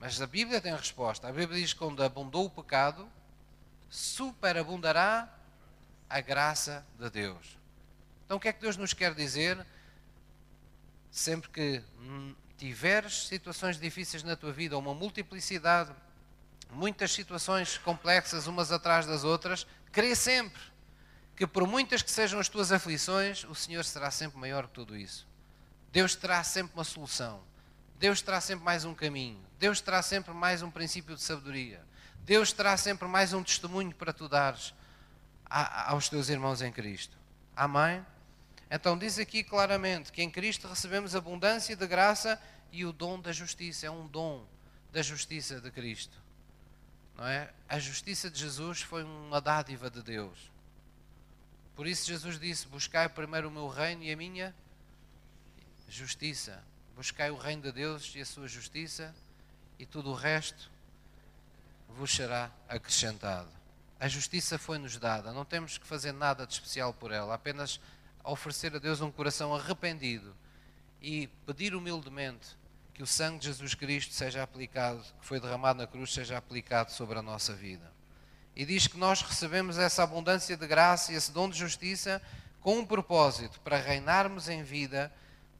Mas 0.00 0.20
a 0.20 0.26
Bíblia 0.26 0.60
tem 0.60 0.74
resposta. 0.74 1.28
A 1.28 1.32
Bíblia 1.32 1.60
diz 1.60 1.72
que 1.72 1.78
quando 1.78 2.02
abundou 2.02 2.46
o 2.46 2.50
pecado, 2.50 3.08
superabundará 3.90 5.28
a 6.08 6.20
graça 6.20 6.86
de 6.98 7.10
Deus. 7.10 7.58
Então 8.24 8.36
o 8.36 8.40
que 8.40 8.48
é 8.48 8.52
que 8.52 8.60
Deus 8.60 8.76
nos 8.76 8.92
quer 8.92 9.14
dizer? 9.14 9.64
Sempre 11.10 11.48
que 11.50 11.82
tiveres 12.56 13.26
situações 13.26 13.78
difíceis 13.78 14.22
na 14.22 14.36
tua 14.36 14.52
vida, 14.52 14.76
uma 14.76 14.94
multiplicidade, 14.94 15.92
muitas 16.70 17.12
situações 17.12 17.78
complexas 17.78 18.46
umas 18.46 18.70
atrás 18.70 19.06
das 19.06 19.24
outras, 19.24 19.66
crê 19.90 20.14
sempre 20.14 20.60
que 21.34 21.46
por 21.46 21.66
muitas 21.66 22.02
que 22.02 22.10
sejam 22.10 22.40
as 22.40 22.48
tuas 22.48 22.72
aflições, 22.72 23.44
o 23.44 23.54
Senhor 23.54 23.84
será 23.84 24.10
sempre 24.10 24.38
maior 24.38 24.66
que 24.66 24.74
tudo 24.74 24.96
isso. 24.96 25.26
Deus 25.92 26.14
terá 26.16 26.42
sempre 26.42 26.74
uma 26.74 26.84
solução. 26.84 27.40
Deus 27.98 28.22
terá 28.22 28.40
sempre 28.40 28.64
mais 28.64 28.84
um 28.84 28.94
caminho. 28.94 29.44
Deus 29.58 29.80
terá 29.80 30.02
sempre 30.02 30.32
mais 30.32 30.62
um 30.62 30.70
princípio 30.70 31.16
de 31.16 31.22
sabedoria. 31.22 31.84
Deus 32.20 32.52
terá 32.52 32.76
sempre 32.76 33.08
mais 33.08 33.32
um 33.32 33.42
testemunho 33.42 33.92
para 33.94 34.12
tu 34.12 34.28
dares 34.28 34.72
aos 35.50 36.08
teus 36.08 36.28
irmãos 36.28 36.62
em 36.62 36.70
Cristo. 36.70 37.16
Amém? 37.56 38.04
Então 38.70 38.96
diz 38.96 39.18
aqui 39.18 39.42
claramente 39.42 40.12
que 40.12 40.22
em 40.22 40.30
Cristo 40.30 40.68
recebemos 40.68 41.16
abundância 41.16 41.74
de 41.74 41.86
graça 41.86 42.40
e 42.70 42.84
o 42.84 42.92
dom 42.92 43.18
da 43.18 43.32
justiça. 43.32 43.86
É 43.86 43.90
um 43.90 44.06
dom 44.06 44.46
da 44.92 45.02
justiça 45.02 45.60
de 45.60 45.70
Cristo. 45.70 46.16
Não 47.16 47.26
é? 47.26 47.52
A 47.68 47.80
justiça 47.80 48.30
de 48.30 48.38
Jesus 48.38 48.80
foi 48.80 49.02
uma 49.02 49.40
dádiva 49.40 49.90
de 49.90 50.02
Deus. 50.02 50.52
Por 51.74 51.86
isso 51.86 52.06
Jesus 52.06 52.38
disse: 52.38 52.68
Buscai 52.68 53.08
primeiro 53.08 53.48
o 53.48 53.50
meu 53.50 53.66
reino 53.66 54.04
e 54.04 54.12
a 54.12 54.16
minha 54.16 54.54
justiça. 55.88 56.62
Buscai 56.98 57.30
o 57.30 57.36
reino 57.36 57.62
de 57.62 57.70
Deus 57.70 58.12
e 58.16 58.20
a 58.20 58.26
sua 58.26 58.48
justiça, 58.48 59.14
e 59.78 59.86
tudo 59.86 60.10
o 60.10 60.14
resto 60.14 60.68
vos 61.90 62.10
será 62.10 62.50
acrescentado. 62.68 63.48
A 64.00 64.08
justiça 64.08 64.58
foi-nos 64.58 64.96
dada, 64.96 65.32
não 65.32 65.44
temos 65.44 65.78
que 65.78 65.86
fazer 65.86 66.10
nada 66.10 66.44
de 66.44 66.54
especial 66.54 66.92
por 66.92 67.12
ela, 67.12 67.34
apenas 67.34 67.80
oferecer 68.24 68.74
a 68.74 68.80
Deus 68.80 69.00
um 69.00 69.12
coração 69.12 69.54
arrependido 69.54 70.34
e 71.00 71.28
pedir 71.46 71.72
humildemente 71.72 72.58
que 72.92 73.02
o 73.04 73.06
sangue 73.06 73.38
de 73.38 73.46
Jesus 73.46 73.76
Cristo 73.76 74.12
seja 74.12 74.42
aplicado, 74.42 75.00
que 75.20 75.24
foi 75.24 75.38
derramado 75.38 75.78
na 75.78 75.86
cruz, 75.86 76.12
seja 76.12 76.36
aplicado 76.36 76.90
sobre 76.90 77.16
a 77.16 77.22
nossa 77.22 77.54
vida. 77.54 77.92
E 78.56 78.66
diz 78.66 78.88
que 78.88 78.98
nós 78.98 79.22
recebemos 79.22 79.78
essa 79.78 80.02
abundância 80.02 80.56
de 80.56 80.66
graça 80.66 81.12
e 81.12 81.14
esse 81.14 81.30
dom 81.30 81.48
de 81.48 81.56
justiça 81.56 82.20
com 82.60 82.76
um 82.76 82.84
propósito, 82.84 83.60
para 83.60 83.76
reinarmos 83.76 84.48
em 84.48 84.64
vida 84.64 85.12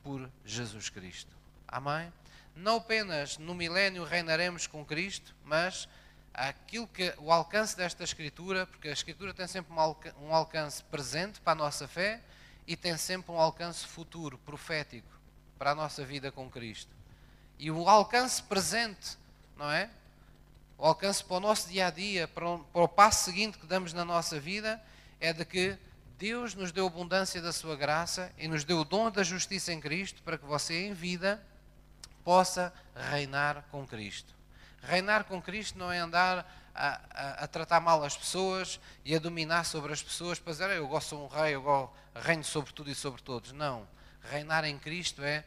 por 0.09 0.31
Jesus 0.43 0.89
Cristo. 0.89 1.37
Amém? 1.67 2.11
Não 2.57 2.77
apenas 2.77 3.37
no 3.37 3.55
milénio 3.55 4.05
reinaremos 4.05 4.67
com 4.67 4.83
Cristo, 4.83 5.35
mas 5.45 5.87
aquilo 6.33 6.89
que 6.89 7.13
o 7.19 7.31
alcance 7.31 7.77
desta 7.77 8.05
Escritura, 8.05 8.67
porque 8.67 8.89
a 8.89 8.93
Escritura 8.93 9.35
tem 9.35 9.47
sempre 9.47 9.71
um 10.19 10.35
alcance 10.35 10.83
presente 10.85 11.43
para 11.43 11.53
a 11.53 11.57
nossa 11.57 11.87
fé 11.87 12.23
e 12.67 12.75
tem 12.75 12.97
sempre 12.97 13.31
um 13.33 13.39
alcance 13.39 13.87
futuro, 13.87 14.39
profético, 14.39 15.07
para 15.59 15.73
a 15.73 15.75
nossa 15.75 16.03
vida 16.07 16.33
com 16.33 16.49
Cristo. 16.49 16.97
E 17.59 17.71
o 17.71 17.87
alcance 17.87 18.43
presente, 18.43 19.19
não 19.59 19.71
é? 19.71 19.91
O 20.79 20.87
alcance 20.87 21.23
para 21.23 21.37
o 21.37 21.41
nosso 21.41 21.69
dia 21.69 21.89
a 21.89 21.91
dia, 21.91 22.27
para 22.27 22.49
o, 22.49 22.89
passo 22.89 23.27
seguinte 23.27 23.59
que 23.59 23.67
damos 23.67 23.93
na 23.93 24.07
nossa 24.07 24.41
vida, 24.41 24.83
é 25.21 25.35
de 25.35 25.45
que 25.45 25.77
Deus 26.19 26.55
nos 26.57 26.73
deu 26.73 26.87
abundância 26.87 27.41
da 27.41 27.53
sua 27.53 27.77
graça 27.77 28.33
e 28.37 28.49
nos 28.49 28.65
deu 28.65 28.81
o 28.81 28.85
dom 28.85 29.09
da 29.09 29.23
justiça 29.23 29.73
em 29.73 29.81
Cristo 29.81 30.21
para 30.23 30.37
que 30.37 30.45
você, 30.45 30.87
em 30.87 30.93
vida, 30.93 31.41
possa 32.25 32.73
reinar 32.95 33.65
com 33.71 33.87
Cristo. 33.87 34.35
Reinar 34.83 35.25
com 35.25 35.41
Cristo 35.41 35.79
não 35.79 35.93
é 35.93 35.99
andar 35.99 36.71
a, 36.75 37.01
a, 37.11 37.45
a, 37.45 37.47
tratar 37.47 37.81
mal 37.81 38.03
as 38.03 38.17
pessoas 38.17 38.81
e 39.05 39.15
a 39.15 39.19
dominar 39.21 39.65
sobre 39.65 39.93
as 39.93 40.03
pessoas 40.03 40.41
para 40.41 40.53
dizer 40.53 40.71
eu 40.71 40.89
gosto 40.89 41.17
de 41.17 41.23
um 41.23 41.29
rei, 41.29 41.55
eu 41.55 41.95
reino 42.15 42.43
sobre 42.43 42.73
tudo 42.73 42.91
e 42.91 42.95
sobre 42.97 43.23
todos. 43.23 43.53
Não. 43.53 43.87
Reinar 44.31 44.65
em 44.65 44.77
Cristo 44.77 45.23
é 45.23 45.45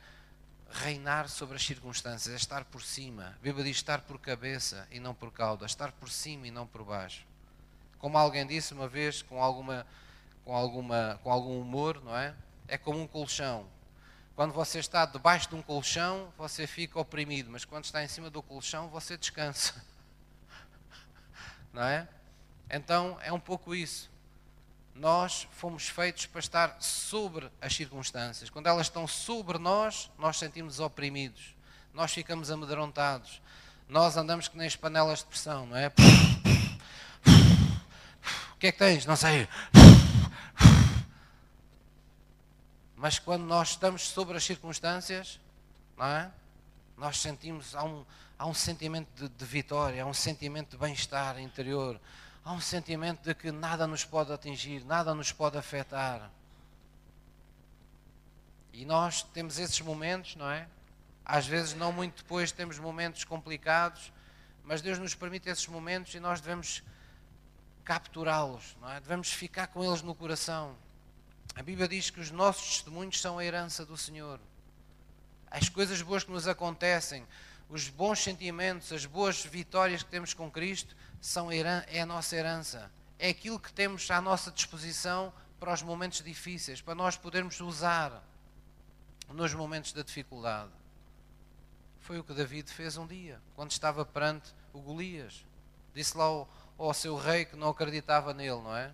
reinar 0.72 1.28
sobre 1.28 1.58
as 1.58 1.66
circunstâncias, 1.66 2.34
é 2.34 2.38
estar 2.38 2.64
por 2.64 2.82
cima. 2.82 3.36
A 3.40 3.44
Bíblia 3.44 3.66
diz 3.66 3.76
estar 3.76 4.00
por 4.02 4.18
cabeça 4.20 4.88
e 4.90 5.02
não 5.02 5.14
por 5.14 5.32
cauda, 5.32 5.66
estar 5.66 5.92
por 5.92 6.10
cima 6.10 6.48
e 6.48 6.52
não 6.52 6.66
por 6.66 6.84
baixo. 6.84 7.26
Como 8.00 8.18
alguém 8.18 8.48
disse 8.48 8.74
uma 8.74 8.88
vez, 8.88 9.22
com, 9.22 9.44
alguma, 9.44 9.86
com, 10.46 10.56
alguma, 10.56 11.20
com 11.24 11.32
algum 11.32 11.60
humor, 11.60 12.02
não 12.04 12.16
é? 12.16 12.34
É 12.68 12.78
como 12.78 13.02
um 13.02 13.08
colchão. 13.08 13.66
Quando 14.36 14.54
você 14.54 14.80
está 14.80 15.06
debaixo 15.06 15.50
de 15.50 15.56
um 15.56 15.62
colchão, 15.62 16.32
você 16.38 16.66
fica 16.66 17.00
oprimido, 17.00 17.50
mas 17.52 17.66
quando 17.66 17.86
está 17.86 18.04
em 18.04 18.08
cima 18.08 18.30
do 18.30 18.42
colchão, 18.42 18.88
você 18.90 19.18
descansa. 19.18 19.74
Não 21.74 21.84
é? 21.84 22.08
Então 22.70 23.18
é 23.22 23.32
um 23.32 23.40
pouco 23.40 23.76
isso. 23.76 24.10
Nós 24.96 25.48
fomos 25.52 25.88
feitos 25.88 26.26
para 26.26 26.40
estar 26.40 26.78
sobre 26.82 27.50
as 27.62 27.74
circunstâncias. 27.74 28.50
Quando 28.50 28.68
elas 28.68 28.88
estão 28.88 29.08
sobre 29.08 29.58
nós, 29.58 30.10
nós 30.18 30.38
sentimos 30.38 30.80
oprimidos. 30.80 31.56
Nós 31.94 32.14
ficamos 32.14 32.50
amedrontados. 32.52 33.42
Nós 33.88 34.16
andamos 34.16 34.48
que 34.48 34.58
nem 34.58 34.68
as 34.68 34.76
panelas 34.76 35.20
de 35.20 35.26
pressão, 35.26 35.66
não 35.66 35.78
é? 35.78 35.92
O 38.54 38.62
que 38.62 38.68
é 38.68 38.72
que 38.72 38.78
tens? 38.78 39.08
Não 39.08 39.16
sei. 39.16 39.48
Mas 43.02 43.18
quando 43.18 43.44
nós 43.46 43.70
estamos 43.70 44.10
sobre 44.10 44.38
as 44.38 44.44
circunstâncias, 44.44 45.40
não 45.98 46.06
é? 46.06 46.32
Nós 46.96 47.20
sentimos, 47.20 47.74
há 47.74 47.84
um, 47.84 48.06
há 48.38 48.46
um 48.46 48.54
sentimento 48.54 49.10
de, 49.16 49.28
de 49.28 49.44
vitória, 49.44 50.04
há 50.04 50.06
um 50.06 50.14
sentimento 50.14 50.70
de 50.70 50.78
bem-estar 50.78 51.40
interior, 51.40 52.00
há 52.46 52.54
um 52.54 52.62
sentimento 52.62 53.24
de 53.24 53.34
que 53.34 53.52
nada 53.52 53.88
nos 53.88 54.06
pode 54.06 54.32
atingir, 54.32 54.86
nada 54.86 55.16
nos 55.16 55.32
pode 55.32 55.58
afetar. 55.58 56.30
E 58.72 58.86
nós 58.86 59.24
temos 59.24 59.58
esses 59.58 59.82
momentos, 59.82 60.36
não 60.36 60.52
é? 60.52 60.68
Às 61.26 61.48
vezes, 61.48 61.74
não 61.74 61.92
muito 61.92 62.22
depois, 62.22 62.52
temos 62.52 62.78
momentos 62.78 63.24
complicados, 63.24 64.14
mas 64.64 64.80
Deus 64.80 65.00
nos 65.00 65.16
permite 65.16 65.50
esses 65.50 65.66
momentos 65.66 66.14
e 66.14 66.20
nós 66.20 66.40
devemos 66.40 66.84
capturá-los, 67.84 68.78
não 68.80 68.92
é? 68.92 69.00
Devemos 69.00 69.34
ficar 69.34 69.66
com 69.66 69.84
eles 69.84 70.04
no 70.04 70.14
coração. 70.14 70.76
A 71.56 71.64
Bíblia 71.64 71.88
diz 71.88 72.10
que 72.10 72.20
os 72.20 72.32
nossos 72.32 72.76
testemunhos 72.78 73.20
são 73.20 73.38
a 73.38 73.46
herança 73.46 73.86
do 73.86 73.98
Senhor. 73.98 74.40
As 75.50 75.68
coisas 75.68 76.02
boas 76.02 76.24
que 76.24 76.32
nos 76.32 76.48
acontecem, 76.48 77.28
os 77.70 77.90
bons 77.90 78.20
sentimentos, 78.20 78.92
as 78.92 79.06
boas 79.06 79.44
vitórias 79.44 80.02
que 80.02 80.10
temos 80.10 80.34
com 80.34 80.50
Cristo, 80.50 80.96
são 81.20 81.52
é 81.52 82.02
a 82.02 82.06
nossa 82.06 82.36
herança. 82.36 82.92
É 83.20 83.30
aquilo 83.30 83.60
que 83.60 83.72
temos 83.72 84.10
à 84.10 84.22
nossa 84.22 84.50
disposição 84.50 85.34
para 85.60 85.74
os 85.74 85.84
momentos 85.84 86.24
difíceis, 86.24 86.82
para 86.82 86.96
nós 86.96 87.18
podermos 87.18 87.60
usar 87.60 88.24
nos 89.30 89.54
momentos 89.54 89.94
da 89.94 90.02
dificuldade. 90.02 90.72
Foi 92.00 92.18
o 92.18 92.24
que 92.24 92.34
David 92.34 92.72
fez 92.72 92.98
um 92.98 93.06
dia, 93.06 93.40
quando 93.56 93.72
estava 93.72 94.04
perante 94.04 94.54
o 94.74 94.80
Golias. 94.80 95.46
Disse 95.94 96.18
lá 96.18 96.24
ao, 96.24 96.50
ao 96.78 96.94
seu 96.94 97.16
rei 97.16 97.46
que 97.46 97.56
não 97.56 97.70
acreditava 97.70 98.34
nele, 98.34 98.62
não 98.62 98.76
é? 98.76 98.92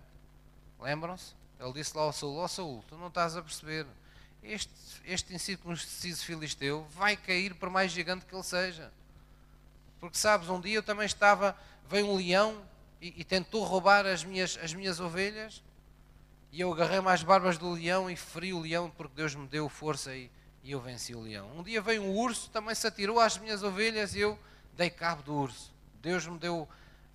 Lembram-se? 0.78 1.37
Ele 1.58 1.72
disse 1.72 1.96
lá 1.96 2.04
ao 2.04 2.12
Saul: 2.12 2.36
Ó 2.36 2.44
oh, 2.44 2.48
Saul, 2.48 2.84
tu 2.88 2.96
não 2.96 3.08
estás 3.08 3.36
a 3.36 3.42
perceber. 3.42 3.86
Este, 4.42 4.72
este 5.04 5.34
incircunciso 5.34 6.24
filisteu 6.24 6.86
vai 6.90 7.16
cair 7.16 7.54
por 7.54 7.68
mais 7.68 7.90
gigante 7.90 8.24
que 8.24 8.34
ele 8.34 8.42
seja. 8.44 8.92
Porque 10.00 10.16
sabes, 10.16 10.48
um 10.48 10.60
dia 10.60 10.76
eu 10.76 10.82
também 10.82 11.06
estava, 11.06 11.56
veio 11.88 12.06
um 12.06 12.16
leão 12.16 12.62
e, 13.00 13.20
e 13.20 13.24
tentou 13.24 13.64
roubar 13.64 14.06
as 14.06 14.22
minhas, 14.22 14.56
as 14.62 14.72
minhas 14.72 15.00
ovelhas. 15.00 15.62
E 16.52 16.60
eu 16.60 16.72
agarrei 16.72 17.00
mais 17.00 17.22
barbas 17.22 17.58
do 17.58 17.72
leão 17.72 18.08
e 18.08 18.16
feri 18.16 18.54
o 18.54 18.60
leão 18.60 18.90
porque 18.96 19.14
Deus 19.14 19.34
me 19.34 19.46
deu 19.46 19.68
força 19.68 20.14
e, 20.14 20.30
e 20.62 20.70
eu 20.70 20.80
venci 20.80 21.14
o 21.14 21.20
leão. 21.20 21.50
Um 21.56 21.62
dia 21.62 21.82
veio 21.82 22.02
um 22.02 22.16
urso, 22.16 22.48
também 22.50 22.74
se 22.74 22.86
atirou 22.86 23.20
às 23.20 23.36
minhas 23.36 23.62
ovelhas 23.62 24.14
e 24.14 24.20
eu 24.20 24.38
dei 24.76 24.88
cabo 24.88 25.22
do 25.22 25.34
urso. 25.34 25.72
Deus 26.00 26.26
me 26.26 26.38
deu 26.38 26.66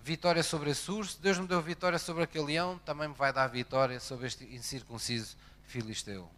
vitória 0.04 0.42
sobre 0.42 0.68
esse 0.68 0.90
urso, 0.90 1.18
Deus 1.18 1.38
me 1.38 1.46
deu 1.46 1.62
vitória 1.62 1.98
sobre 1.98 2.24
aquele 2.24 2.44
leão, 2.44 2.78
também 2.84 3.08
me 3.08 3.14
vai 3.14 3.32
dar 3.32 3.46
vitória 3.46 3.98
sobre 3.98 4.26
este 4.26 4.44
incircunciso 4.54 5.34
filisteu. 5.62 6.28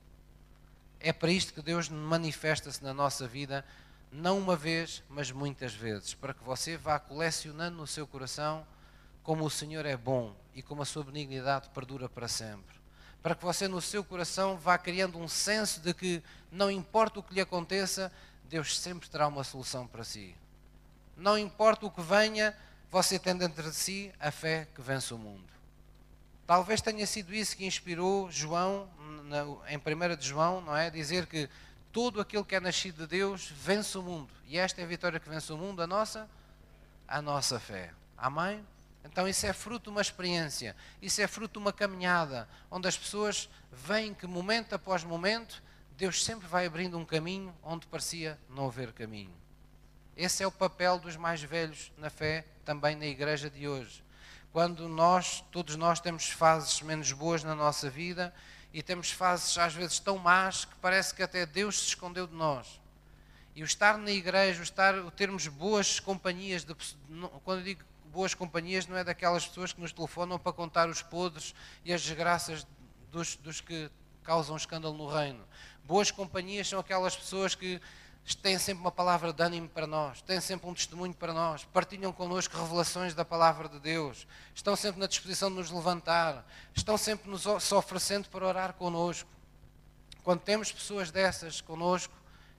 É 1.01 1.13
para 1.13 1.33
isto 1.33 1.53
que 1.53 1.61
Deus 1.61 1.89
manifesta-se 1.89 2.81
na 2.85 2.95
nossa 2.95 3.27
vida, 3.27 3.65
não 4.13 4.39
uma 4.39 4.55
vez, 4.55 5.03
mas 5.09 5.33
muitas 5.33 5.75
vezes, 5.75 6.15
para 6.15 6.33
que 6.33 6.45
você 6.45 6.77
vá 6.77 7.01
colecionando 7.01 7.79
no 7.79 7.89
seu 7.89 8.07
coração 8.07 8.65
como 9.25 9.45
o 9.45 9.51
Senhor 9.51 9.85
é 9.85 9.97
bom 9.97 10.33
e 10.55 10.63
como 10.63 10.83
a 10.83 10.87
sua 10.87 11.03
benignidade 11.03 11.69
perdura 11.71 12.09
para 12.09 12.29
sempre. 12.29 12.77
Para 13.21 13.35
que 13.35 13.45
você 13.45 13.67
no 13.67 13.83
seu 13.83 14.05
coração 14.05 14.57
vá 14.57 14.79
criando 14.79 15.19
um 15.19 15.27
senso 15.27 15.81
de 15.81 15.93
que 15.93 16.23
não 16.53 16.71
importa 16.71 17.19
o 17.19 17.23
que 17.23 17.35
lhe 17.35 17.41
aconteça, 17.41 18.13
Deus 18.45 18.79
sempre 18.79 19.09
terá 19.09 19.27
uma 19.27 19.43
solução 19.43 19.89
para 19.89 20.05
si. 20.05 20.37
Não 21.17 21.37
importa 21.37 21.85
o 21.85 21.91
que 21.91 22.01
venha, 22.01 22.55
você 22.91 23.19
tem 23.19 23.37
dentro 23.37 23.63
de 23.63 23.75
si 23.75 24.13
a 24.19 24.31
fé 24.31 24.67
que 24.75 24.81
vence 24.81 25.13
o 25.13 25.19
mundo. 25.19 25.45
Talvez 26.47 26.81
tenha 26.81 27.07
sido 27.07 27.35
isso 27.35 27.57
que 27.57 27.67
inspirou 27.67 28.31
João, 28.31 28.89
em 29.69 29.77
1 29.77 30.17
de 30.17 30.27
João, 30.27 30.61
não 30.61 30.77
é? 30.77 30.89
Dizer 30.91 31.27
que 31.27 31.49
todo 31.93 32.21
aquele 32.21 32.45
que 32.45 32.55
é 32.55 32.61
nascido 32.61 32.99
de 32.99 33.07
Deus 33.07 33.49
vence 33.49 33.99
o 33.99 34.03
mundo. 34.03 34.33
E 34.47 34.57
esta 34.57 34.81
é 34.81 34.85
a 34.85 34.87
vitória 34.87 35.19
que 35.19 35.29
vence 35.29 35.53
o 35.53 35.57
mundo, 35.57 35.83
a 35.83 35.87
nossa? 35.87 36.29
A 37.09 37.21
nossa 37.21 37.59
fé. 37.59 37.93
Amém? 38.17 38.65
Então 39.05 39.29
isso 39.29 39.47
é 39.47 39.53
fruto 39.53 39.85
de 39.85 39.91
uma 39.91 40.01
experiência, 40.01 40.75
isso 41.01 41.23
é 41.23 41.27
fruto 41.27 41.53
de 41.53 41.59
uma 41.59 41.73
caminhada, 41.73 42.49
onde 42.71 42.89
as 42.89 42.99
pessoas 42.99 43.49
veem 43.73 44.13
que 44.13 44.27
momento 44.27 44.75
após 44.75 45.05
momento, 45.05 45.63
Deus 45.97 46.25
sempre 46.25 46.47
vai 46.47 46.67
abrindo 46.67 46.99
um 46.99 47.05
caminho 47.05 47.55
onde 47.63 47.87
parecia 47.87 48.39
não 48.51 48.67
haver 48.67 48.93
caminho. 48.93 49.33
Esse 50.17 50.43
é 50.43 50.47
o 50.47 50.53
papel 50.53 50.99
dos 50.99 51.15
mais 51.15 51.43
velhos 51.43 51.93
na 51.99 52.09
fé, 52.09 52.47
também 52.65 52.97
na 52.97 53.05
igreja 53.05 53.51
de 53.51 53.69
hoje. 53.69 54.03
Quando 54.51 54.89
nós, 54.89 55.45
todos 55.53 55.77
nós 55.77 56.01
temos 56.01 56.31
fases 56.31 56.81
menos 56.81 57.13
boas 57.13 57.45
na 57.45 57.55
nossa 57.55 57.91
vida 57.91 58.33
e 58.73 58.83
temos 58.83 59.11
fases 59.11 59.59
às 59.59 59.75
vezes 59.75 59.99
tão 59.99 60.17
más 60.17 60.65
que 60.65 60.75
parece 60.77 61.15
que 61.15 61.23
até 61.23 61.45
Deus 61.45 61.81
se 61.81 61.89
escondeu 61.89 62.27
de 62.27 62.35
nós. 62.35 62.81
E 63.55 63.63
o 63.63 63.67
estar 63.67 63.99
na 63.99 64.11
igreja, 64.11 64.61
o, 64.61 64.63
estar, 64.63 64.95
o 64.95 65.11
termos 65.11 65.49
boas 65.49 66.01
companhias, 66.01 66.65
de, 66.65 66.75
quando 67.45 67.59
eu 67.59 67.65
digo 67.65 67.85
boas 68.07 68.33
companhias, 68.33 68.87
não 68.87 68.97
é 68.97 69.05
daquelas 69.05 69.47
pessoas 69.47 69.75
que 69.75 69.81
nos 69.83 69.93
telefonam 69.93 70.39
para 70.39 70.53
contar 70.53 70.89
os 70.89 71.03
podres 71.03 71.55
e 71.85 71.93
as 71.93 72.01
desgraças 72.01 72.67
dos, 73.13 73.37
dos 73.37 73.61
que 73.61 73.91
causam 74.23 74.57
escândalo 74.57 74.97
no 74.97 75.07
reino. 75.07 75.47
Boas 75.85 76.11
companhias 76.11 76.69
são 76.69 76.79
aquelas 76.79 77.15
pessoas 77.15 77.55
que 77.55 77.79
têm 78.35 78.59
sempre 78.59 78.81
uma 78.81 78.91
palavra 78.91 79.33
de 79.33 79.43
ânimo 79.43 79.69
para 79.69 79.87
nós, 79.87 80.21
têm 80.21 80.41
sempre 80.41 80.69
um 80.69 80.75
testemunho 80.75 81.15
para 81.15 81.33
nós, 81.33 81.65
partilham 81.65 82.13
connosco 82.13 82.57
revelações 82.57 83.15
da 83.15 83.25
palavra 83.25 83.69
de 83.69 83.79
Deus, 83.79 84.27
estão 84.55 84.75
sempre 84.75 85.01
na 85.01 85.07
disposição 85.07 85.49
de 85.49 85.57
nos 85.57 85.71
levantar, 85.71 86.45
estão 86.75 86.99
sempre 86.99 87.31
nos 87.31 87.43
se 87.63 87.75
oferecendo 87.75 88.29
para 88.29 88.45
orar 88.45 88.73
connosco. 88.73 89.29
Quando 90.25 90.41
temos 90.41 90.73
pessoas 90.73 91.13
dessas 91.13 91.61
connosco, 91.61 92.13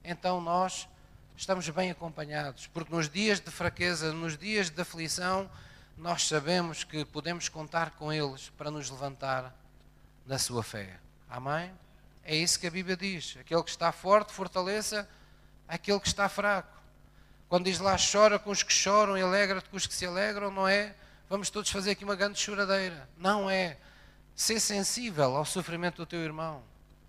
então 0.03 0.39
nós 0.39 0.87
estamos 1.35 1.67
bem 1.69 1.91
acompanhados, 1.91 2.67
porque 2.67 2.93
nos 2.93 3.09
dias 3.09 3.41
de 3.41 3.51
fraqueza, 3.51 4.13
nos 4.13 4.37
dias 4.37 4.69
de 4.69 4.81
aflição, 4.81 5.49
nós 5.97 6.27
sabemos 6.27 6.85
que 6.85 7.03
podemos 7.03 7.49
contar 7.49 7.91
com 7.91 8.13
eles 8.13 8.49
para 8.51 8.71
nos 8.71 8.89
levantar 8.89 9.53
na 10.25 10.39
sua 10.39 10.63
fé. 10.63 10.97
Amém? 11.29 11.71
É 12.23 12.35
isso 12.35 12.59
que 12.59 12.67
a 12.67 12.71
Bíblia 12.71 12.95
diz. 12.95 13.35
Aquele 13.39 13.63
que 13.63 13.69
está 13.69 13.91
forte, 13.91 14.31
fortaleça 14.31 15.07
aquele 15.67 15.99
que 15.99 16.07
está 16.07 16.29
fraco. 16.29 16.77
Quando 17.49 17.65
diz 17.65 17.79
lá 17.79 17.95
chora 17.97 18.37
com 18.37 18.49
os 18.49 18.63
que 18.63 18.73
choram 18.73 19.17
e 19.17 19.21
alegra-te 19.21 19.69
com 19.69 19.77
os 19.77 19.87
que 19.87 19.93
se 19.93 20.05
alegram, 20.05 20.51
não 20.51 20.67
é? 20.67 20.95
Vamos 21.29 21.49
todos 21.49 21.69
fazer 21.69 21.91
aqui 21.91 22.03
uma 22.03 22.15
grande 22.15 22.39
choradeira. 22.39 23.09
Não 23.17 23.49
é. 23.49 23.77
Ser 24.35 24.59
sensível 24.59 25.35
ao 25.35 25.45
sofrimento 25.45 25.97
do 25.97 26.05
teu 26.05 26.19
irmão. 26.19 26.63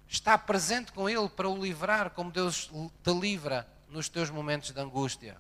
Estar 0.09 0.39
presente 0.39 0.93
com 0.93 1.09
ele 1.09 1.29
para 1.29 1.49
o 1.49 1.61
livrar 1.61 2.11
como 2.11 2.31
Deus 2.31 2.71
te 3.03 3.13
livra 3.13 3.67
nos 3.89 4.09
teus 4.09 4.31
momentos 4.31 4.71
de 4.71 4.81
angústia. 4.81 5.37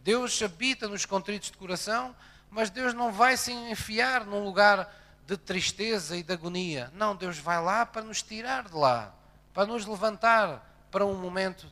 Deus 0.00 0.40
habita 0.40 0.88
nos 0.88 1.04
contritos 1.04 1.50
de 1.50 1.58
coração, 1.58 2.14
mas 2.48 2.70
Deus 2.70 2.94
não 2.94 3.12
vai 3.12 3.36
se 3.36 3.52
enfiar 3.52 4.24
num 4.24 4.44
lugar 4.44 4.88
de 5.26 5.36
tristeza 5.36 6.16
e 6.16 6.22
de 6.22 6.32
agonia. 6.32 6.90
Não, 6.94 7.14
Deus 7.16 7.38
vai 7.38 7.60
lá 7.60 7.84
para 7.84 8.02
nos 8.02 8.22
tirar 8.22 8.68
de 8.68 8.74
lá, 8.74 9.12
para 9.52 9.66
nos 9.66 9.84
levantar 9.84 10.86
para 10.90 11.04
um 11.04 11.14
momento 11.14 11.66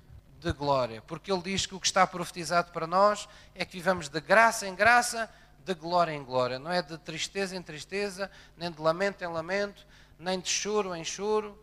de 0.45 0.53
glória, 0.53 1.03
porque 1.07 1.33
ele 1.33 1.41
diz 1.41 1.65
que 1.65 1.75
o 1.75 1.81
que 1.81 1.87
está 1.87 2.07
profetizado 2.07 2.71
para 2.71 2.87
nós 2.87 3.27
é 3.55 3.65
que 3.65 3.73
vivamos 3.73 4.11
de 4.11 4.21
graça 4.21 4.69
em 4.69 4.75
graça, 4.75 5.31
de 5.65 5.75
glória 5.75 6.13
em 6.13 6.23
glória, 6.23 6.59
não 6.59 6.71
é 6.71 6.83
de 6.83 6.99
tristeza 6.99 7.57
em 7.57 7.63
tristeza, 7.63 8.31
nem 8.55 8.71
de 8.71 8.79
lamento 8.79 9.25
em 9.25 9.27
lamento, 9.27 9.87
nem 10.19 10.39
de 10.39 10.51
choro 10.51 10.95
em 10.95 11.03
choro, 11.03 11.59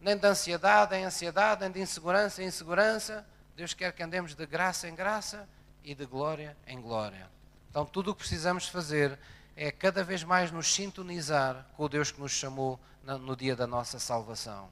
nem 0.00 0.16
de 0.16 0.26
ansiedade 0.26 0.94
em 0.94 1.04
ansiedade, 1.04 1.62
nem 1.62 1.72
de 1.72 1.80
insegurança 1.80 2.40
em 2.40 2.46
insegurança. 2.46 3.26
Deus 3.56 3.74
quer 3.74 3.92
que 3.92 4.02
andemos 4.02 4.36
de 4.36 4.46
graça 4.46 4.88
em 4.88 4.94
graça 4.94 5.48
e 5.82 5.92
de 5.92 6.06
glória 6.06 6.56
em 6.68 6.80
glória. 6.80 7.28
Então, 7.68 7.84
tudo 7.84 8.12
o 8.12 8.14
que 8.14 8.20
precisamos 8.20 8.68
fazer 8.68 9.18
é 9.56 9.72
cada 9.72 10.04
vez 10.04 10.22
mais 10.22 10.52
nos 10.52 10.72
sintonizar 10.72 11.66
com 11.76 11.84
o 11.84 11.88
Deus 11.88 12.12
que 12.12 12.20
nos 12.20 12.30
chamou 12.30 12.78
no 13.02 13.34
dia 13.34 13.56
da 13.56 13.66
nossa 13.66 13.98
salvação. 13.98 14.68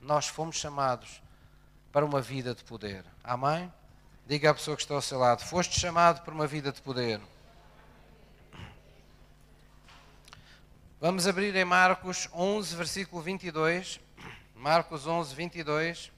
Nós 0.00 0.28
fomos 0.28 0.56
chamados 0.56 1.23
para 1.94 2.04
uma 2.04 2.20
vida 2.20 2.52
de 2.56 2.64
poder. 2.64 3.04
Amém? 3.22 3.72
Diga 4.26 4.50
à 4.50 4.54
pessoa 4.54 4.76
que 4.76 4.82
está 4.82 4.96
ao 4.96 5.00
seu 5.00 5.16
lado: 5.16 5.44
Foste 5.44 5.78
chamado 5.78 6.22
para 6.22 6.34
uma 6.34 6.44
vida 6.44 6.72
de 6.72 6.82
poder. 6.82 7.20
Vamos 11.00 11.28
abrir 11.28 11.54
em 11.54 11.64
Marcos 11.64 12.28
11, 12.34 12.74
versículo 12.74 13.22
22. 13.22 14.00
Marcos 14.56 15.06
11, 15.06 15.36
22. 15.36 16.10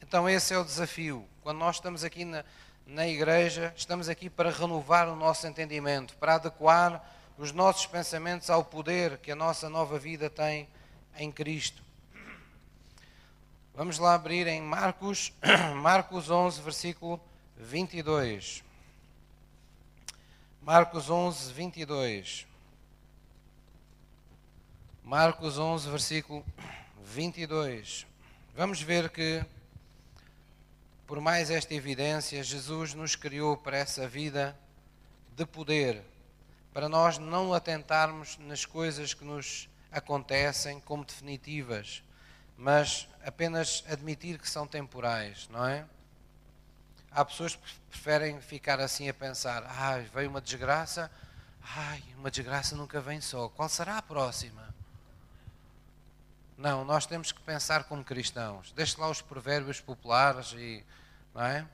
Então, 0.00 0.26
esse 0.26 0.54
é 0.54 0.58
o 0.58 0.64
desafio. 0.64 1.28
Quando 1.42 1.58
nós 1.58 1.76
estamos 1.76 2.04
aqui 2.04 2.24
na, 2.24 2.42
na 2.86 3.06
igreja, 3.06 3.74
estamos 3.76 4.08
aqui 4.08 4.30
para 4.30 4.50
renovar 4.50 5.10
o 5.10 5.16
nosso 5.16 5.46
entendimento, 5.46 6.16
para 6.16 6.36
adequar 6.36 7.06
os 7.36 7.52
nossos 7.52 7.84
pensamentos 7.84 8.48
ao 8.48 8.64
poder 8.64 9.18
que 9.18 9.30
a 9.30 9.36
nossa 9.36 9.68
nova 9.68 9.98
vida 9.98 10.30
tem 10.30 10.66
em 11.18 11.30
Cristo. 11.30 11.83
Vamos 13.76 13.98
lá 13.98 14.14
abrir 14.14 14.46
em 14.46 14.62
Marcos, 14.62 15.32
Marcos 15.82 16.30
11, 16.30 16.62
versículo 16.62 17.20
22. 17.56 18.62
Marcos 20.62 21.10
11, 21.10 21.52
22. 21.52 22.46
Marcos 25.02 25.58
11, 25.58 25.90
versículo 25.90 26.44
22. 27.02 28.06
Vamos 28.54 28.80
ver 28.80 29.10
que, 29.10 29.44
por 31.04 31.20
mais 31.20 31.50
esta 31.50 31.74
evidência, 31.74 32.44
Jesus 32.44 32.94
nos 32.94 33.16
criou 33.16 33.56
para 33.56 33.76
essa 33.76 34.06
vida 34.06 34.56
de 35.36 35.44
poder, 35.44 36.00
para 36.72 36.88
nós 36.88 37.18
não 37.18 37.52
atentarmos 37.52 38.38
nas 38.38 38.64
coisas 38.64 39.12
que 39.14 39.24
nos 39.24 39.68
acontecem 39.90 40.78
como 40.78 41.04
definitivas 41.04 42.04
mas 42.56 43.08
apenas 43.24 43.84
admitir 43.88 44.38
que 44.38 44.48
são 44.48 44.66
temporais, 44.66 45.48
não 45.50 45.66
é? 45.66 45.84
Há 47.10 47.24
pessoas 47.24 47.54
que 47.56 47.80
preferem 47.90 48.40
ficar 48.40 48.80
assim 48.80 49.08
a 49.08 49.14
pensar: 49.14 49.64
ai, 49.66 50.02
veio 50.12 50.30
uma 50.30 50.40
desgraça, 50.40 51.10
ai, 51.62 52.02
uma 52.16 52.30
desgraça 52.30 52.74
nunca 52.76 53.00
vem 53.00 53.20
só, 53.20 53.48
qual 53.48 53.68
será 53.68 53.98
a 53.98 54.02
próxima? 54.02 54.74
Não, 56.56 56.84
nós 56.84 57.04
temos 57.04 57.32
que 57.32 57.40
pensar 57.40 57.84
como 57.84 58.04
cristãos. 58.04 58.72
Deixe 58.72 59.00
lá 59.00 59.08
os 59.10 59.20
provérbios 59.20 59.80
populares 59.80 60.52
e, 60.56 60.84
não 61.34 61.42
é? 61.42 61.66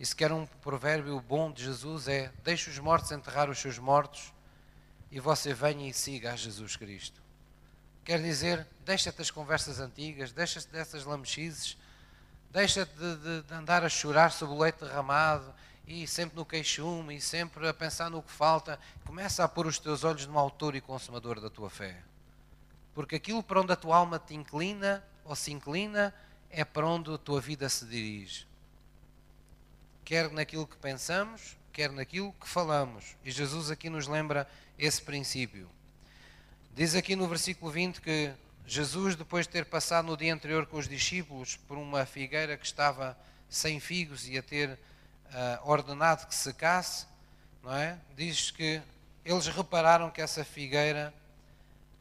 E 0.00 0.06
se 0.06 0.14
quer 0.14 0.32
um 0.32 0.46
provérbio 0.46 1.20
bom 1.20 1.52
de 1.52 1.64
Jesus 1.64 2.08
é: 2.08 2.32
deixe 2.42 2.70
os 2.70 2.78
mortos 2.78 3.10
enterrar 3.10 3.50
os 3.50 3.58
seus 3.58 3.78
mortos 3.78 4.32
e 5.10 5.20
você 5.20 5.52
venha 5.52 5.88
e 5.88 5.92
siga 5.92 6.32
a 6.32 6.36
Jesus 6.36 6.76
Cristo. 6.76 7.20
Quer 8.08 8.22
dizer, 8.22 8.66
deixa-te 8.86 9.18
das 9.18 9.30
conversas 9.30 9.80
antigas, 9.80 10.32
deixa-te 10.32 10.68
dessas 10.68 11.04
lamechizes, 11.04 11.76
deixa-te 12.50 12.90
de, 12.96 13.16
de, 13.16 13.42
de, 13.42 13.52
andar 13.52 13.84
a 13.84 13.88
chorar 13.90 14.32
sobre 14.32 14.54
o 14.54 14.58
leite 14.58 14.82
derramado 14.82 15.54
e 15.86 16.06
sempre 16.06 16.34
no 16.34 16.46
queixume 16.46 17.16
e 17.16 17.20
sempre 17.20 17.68
a 17.68 17.74
pensar 17.74 18.08
no 18.08 18.22
que 18.22 18.32
falta. 18.32 18.80
Começa 19.04 19.44
a 19.44 19.48
pôr 19.48 19.66
os 19.66 19.78
teus 19.78 20.04
olhos 20.04 20.26
no 20.26 20.38
autor 20.38 20.74
e 20.74 20.80
consumador 20.80 21.38
da 21.38 21.50
tua 21.50 21.68
fé. 21.68 22.02
Porque 22.94 23.16
aquilo 23.16 23.42
para 23.42 23.60
onde 23.60 23.74
a 23.74 23.76
tua 23.76 23.98
alma 23.98 24.18
te 24.18 24.34
inclina 24.34 25.04
ou 25.22 25.36
se 25.36 25.52
inclina 25.52 26.14
é 26.48 26.64
para 26.64 26.86
onde 26.86 27.12
a 27.12 27.18
tua 27.18 27.42
vida 27.42 27.68
se 27.68 27.84
dirige. 27.84 28.48
Quer 30.02 30.32
naquilo 30.32 30.66
que 30.66 30.78
pensamos, 30.78 31.58
quer 31.70 31.92
naquilo 31.92 32.32
que 32.40 32.48
falamos. 32.48 33.18
E 33.22 33.30
Jesus 33.30 33.70
aqui 33.70 33.90
nos 33.90 34.06
lembra 34.06 34.48
esse 34.78 35.02
princípio. 35.02 35.68
Diz 36.78 36.94
aqui 36.94 37.16
no 37.16 37.26
versículo 37.26 37.72
20 37.72 38.00
que 38.00 38.32
Jesus, 38.64 39.16
depois 39.16 39.48
de 39.48 39.52
ter 39.52 39.64
passado 39.64 40.06
no 40.06 40.16
dia 40.16 40.32
anterior 40.32 40.64
com 40.64 40.76
os 40.76 40.88
discípulos 40.88 41.56
por 41.56 41.76
uma 41.76 42.06
figueira 42.06 42.56
que 42.56 42.64
estava 42.64 43.18
sem 43.48 43.80
figos 43.80 44.28
e 44.28 44.38
a 44.38 44.42
ter 44.44 44.70
uh, 44.70 45.68
ordenado 45.68 46.28
que 46.28 46.34
secasse, 46.36 47.04
não 47.64 47.74
é? 47.74 47.98
Diz 48.14 48.52
que 48.52 48.80
eles 49.24 49.48
repararam 49.48 50.08
que 50.08 50.20
essa 50.20 50.44
figueira 50.44 51.12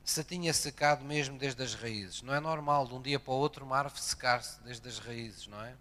se 0.03 0.23
tinha 0.23 0.53
secado 0.53 1.03
mesmo 1.03 1.39
desde 1.39 1.63
as 1.63 1.73
raízes. 1.73 2.21
Não 2.21 2.35
é 2.35 2.39
normal 2.39 2.85
de 2.85 2.93
um 2.93 3.01
dia 3.01 3.19
para 3.19 3.33
o 3.33 3.35
outro 3.35 3.65
uma 3.65 3.79
árvore 3.79 3.99
secar-se 3.99 4.61
desde 4.61 4.87
as 4.87 4.99
raízes, 4.99 5.47
não 5.47 5.59
é? 5.59 5.73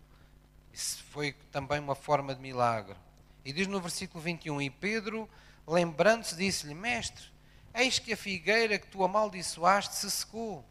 Isso 0.73 1.05
foi 1.11 1.35
também 1.53 1.81
uma 1.81 1.95
forma 1.95 2.35
de 2.35 2.41
milagre. 2.41 2.97
E 3.45 3.53
diz 3.53 3.67
no 3.67 3.79
versículo 3.79 4.25
21: 4.25 4.63
E 4.63 4.71
Pedro, 4.71 5.29
lembrando-se, 5.67 6.35
disse-lhe: 6.35 6.73
Mestre, 6.73 7.36
Eis 7.77 7.99
que 7.99 8.15
a 8.15 8.17
figueira 8.17 8.79
que 8.79 8.87
tu 8.87 9.05
amaldiçoaste 9.05 9.95
se 9.97 10.11
secou. 10.11 10.65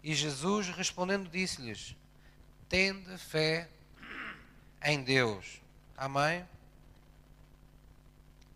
E 0.00 0.14
Jesus 0.14 0.68
respondendo 0.68 1.28
disse-lhes: 1.28 1.96
Tende 2.68 3.18
fé 3.18 3.68
em 4.80 5.02
Deus. 5.02 5.60
Amém? 5.96 6.46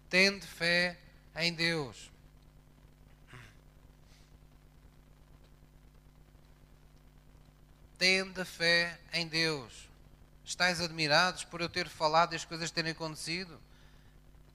Tende 0.09 0.47
fé 0.47 0.97
em 1.35 1.53
Deus. 1.53 2.13
Tende 7.99 8.45
fé 8.45 9.01
em 9.13 9.27
Deus. 9.27 9.89
Estais 10.45 10.81
admirados 10.81 11.43
por 11.45 11.61
eu 11.61 11.69
ter 11.69 11.89
falado 11.89 12.35
e 12.35 12.37
as 12.37 12.45
coisas 12.45 12.71
terem 12.71 12.93
acontecido? 12.93 13.61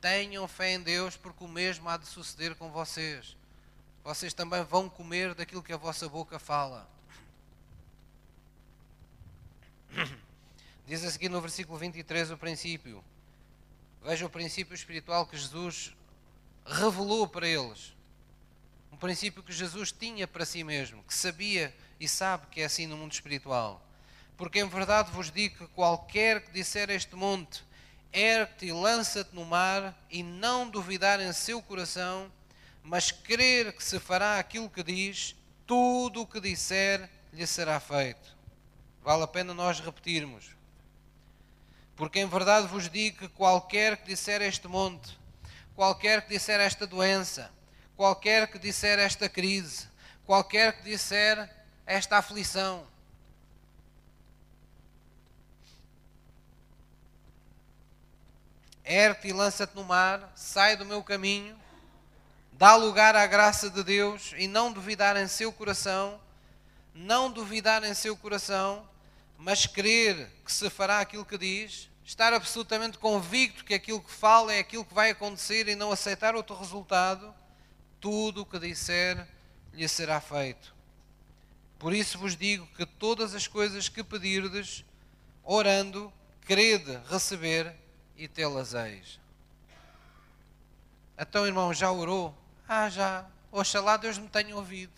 Tenham 0.05 0.47
fé 0.47 0.73
em 0.73 0.79
Deus, 0.79 1.17
porque 1.17 1.43
o 1.43 1.47
mesmo 1.47 1.89
há 1.89 1.97
de 1.97 2.05
suceder 2.05 2.53
com 2.53 2.69
vocês. 2.69 3.35
Vocês 4.03 4.35
também 4.35 4.63
vão 4.63 4.87
comer 4.87 5.33
daquilo 5.33 5.63
que 5.63 5.73
a 5.73 5.77
vossa 5.77 6.07
boca 6.07 6.37
fala. 6.37 6.87
Diz 10.85 11.03
a 11.03 11.09
seguir 11.09 11.29
no 11.29 11.41
versículo 11.41 11.79
23 11.79 12.29
o 12.29 12.37
princípio. 12.37 13.03
Veja 14.03 14.27
o 14.27 14.29
princípio 14.29 14.75
espiritual 14.75 15.25
que 15.25 15.35
Jesus 15.35 15.91
revelou 16.63 17.27
para 17.27 17.47
eles. 17.47 17.91
Um 18.91 18.97
princípio 18.97 19.41
que 19.41 19.51
Jesus 19.51 19.91
tinha 19.91 20.27
para 20.27 20.45
si 20.45 20.63
mesmo, 20.63 21.01
que 21.01 21.15
sabia 21.15 21.75
e 21.99 22.07
sabe 22.07 22.45
que 22.51 22.61
é 22.61 22.65
assim 22.65 22.85
no 22.85 22.95
mundo 22.95 23.13
espiritual. 23.13 23.83
Porque 24.37 24.59
em 24.59 24.69
verdade 24.69 25.09
vos 25.09 25.31
digo 25.31 25.57
que 25.57 25.67
qualquer 25.73 26.45
que 26.45 26.51
disser 26.51 26.91
este 26.91 27.15
monte, 27.15 27.63
ergue-te 28.15 28.67
e 28.67 28.71
lança-te 28.71 29.35
no 29.35 29.43
mar, 29.43 29.93
e 30.09 30.23
não 30.23 30.69
duvidar 30.69 31.19
em 31.19 31.33
seu 31.33 31.61
coração, 31.61 32.31
mas 32.81 33.11
crer 33.11 33.73
que 33.73 33.83
se 33.83 33.99
fará 33.99 34.39
aquilo 34.39 34.69
que 34.69 34.81
diz, 34.81 35.35
tudo 35.67 36.21
o 36.21 36.27
que 36.27 36.39
disser 36.39 37.09
lhe 37.33 37.45
será 37.45 37.79
feito. 37.79 38.35
Vale 39.03 39.23
a 39.23 39.27
pena 39.27 39.53
nós 39.53 39.79
repetirmos. 39.79 40.55
Porque 41.95 42.19
em 42.19 42.27
verdade 42.27 42.67
vos 42.67 42.89
digo 42.89 43.19
que 43.19 43.27
qualquer 43.27 43.97
que 43.97 44.07
disser 44.07 44.41
este 44.41 44.67
monte, 44.67 45.17
qualquer 45.75 46.21
que 46.21 46.29
disser 46.29 46.59
esta 46.59 46.87
doença, 46.87 47.51
qualquer 47.95 48.47
que 48.47 48.57
disser 48.57 48.97
esta 48.99 49.27
crise, 49.27 49.87
qualquer 50.25 50.77
que 50.77 50.83
disser 50.83 51.49
esta 51.85 52.17
aflição, 52.17 52.85
ergue-te 58.85 59.29
e 59.29 59.33
lança-te 59.33 59.75
no 59.75 59.83
mar, 59.83 60.31
sai 60.35 60.77
do 60.77 60.85
meu 60.85 61.03
caminho, 61.03 61.57
dá 62.53 62.75
lugar 62.75 63.15
à 63.15 63.25
graça 63.25 63.69
de 63.69 63.83
Deus 63.83 64.33
e 64.37 64.47
não 64.47 64.71
duvidar 64.71 65.17
em 65.17 65.27
seu 65.27 65.51
coração, 65.51 66.19
não 66.93 67.31
duvidar 67.31 67.83
em 67.83 67.93
seu 67.93 68.15
coração, 68.15 68.87
mas 69.37 69.65
crer 69.65 70.31
que 70.45 70.53
se 70.53 70.69
fará 70.69 70.99
aquilo 70.99 71.25
que 71.25 71.37
diz, 71.37 71.89
estar 72.05 72.31
absolutamente 72.31 72.99
convicto 72.99 73.65
que 73.65 73.73
aquilo 73.73 74.01
que 74.01 74.11
fala 74.11 74.53
é 74.53 74.59
aquilo 74.59 74.85
que 74.85 74.93
vai 74.93 75.09
acontecer 75.09 75.67
e 75.67 75.75
não 75.75 75.91
aceitar 75.91 76.35
outro 76.35 76.55
resultado, 76.55 77.33
tudo 77.99 78.41
o 78.41 78.45
que 78.45 78.59
disser 78.59 79.27
lhe 79.73 79.87
será 79.87 80.21
feito. 80.21 80.75
Por 81.79 81.93
isso 81.93 82.19
vos 82.19 82.37
digo 82.37 82.67
que 82.77 82.85
todas 82.85 83.33
as 83.33 83.47
coisas 83.47 83.89
que 83.89 84.03
pedirdes, 84.03 84.85
orando, 85.43 86.13
crede 86.41 86.99
receber 87.09 87.75
e 88.15 88.27
tê-las 88.27 88.73
eis. 88.73 89.19
Então, 91.17 91.45
irmão, 91.45 91.73
já 91.73 91.91
orou? 91.91 92.35
Ah, 92.67 92.89
já. 92.89 93.25
Oxalá 93.51 93.97
Deus 93.97 94.17
me 94.17 94.27
tenha 94.27 94.55
ouvido. 94.55 94.93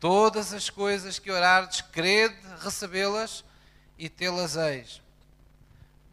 Todas 0.00 0.52
as 0.52 0.68
coisas 0.68 1.18
que 1.18 1.30
orardes, 1.30 1.80
crede 1.80 2.36
recebê-las 2.60 3.44
e 3.96 4.08
tê-las 4.08 4.56
eis. 4.56 5.00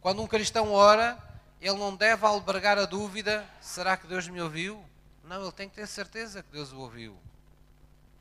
Quando 0.00 0.22
um 0.22 0.28
cristão 0.28 0.72
ora, 0.72 1.18
ele 1.60 1.76
não 1.76 1.96
deve 1.96 2.24
albergar 2.24 2.78
a 2.78 2.84
dúvida: 2.84 3.44
será 3.60 3.96
que 3.96 4.06
Deus 4.06 4.28
me 4.28 4.40
ouviu? 4.40 4.84
Não, 5.24 5.42
ele 5.42 5.52
tem 5.52 5.68
que 5.68 5.74
ter 5.74 5.86
certeza 5.86 6.42
que 6.42 6.52
Deus 6.52 6.72
o 6.72 6.78
ouviu. 6.78 7.18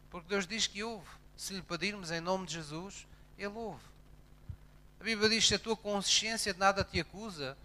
Porque 0.10 0.28
Deus 0.28 0.48
diz 0.48 0.68
que 0.68 0.84
ouve. 0.84 1.08
Se 1.38 1.54
lhe 1.54 1.62
pedirmos 1.62 2.12
em 2.12 2.20
nome 2.20 2.46
de 2.46 2.56
Jesus, 2.56 3.08
ele 3.38 3.54
ouve. 3.56 3.89
A 5.00 5.04
Bíblia 5.04 5.30
diz: 5.30 5.48
se 5.48 5.56
a 5.56 5.60
tua 5.60 5.78
consciência 5.78 6.54
de 6.54 6.60
nada 6.60 6.84
te 6.84 7.00
acusa, 7.00 7.58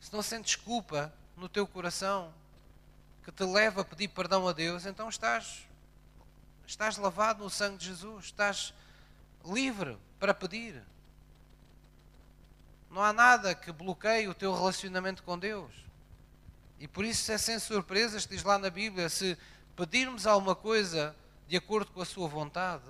se 0.00 0.12
não 0.12 0.22
sentes 0.22 0.56
culpa 0.56 1.12
no 1.36 1.48
teu 1.48 1.66
coração 1.66 2.32
que 3.22 3.30
te 3.30 3.44
leva 3.44 3.82
a 3.82 3.84
pedir 3.84 4.08
perdão 4.08 4.48
a 4.48 4.52
Deus, 4.52 4.86
então 4.86 5.08
estás, 5.08 5.66
estás 6.66 6.96
lavado 6.96 7.42
no 7.42 7.50
sangue 7.50 7.76
de 7.76 7.86
Jesus, 7.86 8.26
estás 8.26 8.72
livre 9.44 9.98
para 10.18 10.32
pedir. 10.32 10.82
Não 12.90 13.02
há 13.02 13.12
nada 13.12 13.54
que 13.54 13.70
bloqueie 13.70 14.28
o 14.28 14.34
teu 14.34 14.54
relacionamento 14.54 15.22
com 15.22 15.38
Deus. 15.38 15.72
E 16.78 16.88
por 16.88 17.04
isso 17.04 17.30
é 17.32 17.36
sem 17.36 17.58
surpresas 17.58 18.24
que 18.24 18.34
diz 18.34 18.44
lá 18.44 18.58
na 18.58 18.70
Bíblia: 18.70 19.10
se 19.10 19.36
pedirmos 19.76 20.26
alguma 20.26 20.54
coisa 20.54 21.14
de 21.46 21.56
acordo 21.56 21.90
com 21.92 22.00
a 22.00 22.06
Sua 22.06 22.28
vontade, 22.28 22.84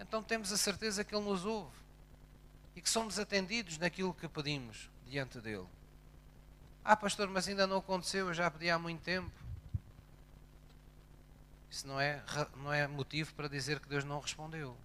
então 0.00 0.20
temos 0.20 0.50
a 0.50 0.56
certeza 0.56 1.04
que 1.04 1.14
Ele 1.14 1.24
nos 1.24 1.44
ouve 1.44 1.79
e 2.74 2.80
que 2.80 2.88
somos 2.88 3.18
atendidos 3.18 3.78
naquilo 3.78 4.14
que 4.14 4.28
pedimos 4.28 4.90
diante 5.06 5.40
dele. 5.40 5.66
Ah, 6.84 6.96
pastor, 6.96 7.28
mas 7.28 7.46
ainda 7.46 7.66
não 7.66 7.78
aconteceu, 7.78 8.28
eu 8.28 8.34
já 8.34 8.50
pedi 8.50 8.70
há 8.70 8.78
muito 8.78 9.02
tempo. 9.02 9.30
Isso 11.70 11.86
não 11.86 12.00
é, 12.00 12.22
não 12.56 12.72
é 12.72 12.86
motivo 12.88 13.32
para 13.34 13.48
dizer 13.48 13.78
que 13.78 13.88
Deus 13.88 14.02
não 14.02 14.18
respondeu. 14.18 14.76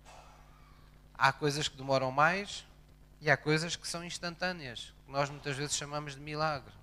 Há 1.13 1.31
coisas 1.31 1.67
que 1.67 1.77
demoram 1.77 2.11
mais 2.11 2.65
e 3.21 3.31
há 3.31 3.37
coisas 3.37 3.75
que 3.75 3.87
são 3.87 4.03
instantâneas, 4.03 4.93
que 5.05 5.11
nós 5.11 5.29
muitas 5.29 5.55
vezes 5.55 5.75
chamamos 5.75 6.13
de 6.13 6.21
milagre. 6.21 6.73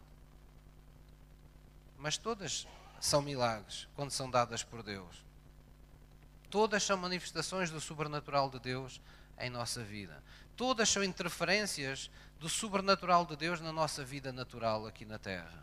Mas 1.99 2.17
todas 2.17 2.67
são 2.99 3.23
milagres 3.23 3.87
quando 3.95 4.11
são 4.11 4.31
dadas 4.31 4.65
por 4.65 4.83
Deus. 4.83 5.25
Todas 6.51 6.83
são 6.83 6.97
manifestações 6.97 7.71
do 7.71 7.81
sobrenatural 7.81 8.51
de 8.51 8.59
Deus 8.59 9.01
em 9.39 9.51
nossa 9.51 9.85
vida. 9.85 10.23
Todas 10.57 10.89
são 10.89 11.03
interferências 11.03 12.11
do 12.39 12.49
sobrenatural 12.49 13.25
de 13.25 13.37
Deus 13.37 13.61
na 13.61 13.73
nossa 13.73 14.05
vida 14.05 14.33
natural 14.33 14.87
aqui 14.87 15.05
na 15.05 15.19
terra. 15.19 15.63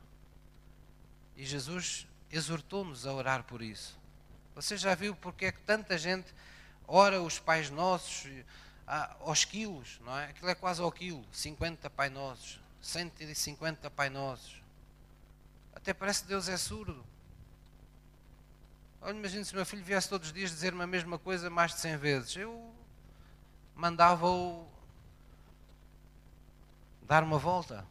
E 1.36 1.46
Jesus 1.46 2.08
exortou-nos 2.32 3.06
a 3.06 3.14
orar 3.14 3.44
por 3.44 3.62
isso. 3.62 3.98
Você 4.56 4.78
já 4.78 4.96
viu 4.96 5.16
porque 5.16 5.46
é 5.46 5.52
que 5.52 5.62
tanta 5.62 5.98
gente 5.98 6.34
ora 6.88 7.22
os 7.22 7.40
pais 7.40 7.70
nossos 7.70 8.28
aos 9.20 9.46
quilos, 9.46 10.00
não 10.04 10.18
é? 10.18 10.26
Aquilo 10.26 10.50
é 10.50 10.56
quase 10.56 10.82
ao 10.82 10.92
quilo, 10.92 11.24
50 11.32 11.90
pai 11.92 12.10
nossos, 12.10 12.60
150 12.82 13.90
pai 13.92 14.10
nossos. 14.10 14.62
Até 15.76 15.94
parece 15.94 16.24
que 16.24 16.28
Deus 16.28 16.50
é 16.50 16.58
surdo. 16.58 17.06
Olha, 19.02 19.16
imagina 19.16 19.46
se 19.46 19.56
meu 19.56 19.66
filho 19.66 19.84
viesse 19.84 20.10
todos 20.10 20.28
os 20.28 20.34
dias 20.34 20.50
dizer-me 20.50 20.84
a 20.84 20.88
mesma 20.88 21.18
coisa 21.18 21.50
mais 21.50 21.74
de 21.74 21.80
100 21.80 21.98
vezes. 21.98 22.36
Eu 22.36 22.74
mandava-o 23.76 24.68
dar 27.10 27.24
uma 27.24 27.39
volta. 27.39 27.84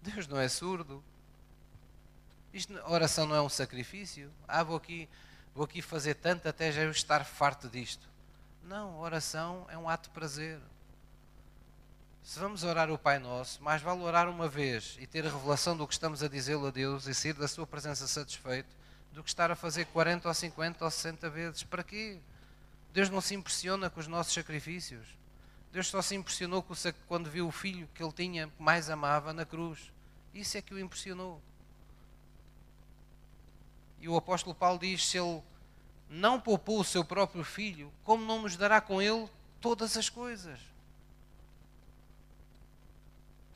Deus 0.00 0.28
não 0.28 0.38
é 0.38 0.48
surdo. 0.48 1.02
Isto, 2.54 2.72
oração 2.86 3.26
não 3.26 3.34
é 3.34 3.42
um 3.42 3.48
sacrifício. 3.48 4.30
Ah, 4.46 4.62
vou 4.62 4.76
aqui, 4.76 5.08
vou 5.52 5.64
aqui 5.64 5.82
fazer 5.82 6.14
tanto 6.14 6.48
até 6.48 6.70
já 6.70 6.82
eu 6.82 6.92
estar 6.92 7.24
farto 7.24 7.68
disto. 7.68 8.08
Não, 8.62 9.00
oração 9.00 9.66
é 9.68 9.76
um 9.76 9.88
ato 9.88 10.08
de 10.08 10.14
prazer. 10.14 10.60
Se 12.22 12.38
vamos 12.38 12.62
orar 12.62 12.88
o 12.88 12.96
Pai 12.96 13.18
Nosso, 13.18 13.60
mais 13.60 13.82
vale 13.82 14.02
orar 14.02 14.28
uma 14.28 14.48
vez 14.48 14.96
e 15.00 15.06
ter 15.06 15.26
a 15.26 15.30
revelação 15.30 15.76
do 15.76 15.84
que 15.84 15.94
estamos 15.94 16.22
a 16.22 16.28
dizê-lo 16.28 16.68
a 16.68 16.70
Deus 16.70 17.08
e 17.08 17.14
sair 17.14 17.32
da 17.32 17.48
Sua 17.48 17.66
presença 17.66 18.06
satisfeito, 18.06 18.68
do 19.12 19.20
que 19.20 19.30
estar 19.30 19.50
a 19.50 19.56
fazer 19.56 19.86
40 19.86 20.28
ou 20.28 20.34
50 20.34 20.84
ou 20.84 20.90
60 20.92 21.28
vezes. 21.28 21.64
Para 21.64 21.82
quê? 21.82 22.20
Deus 22.92 23.10
não 23.10 23.20
se 23.20 23.34
impressiona 23.34 23.90
com 23.90 23.98
os 23.98 24.06
nossos 24.06 24.32
sacrifícios. 24.32 25.16
Deus 25.76 25.88
só 25.88 26.00
se 26.00 26.14
impressionou 26.14 26.64
quando 27.06 27.28
viu 27.28 27.46
o 27.46 27.52
filho 27.52 27.86
que 27.92 28.02
ele 28.02 28.10
tinha 28.10 28.50
mais 28.58 28.88
amava 28.88 29.34
na 29.34 29.44
cruz. 29.44 29.92
Isso 30.32 30.56
é 30.56 30.62
que 30.62 30.72
o 30.72 30.78
impressionou. 30.78 31.38
E 34.00 34.08
o 34.08 34.16
apóstolo 34.16 34.54
Paulo 34.54 34.78
diz: 34.78 35.06
se 35.06 35.18
ele 35.18 35.42
não 36.08 36.40
poupou 36.40 36.80
o 36.80 36.84
seu 36.84 37.04
próprio 37.04 37.44
filho, 37.44 37.92
como 38.04 38.24
não 38.24 38.40
nos 38.40 38.56
dará 38.56 38.80
com 38.80 39.02
ele 39.02 39.28
todas 39.60 39.98
as 39.98 40.08
coisas? 40.08 40.58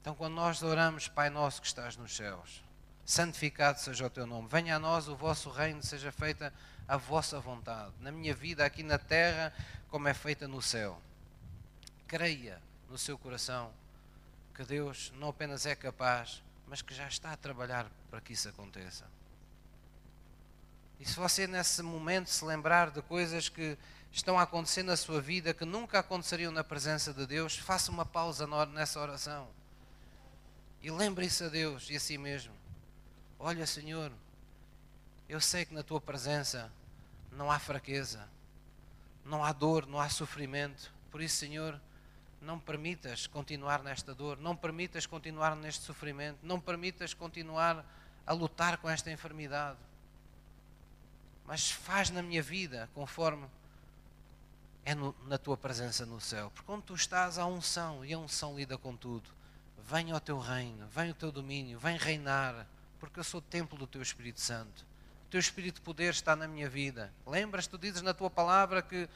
Então, 0.02 0.14
quando 0.14 0.34
nós 0.34 0.62
oramos, 0.62 1.08
Pai 1.08 1.30
nosso 1.30 1.62
que 1.62 1.68
estás 1.68 1.96
nos 1.96 2.14
céus, 2.14 2.62
santificado 3.02 3.80
seja 3.80 4.04
o 4.04 4.10
teu 4.10 4.26
nome. 4.26 4.46
Venha 4.46 4.76
a 4.76 4.78
nós 4.78 5.08
o 5.08 5.16
vosso 5.16 5.48
reino, 5.48 5.82
seja 5.82 6.12
feita 6.12 6.52
a 6.86 6.98
vossa 6.98 7.40
vontade, 7.40 7.94
na 7.98 8.12
minha 8.12 8.34
vida 8.34 8.62
aqui 8.62 8.82
na 8.82 8.98
terra, 8.98 9.54
como 9.88 10.06
é 10.06 10.12
feita 10.12 10.46
no 10.46 10.60
céu. 10.60 11.00
Creia 12.11 12.61
no 12.88 12.98
seu 12.98 13.16
coração 13.16 13.72
que 14.52 14.64
Deus 14.64 15.12
não 15.14 15.28
apenas 15.28 15.64
é 15.64 15.76
capaz, 15.76 16.42
mas 16.66 16.82
que 16.82 16.92
já 16.92 17.06
está 17.06 17.32
a 17.32 17.36
trabalhar 17.36 17.88
para 18.11 18.20
que 18.20 18.32
isso 18.32 18.48
aconteça. 18.48 19.06
E 20.98 21.04
se 21.06 21.14
você 21.14 21.46
nesse 21.46 21.80
momento 21.82 22.28
se 22.28 22.44
lembrar 22.44 22.90
de 22.90 23.00
coisas 23.00 23.48
que 23.48 23.78
estão 24.11 24.36
a 24.36 24.42
acontecer 24.42 24.82
na 24.82 24.96
sua 24.96 25.20
vida 25.20 25.54
que 25.54 25.64
nunca 25.64 26.00
aconteceriam 26.00 26.50
na 26.50 26.64
presença 26.64 27.14
de 27.14 27.24
Deus, 27.28 27.56
faça 27.56 27.92
uma 27.92 28.04
pausa 28.04 28.44
nessa 28.66 28.98
oração. 28.98 29.48
E 30.82 30.90
lembre-se 30.90 31.44
a 31.44 31.48
Deus 31.48 31.88
e 31.90 31.94
a 31.94 32.00
si 32.00 32.18
mesmo. 32.18 32.52
Olha, 33.38 33.64
Senhor, 33.68 34.11
eu 35.28 35.40
sei 35.40 35.64
que 35.64 35.72
na 35.72 35.84
tua 35.84 36.00
presença 36.00 36.72
não 37.30 37.52
há 37.52 37.61
fraqueza, 37.61 38.28
não 39.24 39.44
há 39.44 39.52
dor, 39.52 39.86
não 39.86 40.00
há 40.00 40.08
sofrimento. 40.08 40.92
Por 41.12 41.22
isso, 41.22 41.36
Senhor, 41.36 41.80
não 42.41 42.59
permitas 42.59 43.26
continuar 43.26 43.82
nesta 43.82 44.14
dor, 44.14 44.38
não 44.38 44.57
permitas 44.57 45.07
continuar 45.07 45.55
neste 45.57 45.84
sofrimento, 45.84 46.38
não 46.43 46.61
permitas 46.61 47.14
continuar 47.14 47.84
a 48.26 48.32
lutar 48.32 48.78
com 48.78 48.88
esta 48.88 49.11
enfermidade. 49.11 49.78
Mas 51.47 51.70
faz 51.70 52.11
na 52.11 52.22
minha 52.22 52.43
vida 52.43 52.88
conforme 52.95 53.47
é 54.84 54.95
no, 54.95 55.14
na 55.26 55.36
tua 55.36 55.57
presença 55.57 56.07
no 56.07 56.20
céu. 56.20 56.51
Porque 56.55 56.70
onde 56.70 56.84
tu 56.84 56.95
estás, 56.95 57.38
há 57.38 57.47
unção 57.47 58.05
e 58.05 58.12
a 58.12 58.18
unção 58.18 58.57
lida 58.57 58.78
com 58.78 58.97
tudo. 58.97 59.28
Venha 59.78 60.14
ao 60.14 60.20
teu 60.20 60.38
reino, 60.38 60.86
venha 60.88 61.11
o 61.11 61.14
teu 61.14 61.32
domínio, 61.32 61.78
vem 61.78 61.97
reinar 61.97 62.66
porque 63.01 63.18
eu 63.18 63.24
sou 63.24 63.38
o 63.38 63.43
templo 63.43 63.78
do 63.78 63.86
teu 63.86 64.03
Espírito 64.03 64.41
Santo. 64.41 64.84
O 65.26 65.30
teu 65.30 65.41
Espírito 65.41 65.76
de 65.76 65.80
poder 65.80 66.11
está 66.11 66.36
na 66.36 66.47
minha 66.47 66.68
vida. 66.68 67.11
Lembras, 67.26 67.66
tu 67.66 67.78
dizes 67.78 68.03
na 68.03 68.12
tua 68.12 68.28
palavra 68.28 68.82
que 68.82 69.09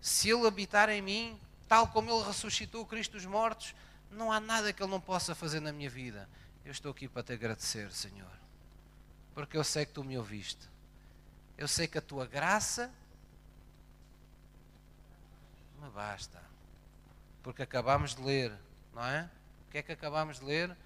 se 0.00 0.30
Ele 0.30 0.46
habitar 0.46 0.88
em 0.88 1.02
mim, 1.02 1.38
tal 1.68 1.88
como 1.88 2.10
Ele 2.10 2.24
ressuscitou 2.24 2.86
Cristo 2.86 3.12
dos 3.12 3.26
mortos, 3.26 3.74
não 4.10 4.32
há 4.32 4.40
nada 4.40 4.72
que 4.72 4.82
Ele 4.82 4.90
não 4.90 5.00
possa 5.00 5.34
fazer 5.34 5.60
na 5.60 5.72
minha 5.72 5.90
vida. 5.90 6.28
Eu 6.64 6.72
estou 6.72 6.90
aqui 6.90 7.06
para 7.08 7.22
te 7.22 7.32
agradecer, 7.32 7.92
Senhor, 7.92 8.30
porque 9.34 9.56
eu 9.56 9.64
sei 9.64 9.86
que 9.86 9.92
tu 9.92 10.02
me 10.02 10.16
ouviste. 10.16 10.68
Eu 11.56 11.68
sei 11.68 11.86
que 11.86 11.98
a 11.98 12.02
tua 12.02 12.26
graça 12.26 12.92
me 15.80 15.88
basta. 15.90 16.42
Porque 17.42 17.62
acabamos 17.62 18.14
de 18.14 18.22
ler, 18.22 18.52
não 18.94 19.04
é? 19.04 19.28
O 19.66 19.70
que 19.70 19.78
é 19.78 19.82
que 19.82 19.92
acabamos 19.92 20.38
de 20.38 20.44
ler? 20.44 20.76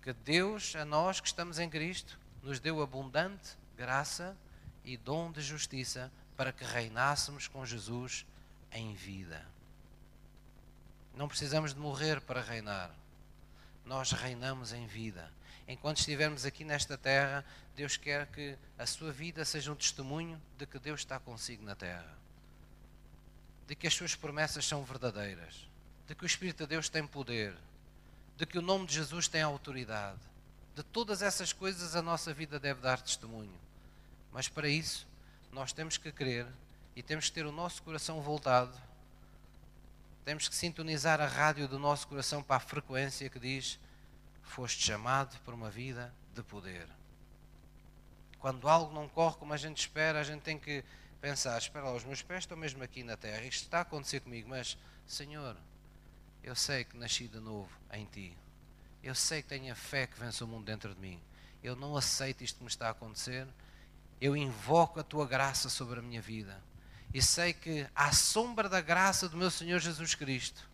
que 0.00 0.12
Deus, 0.12 0.74
a 0.76 0.84
nós 0.84 1.20
que 1.20 1.26
estamos 1.26 1.58
em 1.58 1.68
Cristo, 1.68 2.18
nos 2.42 2.58
deu 2.58 2.82
abundante 2.82 3.56
graça 3.76 4.36
e 4.84 4.96
dom 4.96 5.30
de 5.30 5.40
justiça 5.40 6.10
para 6.36 6.52
que 6.52 6.64
reinássemos 6.64 7.46
com 7.46 7.64
Jesus 7.66 8.26
em 8.72 8.94
vida. 8.94 9.46
Não 11.14 11.28
precisamos 11.28 11.74
de 11.74 11.80
morrer 11.80 12.20
para 12.20 12.40
reinar. 12.40 12.90
Nós 13.84 14.12
reinamos 14.12 14.72
em 14.72 14.86
vida. 14.86 15.30
Enquanto 15.66 15.98
estivermos 15.98 16.44
aqui 16.44 16.64
nesta 16.64 16.96
terra, 16.98 17.44
Deus 17.76 17.96
quer 17.96 18.26
que 18.26 18.56
a 18.78 18.86
sua 18.86 19.12
vida 19.12 19.44
seja 19.44 19.72
um 19.72 19.76
testemunho 19.76 20.40
de 20.58 20.66
que 20.66 20.78
Deus 20.78 21.00
está 21.00 21.18
consigo 21.18 21.64
na 21.64 21.74
terra. 21.74 22.18
De 23.66 23.74
que 23.74 23.86
as 23.86 23.94
suas 23.94 24.14
promessas 24.14 24.64
são 24.64 24.84
verdadeiras. 24.84 25.68
De 26.08 26.14
que 26.14 26.24
o 26.24 26.26
Espírito 26.26 26.64
de 26.64 26.70
Deus 26.70 26.88
tem 26.88 27.06
poder 27.06 27.54
de 28.40 28.46
que 28.46 28.58
o 28.58 28.62
nome 28.62 28.86
de 28.86 28.94
Jesus 28.94 29.28
tem 29.28 29.42
autoridade. 29.42 30.18
De 30.74 30.82
todas 30.82 31.20
essas 31.20 31.52
coisas 31.52 31.94
a 31.94 32.00
nossa 32.00 32.32
vida 32.32 32.58
deve 32.58 32.80
dar 32.80 32.98
testemunho. 32.98 33.52
Mas 34.32 34.48
para 34.48 34.66
isso, 34.66 35.06
nós 35.52 35.74
temos 35.74 35.98
que 35.98 36.10
crer 36.10 36.46
e 36.96 37.02
temos 37.02 37.26
que 37.26 37.32
ter 37.32 37.44
o 37.44 37.52
nosso 37.52 37.82
coração 37.82 38.22
voltado. 38.22 38.72
Temos 40.24 40.48
que 40.48 40.54
sintonizar 40.54 41.20
a 41.20 41.26
rádio 41.26 41.66
do 41.66 41.78
nosso 41.78 42.06
coração 42.06 42.42
para 42.42 42.56
a 42.56 42.60
frequência 42.60 43.28
que 43.28 43.38
diz: 43.38 43.78
Foste 44.42 44.84
chamado 44.84 45.38
para 45.40 45.54
uma 45.54 45.70
vida 45.70 46.14
de 46.34 46.42
poder. 46.42 46.86
Quando 48.38 48.68
algo 48.68 48.92
não 48.92 49.08
corre 49.08 49.36
como 49.36 49.52
a 49.52 49.56
gente 49.56 49.78
espera, 49.78 50.20
a 50.20 50.24
gente 50.24 50.42
tem 50.42 50.58
que 50.58 50.84
pensar: 51.20 51.58
espera 51.58 51.86
lá, 51.86 51.94
os 51.94 52.04
meus 52.04 52.22
pés 52.22 52.40
estão 52.40 52.56
mesmo 52.56 52.82
aqui 52.82 53.02
na 53.02 53.16
terra, 53.16 53.42
isto 53.42 53.64
está 53.64 53.78
a 53.78 53.82
acontecer 53.82 54.20
comigo, 54.20 54.48
mas, 54.48 54.76
Senhor, 55.06 55.56
eu 56.42 56.54
sei 56.54 56.84
que 56.84 56.96
nasci 56.96 57.28
de 57.28 57.38
novo 57.38 57.70
em 57.92 58.04
ti. 58.06 58.36
Eu 59.02 59.14
sei 59.14 59.42
que 59.42 59.48
tenho 59.48 59.72
a 59.72 59.76
fé 59.76 60.06
que 60.06 60.18
vence 60.18 60.42
o 60.44 60.46
mundo 60.46 60.64
dentro 60.64 60.94
de 60.94 61.00
mim. 61.00 61.20
Eu 61.62 61.76
não 61.76 61.96
aceito 61.96 62.42
isto 62.42 62.56
que 62.58 62.64
me 62.64 62.68
está 62.68 62.88
a 62.88 62.90
acontecer. 62.90 63.46
Eu 64.20 64.36
invoco 64.36 65.00
a 65.00 65.02
tua 65.02 65.26
graça 65.26 65.68
sobre 65.68 65.98
a 65.98 66.02
minha 66.02 66.20
vida. 66.20 66.62
E 67.12 67.20
sei 67.20 67.52
que, 67.52 67.86
à 67.94 68.12
sombra 68.12 68.68
da 68.68 68.80
graça 68.80 69.28
do 69.28 69.36
meu 69.36 69.50
Senhor 69.50 69.80
Jesus 69.80 70.14
Cristo, 70.14 70.68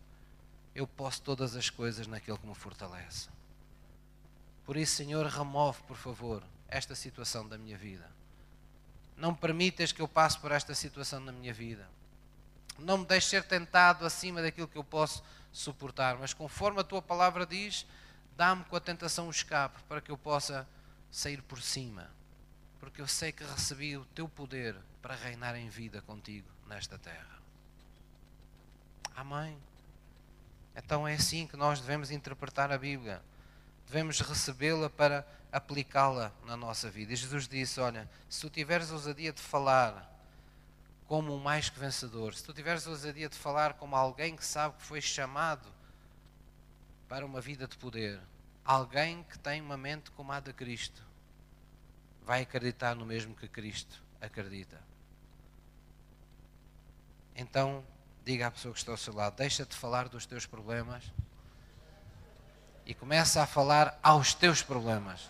eu 0.75 0.85
posso 0.85 1.21
todas 1.21 1.55
as 1.55 1.69
coisas 1.69 2.05
naquele 2.05 2.37
que 2.37 2.45
me 2.45 2.53
fortalece. 2.53 3.29
Por 4.63 4.77
isso, 4.77 4.95
Senhor, 4.95 5.25
remove, 5.25 5.81
por 5.83 5.97
favor, 5.97 6.43
esta 6.67 6.93
situação 6.93 7.47
da 7.47 7.57
minha 7.57 7.77
vida. 7.77 8.07
Não 9.15 9.33
permitas 9.33 9.91
que 9.91 10.01
eu 10.01 10.07
passe 10.07 10.37
por 10.37 10.51
esta 10.51 10.75
situação 10.75 11.19
na 11.19 11.31
minha 11.31 11.53
vida. 11.53 11.89
Não 12.77 12.99
me 12.99 13.05
deixes 13.05 13.29
ser 13.31 13.43
tentado 13.43 14.05
acima 14.05 14.41
daquilo 14.41 14.67
que 14.67 14.77
eu 14.77 14.83
posso 14.83 15.23
suportar, 15.51 16.17
mas 16.17 16.33
conforme 16.33 16.79
a 16.79 16.83
tua 16.83 17.01
palavra 17.01 17.45
diz, 17.45 17.87
dá-me 18.35 18.63
com 18.65 18.75
a 18.75 18.79
tentação 18.79 19.27
o 19.27 19.31
escape 19.31 19.81
para 19.89 19.99
que 19.99 20.11
eu 20.11 20.17
possa 20.17 20.67
sair 21.09 21.41
por 21.41 21.59
cima, 21.59 22.11
porque 22.79 23.01
eu 23.01 23.07
sei 23.07 23.31
que 23.31 23.43
recebi 23.43 23.97
o 23.97 24.05
teu 24.05 24.29
poder 24.29 24.75
para 25.07 25.15
reinar 25.15 25.55
em 25.55 25.69
vida 25.69 26.01
contigo 26.01 26.49
nesta 26.67 26.97
terra. 26.97 27.39
Amém. 29.15 29.57
Então 30.75 31.07
é 31.07 31.13
assim 31.13 31.47
que 31.47 31.55
nós 31.55 31.79
devemos 31.79 32.11
interpretar 32.11 32.73
a 32.73 32.77
Bíblia. 32.77 33.23
Devemos 33.85 34.19
recebê-la 34.19 34.89
para 34.89 35.25
aplicá-la 35.49 36.33
na 36.45 36.57
nossa 36.57 36.89
vida. 36.89 37.13
E 37.13 37.15
Jesus 37.15 37.47
disse: 37.47 37.79
Olha, 37.79 38.09
se 38.27 38.41
tu 38.41 38.49
tiveres 38.49 38.91
ousadia 38.91 39.31
de 39.31 39.41
falar 39.41 40.13
como 41.07 41.33
um 41.33 41.39
mais 41.39 41.69
que 41.69 41.79
vencedor, 41.79 42.33
se 42.33 42.43
tu 42.43 42.53
tiveres 42.53 42.85
ousadia 42.85 43.29
de 43.29 43.37
falar 43.37 43.75
como 43.75 43.95
alguém 43.95 44.35
que 44.35 44.45
sabe 44.45 44.75
que 44.75 44.83
foi 44.83 44.99
chamado 44.99 45.71
para 47.07 47.25
uma 47.25 47.39
vida 47.39 47.65
de 47.65 47.77
poder, 47.77 48.19
alguém 48.65 49.23
que 49.23 49.39
tem 49.39 49.61
uma 49.61 49.77
mente 49.77 50.11
como 50.11 50.33
a 50.33 50.41
de 50.41 50.51
Cristo, 50.51 51.01
vai 52.25 52.41
acreditar 52.41 52.93
no 52.93 53.05
mesmo 53.05 53.33
que 53.33 53.47
Cristo 53.47 54.03
acredita. 54.19 54.96
Então, 57.39 57.85
diga 58.25 58.47
à 58.47 58.51
pessoa 58.51 58.73
que 58.73 58.79
está 58.79 58.91
ao 58.91 58.97
seu 58.97 59.13
lado: 59.13 59.35
deixa 59.35 59.63
de 59.63 59.75
falar 59.75 60.09
dos 60.09 60.25
teus 60.25 60.47
problemas 60.47 61.03
e 62.83 62.95
começa 62.95 63.43
a 63.43 63.45
falar 63.45 63.99
aos 64.01 64.33
teus 64.33 64.63
problemas. 64.63 65.29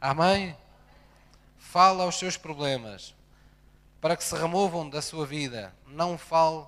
Amém? 0.00 0.56
Fala 1.58 2.04
aos 2.04 2.18
seus 2.18 2.36
problemas 2.36 3.14
para 4.00 4.16
que 4.16 4.22
se 4.22 4.36
removam 4.36 4.88
da 4.88 5.02
sua 5.02 5.26
vida. 5.26 5.74
Não 5.88 6.16
fale 6.16 6.64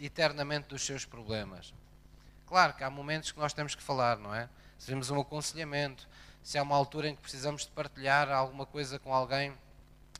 eternamente 0.00 0.68
dos 0.68 0.86
seus 0.86 1.04
problemas. 1.04 1.74
Claro 2.46 2.72
que 2.72 2.84
há 2.84 2.88
momentos 2.88 3.32
que 3.32 3.38
nós 3.38 3.52
temos 3.52 3.74
que 3.74 3.82
falar, 3.82 4.16
não 4.16 4.34
é? 4.34 4.48
Se 4.78 4.94
um 4.94 5.20
aconselhamento, 5.20 6.08
se 6.42 6.56
há 6.56 6.62
uma 6.62 6.76
altura 6.76 7.08
em 7.08 7.16
que 7.16 7.20
precisamos 7.20 7.62
de 7.62 7.70
partilhar 7.72 8.30
alguma 8.30 8.64
coisa 8.64 8.98
com 8.98 9.12
alguém 9.12 9.52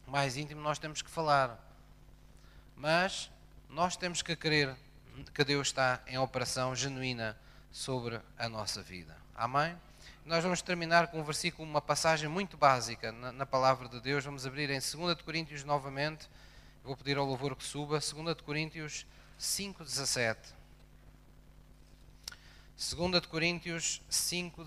mais 0.07 0.37
íntimo, 0.37 0.61
nós 0.61 0.79
temos 0.79 1.03
que 1.03 1.11
falar. 1.11 1.59
Mas 2.77 3.31
nós 3.69 3.97
temos 3.97 4.23
que 4.23 4.37
crer 4.37 4.77
que 5.35 5.45
Deus 5.45 5.69
está 5.69 6.03
em 6.07 6.19
operação 6.19 6.75
genuína 6.75 7.39
sobre 7.71 8.21
a 8.39 8.49
nossa 8.49 8.83
vida. 8.83 9.17
Amém? 9.35 9.77
Nós 10.25 10.43
vamos 10.43 10.61
terminar 10.61 11.09
com 11.09 11.21
um 11.21 11.25
versículo, 11.25 11.69
uma 11.69 11.81
passagem 11.81 12.29
muito 12.29 12.57
básica 12.57 13.13
na, 13.13 13.33
na 13.33 13.47
palavra 13.47 13.89
de 13.89 14.01
Deus. 14.01 14.25
Vamos 14.25 14.47
abrir 14.47 14.71
em 14.71 14.81
2 14.81 15.17
de 15.17 15.23
Coríntios 15.23 15.63
novamente. 15.63 16.29
Vou 16.83 16.97
pedir 16.97 17.17
ao 17.17 17.25
louvor 17.25 17.55
que 17.55 17.65
suba. 17.65 18.01
2 18.01 18.37
de 18.37 18.43
Coríntios 18.43 19.07
5, 19.39 19.85
17. 19.85 20.55
2 22.97 23.21
de 23.23 23.29
Coríntios 23.29 24.03
5, 24.11 24.65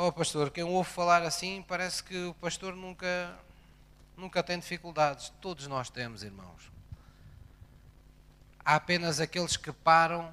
Oh, 0.00 0.12
pastor, 0.12 0.52
quem 0.52 0.62
ouve 0.62 0.88
falar 0.88 1.24
assim 1.24 1.60
parece 1.66 2.04
que 2.04 2.26
o 2.26 2.34
pastor 2.34 2.72
nunca, 2.76 3.36
nunca 4.16 4.44
tem 4.44 4.56
dificuldades. 4.56 5.32
Todos 5.40 5.66
nós 5.66 5.90
temos, 5.90 6.22
irmãos. 6.22 6.70
Há 8.64 8.76
apenas 8.76 9.18
aqueles 9.18 9.56
que 9.56 9.72
param 9.72 10.32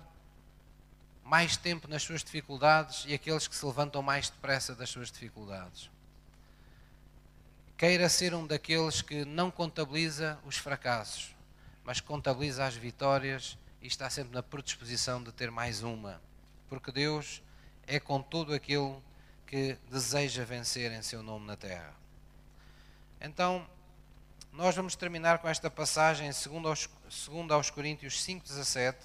mais 1.24 1.58
tempo 1.58 1.88
nas 1.88 2.04
suas 2.04 2.24
dificuldades 2.24 3.06
e 3.08 3.16
aqueles 3.16 3.48
que 3.48 3.56
se 3.56 3.66
levantam 3.66 4.04
mais 4.04 4.30
depressa 4.30 4.76
das 4.76 4.92
suas 4.92 5.12
dificuldades. 5.12 5.90
Queira 7.76 8.08
ser 8.08 8.36
um 8.36 8.46
daqueles 8.46 9.02
que 9.02 9.26
não 9.26 9.50
contabiliza 9.50 10.38
os 10.46 10.58
fracassos, 10.58 11.36
mas 11.84 12.00
contabiliza 12.00 12.68
as 12.68 12.76
vitórias 12.76 13.58
e 13.82 13.88
está 13.88 14.12
sempre 14.12 14.32
na 14.32 14.44
predisposição 14.44 15.24
de 15.24 15.32
ter 15.32 15.50
mais 15.50 15.82
uma, 15.82 16.22
porque 16.70 16.92
Deus 16.92 17.42
é 17.88 18.00
com 18.00 18.22
todo 18.22 18.54
aquele 18.54 19.02
que 19.15 19.15
deseja 19.90 20.44
vencer 20.44 20.92
em 20.92 21.02
seu 21.02 21.22
nome 21.22 21.46
na 21.46 21.56
terra. 21.56 21.94
Então, 23.22 23.68
nós 24.52 24.76
vamos 24.76 24.96
terminar 24.96 25.40
com 25.40 25.50
esta 25.50 25.70
passagem, 25.70 26.32
segundo 26.32 26.68
aos, 26.68 26.90
segundo 27.10 27.54
aos 27.54 27.70
Coríntios 27.70 28.26
5,17. 28.26 28.96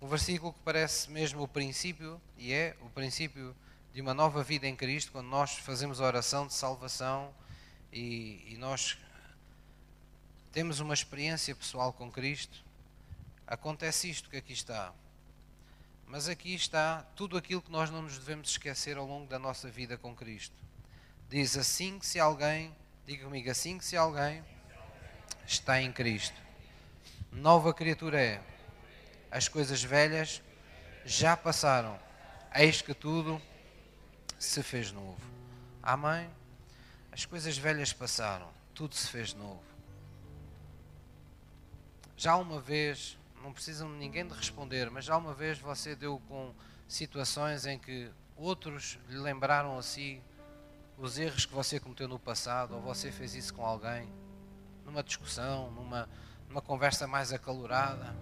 Um 0.00 0.06
versículo 0.06 0.52
que 0.52 0.60
parece 0.64 1.10
mesmo 1.10 1.42
o 1.42 1.48
princípio, 1.48 2.20
e 2.36 2.52
é 2.52 2.76
o 2.82 2.90
princípio 2.90 3.56
de 3.92 4.00
uma 4.00 4.14
nova 4.14 4.44
vida 4.44 4.66
em 4.66 4.76
Cristo, 4.76 5.10
quando 5.10 5.28
nós 5.28 5.54
fazemos 5.54 6.00
a 6.00 6.04
oração 6.04 6.46
de 6.46 6.54
salvação 6.54 7.34
e, 7.92 8.44
e 8.46 8.56
nós 8.58 8.98
temos 10.52 10.80
uma 10.80 10.94
experiência 10.94 11.54
pessoal 11.54 11.92
com 11.92 12.10
Cristo, 12.10 12.64
acontece 13.46 14.10
isto 14.10 14.28
que 14.28 14.36
aqui 14.36 14.52
está. 14.52 14.92
Mas 16.08 16.26
aqui 16.26 16.54
está 16.54 17.02
tudo 17.14 17.36
aquilo 17.36 17.60
que 17.60 17.70
nós 17.70 17.90
não 17.90 18.00
nos 18.00 18.16
devemos 18.18 18.48
esquecer 18.48 18.96
ao 18.96 19.06
longo 19.06 19.26
da 19.26 19.38
nossa 19.38 19.68
vida 19.70 19.98
com 19.98 20.16
Cristo. 20.16 20.56
Diz 21.28 21.54
assim 21.54 21.98
que 21.98 22.06
se 22.06 22.18
alguém, 22.18 22.74
diga 23.04 23.24
comigo, 23.24 23.50
assim 23.50 23.76
que 23.76 23.84
se 23.84 23.94
alguém 23.94 24.42
está 25.46 25.82
em 25.82 25.92
Cristo, 25.92 26.40
nova 27.30 27.74
criatura 27.74 28.18
é. 28.18 28.42
As 29.30 29.48
coisas 29.48 29.82
velhas 29.82 30.40
já 31.04 31.36
passaram, 31.36 32.00
eis 32.54 32.80
que 32.80 32.94
tudo 32.94 33.40
se 34.38 34.62
fez 34.62 34.90
novo. 34.90 35.20
Amém? 35.82 36.30
As 37.12 37.26
coisas 37.26 37.58
velhas 37.58 37.92
passaram, 37.92 38.48
tudo 38.74 38.94
se 38.94 39.08
fez 39.08 39.34
novo. 39.34 39.62
Já 42.16 42.34
uma 42.36 42.62
vez, 42.62 43.17
não 43.48 43.52
precisam 43.54 43.88
ninguém 43.88 44.26
de 44.26 44.34
responder, 44.34 44.90
mas 44.90 45.06
já 45.06 45.16
uma 45.16 45.32
vez 45.32 45.58
você 45.58 45.96
deu 45.96 46.20
com 46.28 46.52
situações 46.86 47.64
em 47.64 47.78
que 47.78 48.10
outros 48.36 48.98
lhe 49.08 49.16
lembraram 49.16 49.78
a 49.78 49.82
si 49.82 50.22
os 50.98 51.18
erros 51.18 51.46
que 51.46 51.54
você 51.54 51.80
cometeu 51.80 52.06
no 52.06 52.18
passado, 52.18 52.74
ou 52.74 52.82
você 52.82 53.10
fez 53.10 53.34
isso 53.34 53.54
com 53.54 53.64
alguém, 53.64 54.06
numa 54.84 55.02
discussão, 55.02 55.70
numa, 55.70 56.06
numa 56.46 56.60
conversa 56.60 57.06
mais 57.06 57.32
acalorada. 57.32 58.14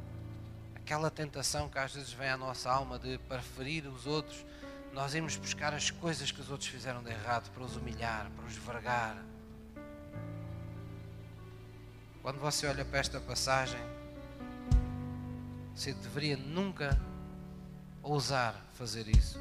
Aquela 0.76 1.10
tentação 1.10 1.68
que 1.68 1.78
às 1.78 1.92
vezes 1.92 2.12
vem 2.12 2.28
à 2.28 2.36
nossa 2.36 2.70
alma 2.70 2.96
de 2.96 3.18
preferir 3.18 3.86
os 3.88 4.06
outros 4.06 4.44
nós 4.92 5.14
irmos 5.14 5.36
buscar 5.36 5.74
as 5.74 5.90
coisas 5.90 6.30
que 6.30 6.40
os 6.40 6.50
outros 6.50 6.70
fizeram 6.70 7.02
de 7.02 7.10
errado 7.10 7.50
para 7.50 7.62
os 7.62 7.76
humilhar, 7.76 8.30
para 8.34 8.46
os 8.46 8.56
vergar. 8.56 9.22
Quando 12.22 12.38
você 12.38 12.66
olha 12.66 12.82
para 12.82 13.00
esta 13.00 13.20
passagem, 13.20 13.78
você 15.76 15.92
deveria 15.92 16.36
nunca 16.36 17.00
ousar 18.02 18.60
fazer 18.74 19.06
isso. 19.06 19.38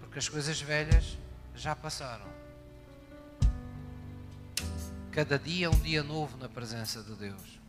Porque 0.00 0.18
as 0.18 0.28
coisas 0.28 0.60
velhas 0.60 1.16
já 1.54 1.76
passaram. 1.76 2.26
Cada 5.12 5.38
dia 5.38 5.66
é 5.66 5.70
um 5.70 5.78
dia 5.78 6.02
novo 6.02 6.36
na 6.36 6.48
presença 6.48 7.00
de 7.02 7.14
Deus. 7.14 7.60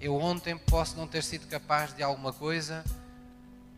Eu 0.00 0.16
ontem 0.16 0.58
posso 0.58 0.96
não 0.96 1.06
ter 1.06 1.22
sido 1.22 1.46
capaz 1.46 1.94
de 1.94 2.02
alguma 2.02 2.32
coisa 2.32 2.84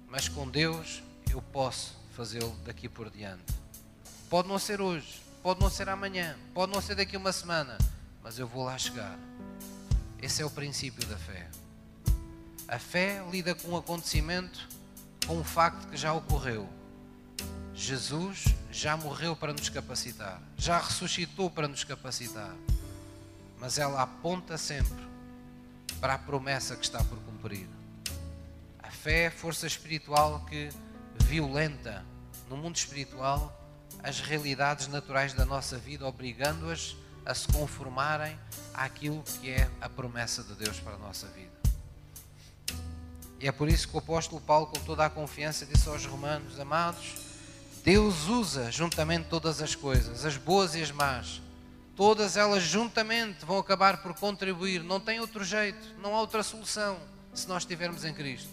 mas 0.08 0.28
com 0.28 0.48
Deus 0.48 1.02
eu 1.30 1.42
posso 1.42 1.94
fazê-lo 2.12 2.54
daqui 2.64 2.88
por 2.88 3.10
diante. 3.10 3.44
Pode 4.30 4.48
não 4.48 4.58
ser 4.58 4.80
hoje, 4.80 5.20
pode 5.42 5.60
não 5.60 5.68
ser 5.68 5.88
amanhã, 5.88 6.36
pode 6.54 6.72
não 6.72 6.80
ser 6.80 6.94
daqui 6.94 7.16
uma 7.16 7.32
semana, 7.32 7.76
mas 8.22 8.38
eu 8.38 8.46
vou 8.46 8.64
lá 8.64 8.78
chegar. 8.78 9.18
Esse 10.20 10.42
é 10.42 10.46
o 10.46 10.50
princípio 10.50 11.06
da 11.06 11.16
fé. 11.16 11.48
A 12.68 12.78
fé 12.78 13.24
lida 13.30 13.54
com 13.54 13.68
um 13.68 13.76
acontecimento, 13.76 14.68
com 15.26 15.38
um 15.38 15.44
facto 15.44 15.88
que 15.88 15.96
já 15.96 16.12
ocorreu. 16.12 16.68
Jesus 17.74 18.44
já 18.70 18.96
morreu 18.96 19.36
para 19.36 19.52
nos 19.52 19.68
capacitar, 19.68 20.40
já 20.56 20.78
ressuscitou 20.78 21.50
para 21.50 21.68
nos 21.68 21.84
capacitar, 21.84 22.54
mas 23.58 23.78
ela 23.78 24.02
aponta 24.02 24.56
sempre 24.56 25.06
para 26.00 26.14
a 26.14 26.18
promessa 26.18 26.74
que 26.74 26.84
está 26.84 27.04
por 27.04 27.18
cumprir 27.18 27.68
fé 29.06 29.26
é 29.26 29.30
força 29.30 29.68
espiritual 29.68 30.44
que 30.46 30.68
violenta 31.22 32.04
no 32.50 32.56
mundo 32.56 32.74
espiritual 32.74 33.56
as 34.02 34.18
realidades 34.18 34.88
naturais 34.88 35.32
da 35.32 35.44
nossa 35.44 35.78
vida, 35.78 36.04
obrigando-as 36.04 36.96
a 37.26 37.34
se 37.34 37.48
conformarem 37.48 38.38
àquilo 38.72 39.22
que 39.22 39.50
é 39.50 39.68
a 39.80 39.88
promessa 39.88 40.42
de 40.42 40.54
Deus 40.54 40.78
para 40.78 40.94
a 40.94 40.98
nossa 40.98 41.26
vida. 41.28 41.56
E 43.38 43.46
é 43.46 43.52
por 43.52 43.68
isso 43.68 43.88
que 43.88 43.96
o 43.96 43.98
apóstolo 43.98 44.40
Paulo, 44.40 44.66
com 44.68 44.80
toda 44.80 45.04
a 45.04 45.10
confiança, 45.10 45.66
disse 45.66 45.88
aos 45.88 46.06
romanos: 46.06 46.58
Amados, 46.58 47.14
Deus 47.84 48.28
usa 48.28 48.70
juntamente 48.70 49.28
todas 49.28 49.60
as 49.60 49.74
coisas, 49.74 50.24
as 50.24 50.36
boas 50.36 50.74
e 50.74 50.82
as 50.82 50.90
más. 50.90 51.42
Todas 51.94 52.36
elas 52.36 52.62
juntamente 52.62 53.44
vão 53.44 53.58
acabar 53.58 54.02
por 54.02 54.14
contribuir. 54.14 54.82
Não 54.82 55.00
tem 55.00 55.20
outro 55.20 55.44
jeito, 55.44 55.94
não 55.98 56.14
há 56.14 56.20
outra 56.20 56.42
solução 56.42 56.98
se 57.32 57.48
nós 57.48 57.62
estivermos 57.62 58.04
em 58.04 58.12
Cristo. 58.12 58.50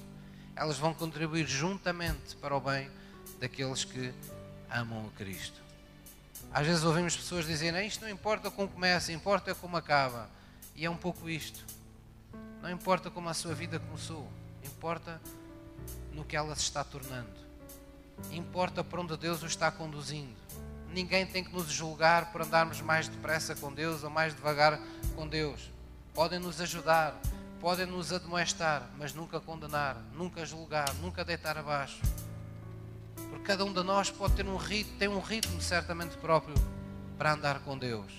Elas 0.55 0.77
vão 0.77 0.93
contribuir 0.93 1.47
juntamente 1.47 2.35
para 2.37 2.55
o 2.55 2.59
bem 2.59 2.89
daqueles 3.39 3.83
que 3.83 4.13
amam 4.69 5.07
a 5.07 5.17
Cristo. 5.17 5.61
Às 6.53 6.67
vezes 6.67 6.83
ouvimos 6.83 7.15
pessoas 7.15 7.47
dizerem: 7.47 7.87
Isto 7.87 8.01
não 8.01 8.09
importa 8.09 8.51
como 8.51 8.69
começa, 8.69 9.11
importa 9.11 9.55
como 9.55 9.75
acaba. 9.75 10.29
E 10.75 10.85
é 10.85 10.89
um 10.89 10.95
pouco 10.95 11.27
isto. 11.27 11.65
Não 12.61 12.69
importa 12.69 13.09
como 13.09 13.27
a 13.27 13.33
sua 13.33 13.53
vida 13.53 13.79
começou, 13.79 14.31
importa 14.63 15.19
no 16.13 16.23
que 16.23 16.35
ela 16.35 16.55
se 16.55 16.61
está 16.61 16.83
tornando. 16.83 17.43
Importa 18.31 18.83
para 18.83 19.01
onde 19.01 19.17
Deus 19.17 19.41
o 19.41 19.47
está 19.47 19.71
conduzindo. 19.71 20.35
Ninguém 20.93 21.25
tem 21.25 21.43
que 21.43 21.51
nos 21.51 21.67
julgar 21.71 22.31
por 22.31 22.43
andarmos 22.43 22.79
mais 22.79 23.07
depressa 23.07 23.55
com 23.55 23.73
Deus 23.73 24.03
ou 24.03 24.09
mais 24.09 24.35
devagar 24.35 24.79
com 25.15 25.27
Deus. 25.27 25.71
Podem 26.13 26.39
nos 26.39 26.61
ajudar, 26.61 27.19
podem 27.59 27.87
nos 27.87 28.13
admoestar, 28.13 28.87
mas 28.97 29.13
nunca 29.13 29.39
condenar, 29.39 29.97
nunca 30.13 30.45
julgar, 30.45 30.93
nunca 30.95 31.25
deitar 31.25 31.57
abaixo. 31.57 31.99
Cada 33.43 33.65
um 33.65 33.73
de 33.73 33.83
nós 33.83 34.09
pode 34.09 34.35
ter 34.35 34.47
um 34.47 34.55
ritmo, 34.55 34.97
tem 34.97 35.09
um 35.09 35.19
ritmo 35.19 35.61
certamente 35.61 36.15
próprio 36.17 36.55
para 37.17 37.33
andar 37.33 37.59
com 37.59 37.77
Deus. 37.77 38.11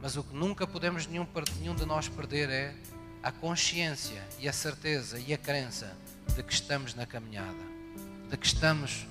Mas 0.00 0.16
o 0.16 0.22
que 0.22 0.34
nunca 0.34 0.66
podemos 0.66 1.06
nenhum, 1.08 1.26
nenhum 1.58 1.74
de 1.74 1.84
nós 1.84 2.08
perder 2.08 2.48
é 2.48 2.74
a 3.22 3.32
consciência 3.32 4.22
e 4.38 4.48
a 4.48 4.52
certeza 4.52 5.18
e 5.18 5.34
a 5.34 5.38
crença 5.38 5.96
de 6.36 6.42
que 6.42 6.52
estamos 6.52 6.94
na 6.94 7.04
caminhada, 7.04 7.58
de 8.30 8.36
que 8.36 8.46
estamos 8.46 9.06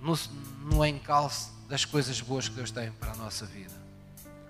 no, 0.00 0.18
no 0.64 0.86
encalço 0.86 1.52
das 1.68 1.84
coisas 1.84 2.20
boas 2.22 2.48
que 2.48 2.54
Deus 2.54 2.70
tem 2.70 2.90
para 2.92 3.12
a 3.12 3.16
nossa 3.16 3.44
vida. 3.44 3.79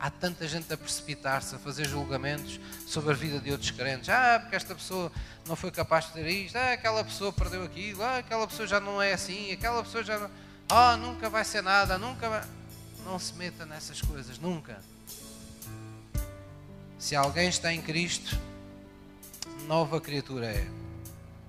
Há 0.00 0.08
tanta 0.08 0.48
gente 0.48 0.72
a 0.72 0.78
precipitar-se, 0.78 1.54
a 1.54 1.58
fazer 1.58 1.86
julgamentos 1.86 2.58
sobre 2.86 3.12
a 3.12 3.14
vida 3.14 3.38
de 3.38 3.52
outros 3.52 3.70
crentes. 3.70 4.08
Ah, 4.08 4.38
porque 4.40 4.56
esta 4.56 4.74
pessoa 4.74 5.12
não 5.46 5.54
foi 5.54 5.70
capaz 5.70 6.06
de 6.06 6.12
ter 6.12 6.26
isto. 6.26 6.56
Ah, 6.56 6.72
aquela 6.72 7.04
pessoa 7.04 7.30
perdeu 7.30 7.62
aquilo. 7.62 8.02
Ah, 8.02 8.16
aquela 8.16 8.46
pessoa 8.46 8.66
já 8.66 8.80
não 8.80 9.02
é 9.02 9.12
assim. 9.12 9.52
Aquela 9.52 9.82
pessoa 9.82 10.02
já 10.02 10.18
não. 10.18 10.30
Ah, 10.70 10.96
nunca 10.96 11.28
vai 11.28 11.44
ser 11.44 11.62
nada. 11.62 11.98
Nunca 11.98 12.30
vai. 12.30 12.42
Não 13.04 13.18
se 13.18 13.34
meta 13.34 13.66
nessas 13.66 14.00
coisas. 14.00 14.38
Nunca. 14.38 14.78
Se 16.98 17.14
alguém 17.14 17.50
está 17.50 17.70
em 17.70 17.82
Cristo, 17.82 18.38
nova 19.66 20.00
criatura 20.00 20.46
é. 20.46 20.66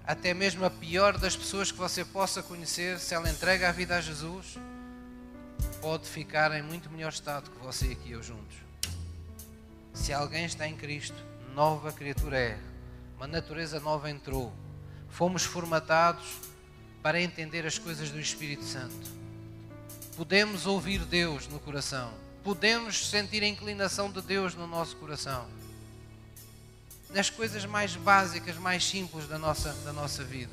Até 0.05 0.33
mesmo 0.33 0.65
a 0.65 0.69
pior 0.69 1.17
das 1.17 1.37
pessoas 1.37 1.71
que 1.71 1.77
você 1.77 2.03
possa 2.03 2.43
conhecer, 2.43 2.99
se 2.99 3.13
ela 3.13 3.29
entrega 3.29 3.69
a 3.69 3.71
vida 3.71 3.95
a 3.95 4.01
Jesus, 4.01 4.57
pode 5.81 6.07
ficar 6.07 6.51
em 6.53 6.61
muito 6.61 6.89
melhor 6.89 7.11
estado 7.11 7.49
que 7.49 7.57
você 7.57 7.97
e 8.05 8.11
eu 8.11 8.21
juntos. 8.23 8.55
Se 9.93 10.13
alguém 10.13 10.45
está 10.45 10.67
em 10.67 10.75
Cristo, 10.75 11.15
nova 11.53 11.91
criatura 11.91 12.37
é. 12.37 12.59
Uma 13.17 13.27
natureza 13.27 13.79
nova 13.79 14.09
entrou. 14.09 14.53
Fomos 15.09 15.43
formatados 15.43 16.39
para 17.01 17.21
entender 17.21 17.65
as 17.65 17.77
coisas 17.77 18.09
do 18.09 18.19
Espírito 18.19 18.63
Santo. 18.63 19.11
Podemos 20.15 20.65
ouvir 20.65 20.99
Deus 21.05 21.47
no 21.47 21.59
coração. 21.59 22.13
Podemos 22.43 23.09
sentir 23.09 23.43
a 23.43 23.47
inclinação 23.47 24.11
de 24.11 24.21
Deus 24.21 24.55
no 24.55 24.67
nosso 24.67 24.95
coração 24.95 25.47
nas 27.13 27.29
coisas 27.29 27.65
mais 27.65 27.95
básicas, 27.95 28.55
mais 28.57 28.83
simples 28.83 29.27
da 29.27 29.37
nossa, 29.37 29.73
da 29.83 29.91
nossa 29.91 30.23
vida. 30.23 30.51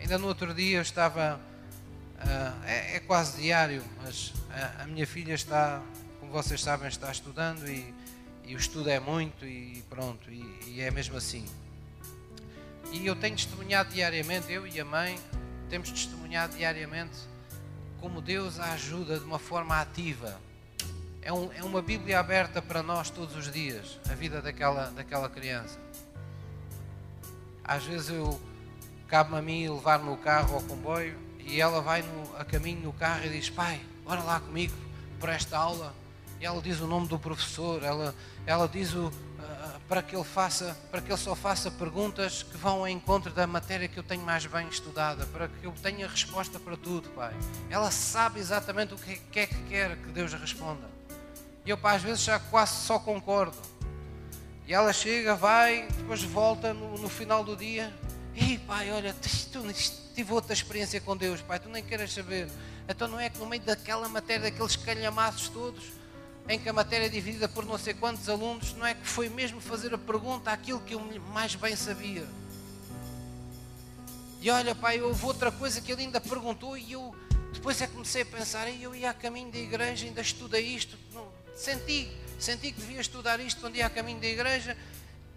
Ainda 0.00 0.16
no 0.18 0.26
outro 0.26 0.54
dia 0.54 0.78
eu 0.78 0.82
estava, 0.82 1.40
é, 2.66 2.96
é, 2.96 3.00
quase 3.00 3.40
diário, 3.40 3.82
mas 4.02 4.32
a, 4.50 4.82
a, 4.82 4.86
minha 4.86 5.06
filha 5.06 5.34
está, 5.34 5.82
como 6.20 6.32
vocês 6.32 6.60
sabem, 6.60 6.88
está 6.88 7.10
estudando 7.10 7.68
e, 7.68 7.94
e 8.44 8.54
o 8.54 8.58
estudo 8.58 8.90
é 8.90 8.98
muito 8.98 9.44
e 9.44 9.84
pronto, 9.88 10.30
e, 10.30 10.44
e 10.66 10.80
é 10.80 10.90
mesmo 10.90 11.16
assim. 11.16 11.46
E 12.92 13.06
eu 13.06 13.14
tenho 13.14 13.36
testemunhado 13.36 13.92
diariamente, 13.92 14.52
eu 14.52 14.66
e 14.66 14.80
a 14.80 14.84
mãe, 14.84 15.18
temos 15.68 15.90
testemunhado 15.90 16.56
diariamente 16.56 17.18
como 18.00 18.22
Deus 18.22 18.58
a 18.58 18.72
ajuda 18.72 19.18
de 19.18 19.24
uma 19.24 19.38
forma 19.38 19.80
ativa 19.80 20.40
é, 21.28 21.32
um, 21.32 21.52
é 21.52 21.62
uma 21.62 21.82
Bíblia 21.82 22.18
aberta 22.18 22.62
para 22.62 22.82
nós 22.82 23.10
todos 23.10 23.36
os 23.36 23.52
dias, 23.52 23.98
a 24.10 24.14
vida 24.14 24.40
daquela, 24.40 24.90
daquela 24.90 25.28
criança. 25.28 25.78
Às 27.62 27.84
vezes 27.84 28.08
eu 28.08 28.40
cabe-me 29.08 29.36
a 29.36 29.42
mim 29.42 29.68
levar-me 29.68 30.08
o 30.08 30.16
carro 30.16 30.54
ao 30.54 30.62
comboio 30.62 31.18
e 31.48 31.60
ela 31.60 31.80
vai 31.80 32.02
no, 32.02 32.36
a 32.36 32.44
caminho 32.44 32.80
no 32.80 32.92
carro 32.92 33.24
e 33.24 33.30
diz: 33.30 33.48
Pai, 33.48 33.80
bora 34.04 34.22
lá 34.22 34.38
comigo 34.38 34.74
para 35.18 35.34
esta 35.34 35.56
aula. 35.56 35.94
E 36.40 36.46
ela 36.46 36.62
diz 36.62 36.80
o 36.80 36.86
nome 36.86 37.08
do 37.08 37.18
professor, 37.18 37.82
ela, 37.82 38.14
ela 38.46 38.68
diz 38.68 38.94
o, 38.94 39.06
uh, 39.06 39.12
para 39.88 40.00
que 40.02 40.14
ele 40.14 40.24
faça, 40.24 40.76
para 40.88 41.00
que 41.00 41.10
ele 41.10 41.18
só 41.18 41.34
faça 41.34 41.68
perguntas 41.68 42.44
que 42.44 42.56
vão 42.56 42.80
ao 42.80 42.88
encontro 42.88 43.32
da 43.32 43.44
matéria 43.44 43.88
que 43.88 43.98
eu 43.98 44.04
tenho 44.04 44.22
mais 44.22 44.46
bem 44.46 44.68
estudada, 44.68 45.26
para 45.26 45.48
que 45.48 45.64
eu 45.64 45.72
tenha 45.82 46.06
resposta 46.06 46.60
para 46.60 46.76
tudo, 46.76 47.08
Pai. 47.10 47.34
Ela 47.68 47.90
sabe 47.90 48.38
exatamente 48.38 48.94
o 48.94 48.96
que 48.96 49.40
é 49.40 49.46
que 49.46 49.62
quer 49.64 49.96
que 49.96 50.10
Deus 50.10 50.32
responda. 50.34 50.88
E 51.66 51.70
eu, 51.70 51.76
pá, 51.76 51.94
às 51.94 52.02
vezes 52.02 52.22
já 52.22 52.38
quase 52.38 52.86
só 52.86 53.00
concordo. 53.00 53.58
E 54.66 54.72
ela 54.72 54.92
chega, 54.92 55.34
vai, 55.34 55.88
depois 55.96 56.22
volta 56.22 56.72
no, 56.72 56.98
no 56.98 57.08
final 57.08 57.42
do 57.42 57.56
dia. 57.56 57.92
Ei, 58.36 58.58
pai, 58.58 58.92
olha, 58.92 59.12
tu, 59.50 59.62
tive 60.18 60.32
outra 60.32 60.52
experiência 60.52 61.00
com 61.00 61.16
Deus, 61.16 61.40
pai, 61.40 61.60
tu 61.60 61.68
nem 61.68 61.80
queres 61.80 62.12
saber. 62.12 62.48
Então 62.88 63.06
não 63.06 63.20
é 63.20 63.30
que 63.30 63.38
no 63.38 63.46
meio 63.46 63.62
daquela 63.62 64.08
matéria, 64.08 64.50
daqueles 64.50 64.74
calhamaços 64.74 65.48
todos, 65.48 65.84
em 66.48 66.58
que 66.58 66.68
a 66.68 66.72
matéria 66.72 67.06
é 67.06 67.08
dividida 67.08 67.48
por 67.48 67.64
não 67.64 67.78
sei 67.78 67.94
quantos 67.94 68.28
alunos, 68.28 68.74
não 68.74 68.84
é 68.84 68.94
que 68.94 69.06
foi 69.06 69.28
mesmo 69.28 69.60
fazer 69.60 69.94
a 69.94 69.98
pergunta 69.98 70.50
aquilo 70.50 70.80
que 70.80 70.94
eu 70.94 71.00
mais 71.32 71.54
bem 71.54 71.76
sabia. 71.76 72.26
E 74.40 74.50
olha, 74.50 74.74
pai, 74.74 75.00
houve 75.00 75.24
outra 75.24 75.52
coisa 75.52 75.80
que 75.80 75.92
ele 75.92 76.02
ainda 76.02 76.20
perguntou 76.20 76.76
e 76.76 76.90
eu 76.90 77.14
depois 77.52 77.80
é 77.80 77.86
que 77.86 77.92
comecei 77.92 78.22
a 78.22 78.26
pensar, 78.26 78.68
eu 78.68 78.96
ia 78.96 79.10
a 79.10 79.14
caminho 79.14 79.52
da 79.52 79.58
igreja, 79.58 80.04
ainda 80.04 80.20
estudei 80.20 80.66
isto, 80.66 80.98
não, 81.14 81.28
Senti, 81.54 82.10
senti 82.40 82.72
que 82.72 82.80
devia 82.80 83.00
estudar 83.00 83.38
isto 83.38 83.60
quando 83.60 83.76
ia 83.76 83.86
a 83.86 83.90
caminho 83.90 84.18
da 84.18 84.26
igreja 84.26 84.76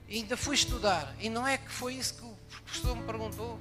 e 0.10 0.18
ainda 0.18 0.36
fui 0.36 0.56
estudar. 0.56 1.16
E 1.20 1.30
não 1.30 1.48
é 1.48 1.60
que 1.60 1.70
foi 1.70 1.94
isso 1.94 2.16
que 2.16 2.26
o 2.26 2.36
professor 2.64 2.96
me 2.96 3.04
perguntou. 3.04 3.60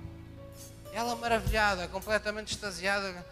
Ela 0.93 1.15
maravilhada, 1.17 1.87
completamente 1.89 2.53
extasiada, 2.53 3.25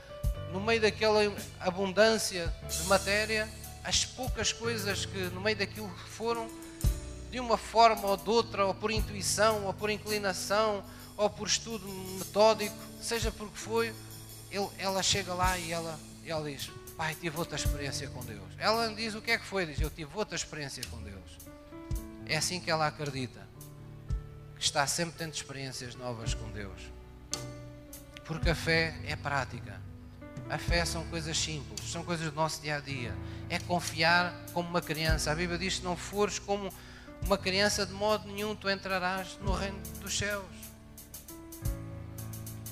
no 0.53 0.61
meio 0.61 0.81
daquela 0.81 1.21
abundância 1.61 2.53
de 2.69 2.83
matéria, 2.85 3.49
as 3.85 4.05
poucas 4.05 4.53
coisas 4.53 5.07
que 5.07 5.19
no 5.31 5.41
meio 5.41 5.57
daquilo 5.57 5.89
foram, 6.09 6.49
de 7.31 7.41
uma 7.41 7.57
forma 7.57 8.07
ou 8.07 8.17
de 8.17 8.29
outra, 8.29 8.67
ou 8.67 8.75
por 8.75 8.91
intuição, 8.91 9.65
ou 9.65 9.75
por 9.75 9.91
inclinação, 9.91 10.85
ou 11.17 11.29
por 11.29 11.47
estudo 11.47 11.87
metódico, 12.19 12.77
seja 13.01 13.31
por 13.31 13.51
que 13.51 13.59
foi, 13.59 13.95
ele, 14.51 14.69
ela 14.79 15.03
chega 15.03 15.35
lá 15.35 15.59
e 15.59 15.73
ela, 15.73 15.99
ela 16.25 16.51
diz: 16.51 16.71
Pai, 16.97 17.15
tive 17.15 17.39
outra 17.39 17.57
experiência 17.57 18.09
com 18.09 18.25
Deus. 18.25 18.49
Ela 18.59 18.89
diz 18.95 19.15
o 19.15 19.21
que 19.21 19.33
é 19.33 19.39
que 19.39 19.45
foi, 19.45 19.67
diz: 19.67 19.81
Eu 19.81 19.91
tive 19.91 20.11
outra 20.15 20.37
experiência 20.37 20.83
com 20.91 21.03
Deus. 21.03 21.39
É 22.27 22.37
assim 22.37 22.61
que 22.61 22.71
ela 22.71 22.87
acredita, 22.87 23.41
que 24.57 24.63
está 24.63 24.87
sempre 24.87 25.17
tendo 25.19 25.35
experiências 25.35 25.95
novas 25.95 26.35
com 26.35 26.51
Deus. 26.51 26.98
Porque 28.29 28.51
a 28.51 28.55
fé 28.55 28.95
é 29.07 29.17
prática. 29.17 29.81
A 30.51 30.59
fé 30.59 30.85
são 30.85 31.05
coisas 31.07 31.37
simples, 31.37 31.91
são 31.91 32.05
coisas 32.05 32.31
do 32.31 32.37
nosso 32.37 32.61
dia 32.61 32.77
a 32.77 32.81
dia. 32.81 33.15
É 33.49 33.59
confiar 33.59 34.35
como 34.53 34.69
uma 34.69 34.83
criança. 34.83 35.33
A 35.33 35.35
Bíblia 35.35 35.59
diz: 35.59 35.79
se 35.79 35.83
não 35.83 35.97
fores 35.97 36.39
como 36.39 36.71
uma 37.25 37.39
criança, 37.39 37.87
de 37.87 37.93
modo 37.93 38.29
nenhum 38.29 38.55
tu 38.55 38.69
entrarás 38.69 39.39
no 39.41 39.53
reino 39.53 39.79
dos 40.01 40.17
céus. 40.17 40.45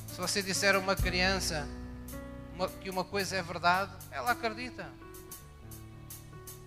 Se 0.09 0.18
você 0.18 0.42
disser 0.42 0.74
a 0.74 0.78
uma 0.78 0.94
criança, 0.94 1.66
que 2.80 2.90
uma 2.90 3.04
coisa 3.04 3.36
é 3.36 3.42
verdade, 3.42 3.92
ela 4.11 4.32
acredita. 4.32 4.86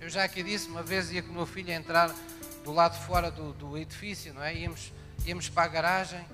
Eu 0.01 0.09
já 0.09 0.23
aqui 0.23 0.41
disse, 0.41 0.67
uma 0.67 0.81
vez 0.81 1.11
ia 1.11 1.21
com 1.21 1.29
o 1.29 1.33
meu 1.33 1.45
filho 1.45 1.71
entrar 1.71 2.13
do 2.63 2.71
lado 2.71 2.95
fora 3.05 3.29
do, 3.29 3.53
do 3.53 3.77
edifício, 3.77 4.33
não 4.33 4.41
é? 4.41 4.55
Íamos, 4.55 4.93
íamos 5.25 5.47
para 5.47 5.63
a 5.63 5.67
garagem 5.67 6.25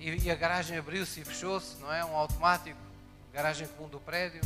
e, 0.00 0.24
e 0.24 0.30
a 0.30 0.34
garagem 0.34 0.78
abriu-se 0.78 1.20
e 1.20 1.24
fechou-se, 1.24 1.76
não 1.80 1.92
é? 1.92 2.04
Um 2.04 2.16
automático, 2.16 2.78
garagem 3.32 3.68
comum 3.68 3.88
do 3.88 4.00
prédio. 4.00 4.40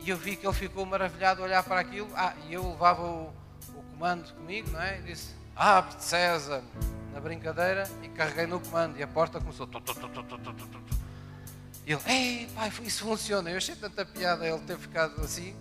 E 0.00 0.08
eu 0.08 0.16
vi 0.16 0.36
que 0.36 0.46
ele 0.46 0.54
ficou 0.54 0.86
maravilhado 0.86 1.42
a 1.42 1.44
olhar 1.44 1.62
para 1.64 1.80
aquilo. 1.80 2.08
Ah, 2.14 2.32
e 2.48 2.54
eu 2.54 2.70
levava 2.70 3.02
o, 3.02 3.32
o 3.74 3.82
comando 3.90 4.32
comigo, 4.34 4.70
não 4.70 4.80
é? 4.80 5.00
E 5.00 5.02
disse: 5.02 5.34
Abre 5.56 6.00
César, 6.00 6.62
na 7.12 7.20
brincadeira, 7.20 7.90
e 8.02 8.08
carreguei 8.08 8.46
no 8.46 8.60
comando. 8.60 8.96
E 8.96 9.02
a 9.02 9.08
porta 9.08 9.40
começou. 9.40 9.66
Tu, 9.66 9.80
tu, 9.80 9.94
tu, 9.94 10.08
e 11.88 11.92
ele, 11.92 12.02
ei, 12.06 12.48
pai, 12.54 12.70
isso 12.82 13.02
funciona. 13.02 13.50
Eu 13.50 13.56
achei 13.56 13.74
tanta 13.74 14.04
piada 14.04 14.46
ele 14.46 14.58
ter 14.60 14.78
ficado 14.78 15.18
assim. 15.22 15.56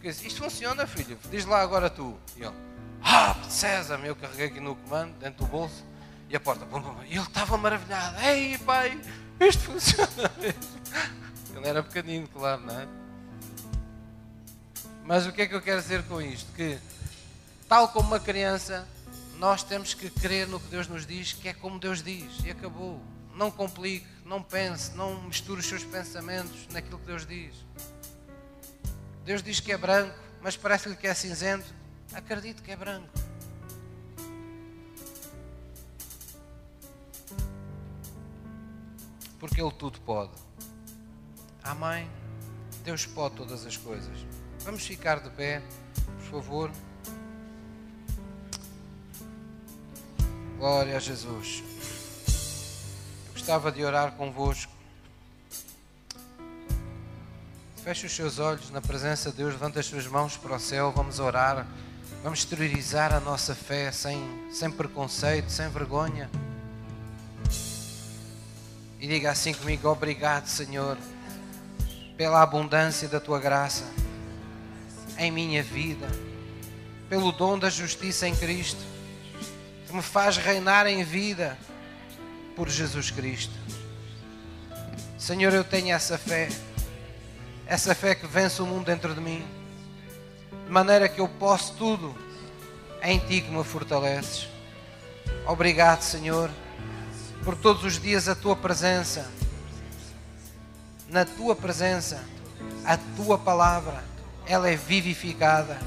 Que 0.00 0.08
disse, 0.08 0.26
isto 0.26 0.42
funciona, 0.42 0.86
filho. 0.86 1.18
Diz 1.30 1.46
lá 1.46 1.62
agora 1.62 1.88
tu. 1.88 2.16
E 2.36 2.42
ele, 2.42 2.54
ah, 3.02 3.34
César, 3.48 3.98
eu 4.04 4.14
carreguei 4.14 4.46
aqui 4.46 4.60
no 4.60 4.76
comando, 4.76 5.14
dentro 5.18 5.44
do 5.44 5.50
bolso. 5.50 5.82
E 6.30 6.36
a 6.36 6.40
porta, 6.40 6.64
e 7.08 7.16
ele 7.16 7.26
estava 7.26 7.58
maravilhado. 7.58 8.20
Ei, 8.22 8.56
pai, 8.58 9.00
isto 9.40 9.64
funciona 9.64 10.30
mesmo. 10.38 10.60
Ele 11.56 11.68
era 11.68 11.82
pequenino, 11.82 12.28
claro, 12.28 12.62
não 12.62 12.80
é? 12.80 12.86
Mas 15.04 15.26
o 15.26 15.32
que 15.32 15.42
é 15.42 15.46
que 15.48 15.54
eu 15.56 15.60
quero 15.60 15.82
dizer 15.82 16.04
com 16.04 16.22
isto? 16.22 16.52
Que, 16.54 16.78
tal 17.68 17.88
como 17.88 18.06
uma 18.06 18.20
criança, 18.20 18.86
nós 19.40 19.64
temos 19.64 19.92
que 19.92 20.08
crer 20.08 20.46
no 20.46 20.60
que 20.60 20.68
Deus 20.68 20.86
nos 20.86 21.04
diz, 21.04 21.32
que 21.32 21.48
é 21.48 21.52
como 21.52 21.80
Deus 21.80 22.00
diz, 22.00 22.44
e 22.44 22.50
acabou. 22.52 23.02
Não 23.34 23.50
complique, 23.50 24.06
não 24.24 24.40
pense, 24.40 24.92
não 24.94 25.20
misture 25.22 25.58
os 25.58 25.66
seus 25.66 25.82
pensamentos 25.82 26.68
naquilo 26.70 27.00
que 27.00 27.06
Deus 27.06 27.26
diz. 27.26 27.54
Deus 29.24 29.42
diz 29.42 29.58
que 29.58 29.72
é 29.72 29.76
branco, 29.76 30.14
mas 30.40 30.56
parece-lhe 30.56 30.94
que 30.94 31.08
é 31.08 31.14
cinzento. 31.14 31.66
Acredite 32.12 32.62
que 32.62 32.70
é 32.70 32.76
branco. 32.76 33.08
Porque 39.40 39.60
Ele 39.60 39.72
tudo 39.72 39.98
pode. 40.02 40.32
Amém? 41.64 42.08
Deus 42.84 43.06
pode 43.06 43.34
todas 43.36 43.66
as 43.66 43.76
coisas. 43.76 44.26
Vamos 44.60 44.86
ficar 44.86 45.20
de 45.20 45.30
pé, 45.30 45.62
por 46.04 46.42
favor. 46.42 46.70
Glória 50.58 50.96
a 50.98 51.00
Jesus. 51.00 51.62
Eu 53.26 53.32
gostava 53.32 53.72
de 53.72 53.82
orar 53.82 54.12
convosco. 54.12 54.70
Feche 57.82 58.06
os 58.06 58.12
seus 58.12 58.38
olhos 58.38 58.70
na 58.70 58.82
presença 58.82 59.30
de 59.30 59.38
Deus, 59.38 59.54
levanta 59.54 59.80
as 59.80 59.86
suas 59.86 60.06
mãos 60.06 60.36
para 60.36 60.54
o 60.54 60.60
céu, 60.60 60.92
vamos 60.92 61.18
orar, 61.18 61.66
vamos 62.22 62.40
exteriorizar 62.40 63.14
a 63.14 63.20
nossa 63.20 63.54
fé 63.54 63.90
sem, 63.90 64.20
sem 64.52 64.70
preconceito, 64.70 65.50
sem 65.50 65.66
vergonha. 65.70 66.30
E 69.00 69.06
diga 69.06 69.30
assim 69.30 69.54
comigo: 69.54 69.88
Obrigado, 69.88 70.46
Senhor, 70.46 70.98
pela 72.16 72.42
abundância 72.42 73.08
da 73.08 73.18
tua 73.18 73.38
graça 73.38 73.84
em 75.16 75.30
minha 75.30 75.62
vida, 75.62 76.06
pelo 77.08 77.32
dom 77.32 77.58
da 77.58 77.70
justiça 77.70 78.28
em 78.28 78.36
Cristo, 78.36 78.82
que 79.86 79.94
me 79.94 80.02
faz 80.02 80.36
reinar 80.36 80.86
em 80.86 81.02
vida 81.02 81.56
por 82.54 82.68
Jesus 82.68 83.10
Cristo. 83.10 83.54
Senhor, 85.18 85.52
eu 85.52 85.64
tenho 85.64 85.94
essa 85.94 86.18
fé, 86.18 86.48
essa 87.66 87.94
fé 87.94 88.14
que 88.14 88.26
vence 88.26 88.60
o 88.60 88.66
mundo 88.66 88.84
dentro 88.84 89.14
de 89.14 89.20
mim, 89.20 89.42
de 90.66 90.70
maneira 90.70 91.08
que 91.08 91.20
eu 91.20 91.28
posso 91.28 91.74
tudo 91.74 92.14
em 93.02 93.18
Ti 93.18 93.40
que 93.40 93.50
me 93.50 93.64
fortaleces. 93.64 94.46
Obrigado, 95.46 96.02
Senhor, 96.02 96.50
por 97.44 97.56
todos 97.56 97.84
os 97.84 97.98
dias 97.98 98.28
a 98.28 98.34
Tua 98.34 98.54
presença, 98.54 99.30
na 101.08 101.24
Tua 101.24 101.56
presença, 101.56 102.22
a 102.84 102.96
Tua 103.16 103.38
palavra 103.38 104.04
ela 104.46 104.68
é 104.68 104.76
vivificada 104.76 105.78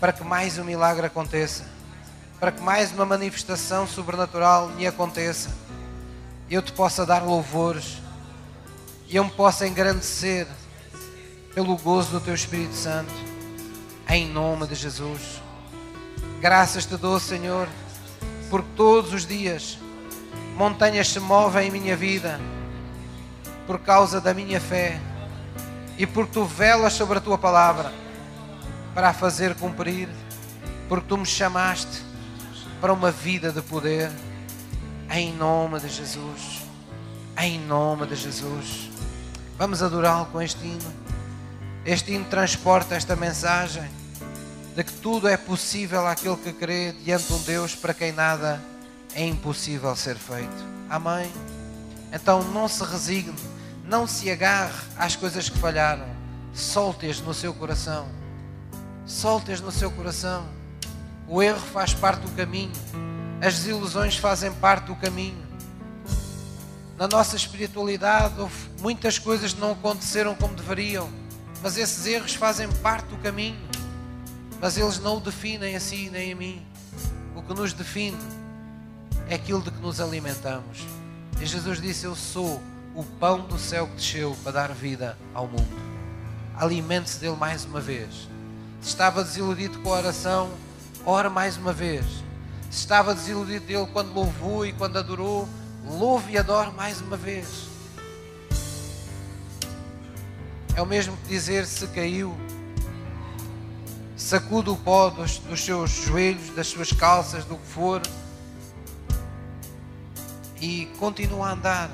para 0.00 0.12
que 0.12 0.24
mais 0.24 0.58
um 0.58 0.64
milagre 0.64 1.06
aconteça, 1.06 1.64
para 2.38 2.52
que 2.52 2.60
mais 2.60 2.92
uma 2.92 3.06
manifestação 3.06 3.86
sobrenatural 3.86 4.68
me 4.70 4.86
aconteça. 4.86 5.50
Eu 6.50 6.60
te 6.60 6.72
possa 6.72 7.06
dar 7.06 7.22
louvores 7.22 7.98
e 9.08 9.16
eu 9.16 9.24
me 9.24 9.30
possa 9.30 9.66
engrandecer 9.66 10.46
pelo 11.54 11.76
gozo 11.76 12.10
do 12.10 12.20
teu 12.20 12.34
Espírito 12.34 12.74
Santo, 12.74 13.14
em 14.08 14.28
nome 14.28 14.66
de 14.66 14.74
Jesus. 14.74 15.40
Graças 16.40 16.84
te 16.84 16.96
dou, 16.96 17.18
Senhor, 17.18 17.68
porque 18.50 18.68
todos 18.76 19.12
os 19.12 19.24
dias 19.24 19.78
montanhas 20.56 21.08
se 21.08 21.20
movem 21.20 21.68
em 21.68 21.70
minha 21.70 21.94
vida 21.94 22.40
por 23.66 23.78
causa 23.78 24.20
da 24.20 24.32
minha 24.32 24.58
fé 24.58 24.98
e 25.98 26.06
porque 26.06 26.32
tu 26.32 26.44
velas 26.44 26.94
sobre 26.94 27.18
a 27.18 27.20
tua 27.20 27.36
palavra 27.36 27.92
para 28.94 29.10
a 29.10 29.12
fazer 29.12 29.54
cumprir, 29.56 30.08
porque 30.88 31.06
tu 31.06 31.18
me 31.18 31.26
chamaste 31.26 32.02
para 32.80 32.92
uma 32.92 33.10
vida 33.10 33.52
de 33.52 33.60
poder, 33.60 34.10
em 35.10 35.32
nome 35.34 35.78
de 35.78 35.88
Jesus. 35.88 36.62
Em 37.38 37.60
nome 37.60 38.06
de 38.06 38.16
Jesus. 38.16 38.90
Vamos 39.58 39.82
adorá-lo 39.82 40.24
com 40.26 40.40
este 40.40 40.64
hino. 40.66 40.94
Este 41.84 42.12
hino 42.12 42.24
transporta 42.24 42.94
esta 42.94 43.14
mensagem 43.14 43.88
de 44.74 44.82
que 44.82 44.92
tudo 44.92 45.28
é 45.28 45.36
possível 45.36 46.06
àquele 46.06 46.36
que 46.36 46.52
crê 46.52 46.92
diante 47.04 47.26
de 47.26 47.32
um 47.34 47.42
Deus 47.42 47.74
para 47.74 47.92
quem 47.92 48.12
nada 48.12 48.58
é 48.72 48.75
impossível 49.24 49.94
ser 49.96 50.16
feito. 50.16 50.64
Amém? 50.90 51.30
Então 52.12 52.42
não 52.52 52.68
se 52.68 52.84
resigne 52.84 53.34
não 53.86 54.06
se 54.06 54.28
agarre 54.30 54.74
às 54.96 55.14
coisas 55.14 55.48
que 55.48 55.58
falharam. 55.58 56.06
Solte-as 56.52 57.20
no 57.20 57.32
seu 57.32 57.54
coração. 57.54 58.08
Solte-as 59.06 59.60
no 59.60 59.70
seu 59.70 59.90
coração. 59.90 60.48
O 61.28 61.42
erro 61.42 61.60
faz 61.60 61.94
parte 61.94 62.22
do 62.22 62.30
caminho. 62.32 62.72
As 63.40 63.54
desilusões 63.54 64.16
fazem 64.16 64.52
parte 64.54 64.86
do 64.86 64.96
caminho. 64.96 65.46
Na 66.98 67.06
nossa 67.06 67.36
espiritualidade 67.36 68.40
houve 68.40 68.70
muitas 68.80 69.18
coisas 69.18 69.52
que 69.52 69.60
não 69.60 69.72
aconteceram 69.72 70.34
como 70.34 70.54
deveriam, 70.54 71.10
mas 71.62 71.76
esses 71.76 72.06
erros 72.06 72.34
fazem 72.34 72.68
parte 72.76 73.06
do 73.08 73.18
caminho. 73.18 73.60
Mas 74.60 74.78
eles 74.78 74.98
não 74.98 75.18
o 75.18 75.20
definem 75.20 75.76
a 75.76 75.80
si 75.80 76.08
nem 76.10 76.32
a 76.32 76.36
mim. 76.36 76.66
O 77.36 77.42
que 77.42 77.54
nos 77.54 77.72
define 77.72 78.16
é 79.28 79.34
aquilo 79.34 79.60
de 79.60 79.70
que 79.70 79.80
nos 79.80 80.00
alimentamos. 80.00 80.86
E 81.40 81.46
Jesus 81.46 81.80
disse: 81.80 82.04
Eu 82.04 82.14
sou 82.14 82.62
o 82.94 83.04
pão 83.04 83.40
do 83.40 83.58
céu 83.58 83.86
que 83.86 83.96
desceu 83.96 84.36
para 84.42 84.52
dar 84.52 84.72
vida 84.72 85.18
ao 85.34 85.46
mundo. 85.46 85.76
Alimente-se 86.56 87.18
dele 87.18 87.36
mais 87.36 87.64
uma 87.64 87.80
vez. 87.80 88.28
Se 88.80 88.88
estava 88.88 89.22
desiludido 89.22 89.78
com 89.80 89.92
a 89.92 89.98
oração, 89.98 90.50
ora 91.04 91.28
mais 91.28 91.56
uma 91.56 91.72
vez. 91.72 92.04
Se 92.70 92.78
estava 92.78 93.14
desiludido 93.14 93.66
dele 93.66 93.86
quando 93.92 94.14
louvou 94.14 94.64
e 94.64 94.72
quando 94.72 94.98
adorou, 94.98 95.48
louve 95.86 96.32
e 96.32 96.38
adore 96.38 96.70
mais 96.72 97.00
uma 97.00 97.16
vez. 97.16 97.68
É 100.74 100.80
o 100.80 100.86
mesmo 100.86 101.16
que 101.16 101.28
dizer 101.28 101.66
se 101.66 101.86
caiu, 101.88 102.36
sacude 104.16 104.68
o 104.68 104.76
pó 104.76 105.08
dos, 105.08 105.38
dos 105.38 105.64
seus 105.64 105.90
joelhos, 105.90 106.50
das 106.50 106.66
suas 106.66 106.92
calças, 106.92 107.44
do 107.44 107.56
que 107.56 107.66
for, 107.66 108.02
e 110.60 110.86
continua 110.98 111.48
a 111.48 111.52
andar 111.52 111.90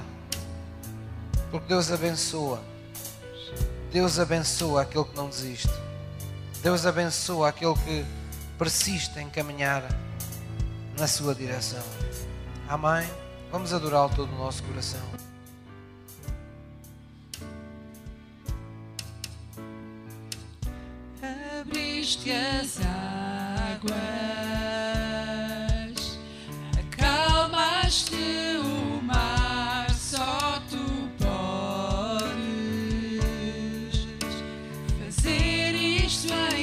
porque 1.52 1.68
Deus 1.68 1.92
abençoa. 1.92 2.62
Deus 3.92 4.18
abençoa 4.18 4.80
aquele 4.80 5.04
que 5.04 5.14
não 5.14 5.28
desiste. 5.28 5.68
Deus 6.62 6.86
abençoa 6.86 7.50
aquele 7.50 7.74
que 7.74 8.06
persiste 8.58 9.18
em 9.18 9.28
caminhar 9.28 9.82
na 10.98 11.06
sua 11.06 11.34
direção. 11.34 11.82
Amém? 12.66 13.06
Vamos 13.50 13.74
adorá-lo 13.74 14.14
todo 14.16 14.32
o 14.32 14.38
nosso 14.38 14.62
coração. 14.62 15.02
Abriste 21.60 22.30
as 22.32 22.78
águas, 22.80 23.92
Fazer 27.92 28.32
Isso 36.12 36.32
aí. 36.32 36.61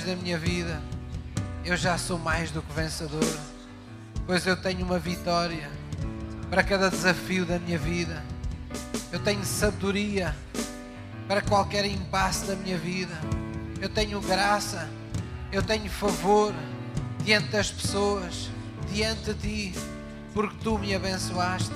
Situações 0.00 0.04
da 0.04 0.16
minha 0.16 0.38
vida 0.38 0.80
eu 1.64 1.76
já 1.76 1.98
sou 1.98 2.18
mais 2.18 2.50
do 2.50 2.62
que 2.62 2.72
vencedor, 2.72 3.38
pois 4.26 4.46
eu 4.46 4.56
tenho 4.56 4.84
uma 4.84 4.98
vitória 4.98 5.70
para 6.48 6.62
cada 6.62 6.90
desafio 6.90 7.44
da 7.44 7.58
minha 7.58 7.78
vida, 7.78 8.22
eu 9.12 9.20
tenho 9.20 9.44
sabedoria 9.44 10.34
para 11.28 11.42
qualquer 11.42 11.84
impasse 11.84 12.46
da 12.46 12.56
minha 12.56 12.78
vida, 12.78 13.14
eu 13.80 13.88
tenho 13.88 14.20
graça, 14.20 14.88
eu 15.52 15.62
tenho 15.62 15.88
favor 15.90 16.54
diante 17.24 17.48
das 17.48 17.70
pessoas, 17.70 18.50
diante 18.90 19.34
de 19.34 19.72
Ti 19.72 19.80
porque 20.32 20.56
tu 20.62 20.78
me 20.78 20.94
abençoaste 20.94 21.74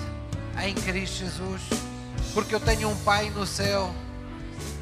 em 0.65 0.75
Cristo 0.75 1.19
Jesus, 1.19 1.63
porque 2.33 2.55
eu 2.55 2.61
tenho 2.61 2.89
um 2.89 2.97
Pai 3.05 3.31
no 3.31 3.47
céu 3.47 3.95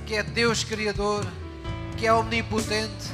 que 0.07 0.15
é 0.15 0.23
Deus 0.23 0.63
Criador, 0.63 1.27
que 1.97 2.07
é 2.07 2.13
omnipotente, 2.13 3.11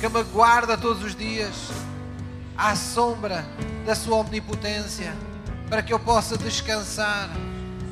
que 0.00 0.08
me 0.08 0.22
guarda 0.24 0.76
todos 0.76 1.02
os 1.02 1.14
dias 1.14 1.54
à 2.56 2.74
sombra 2.76 3.44
da 3.84 3.94
Sua 3.94 4.16
omnipotência, 4.16 5.14
para 5.68 5.82
que 5.82 5.92
eu 5.92 5.98
possa 5.98 6.36
descansar 6.36 7.30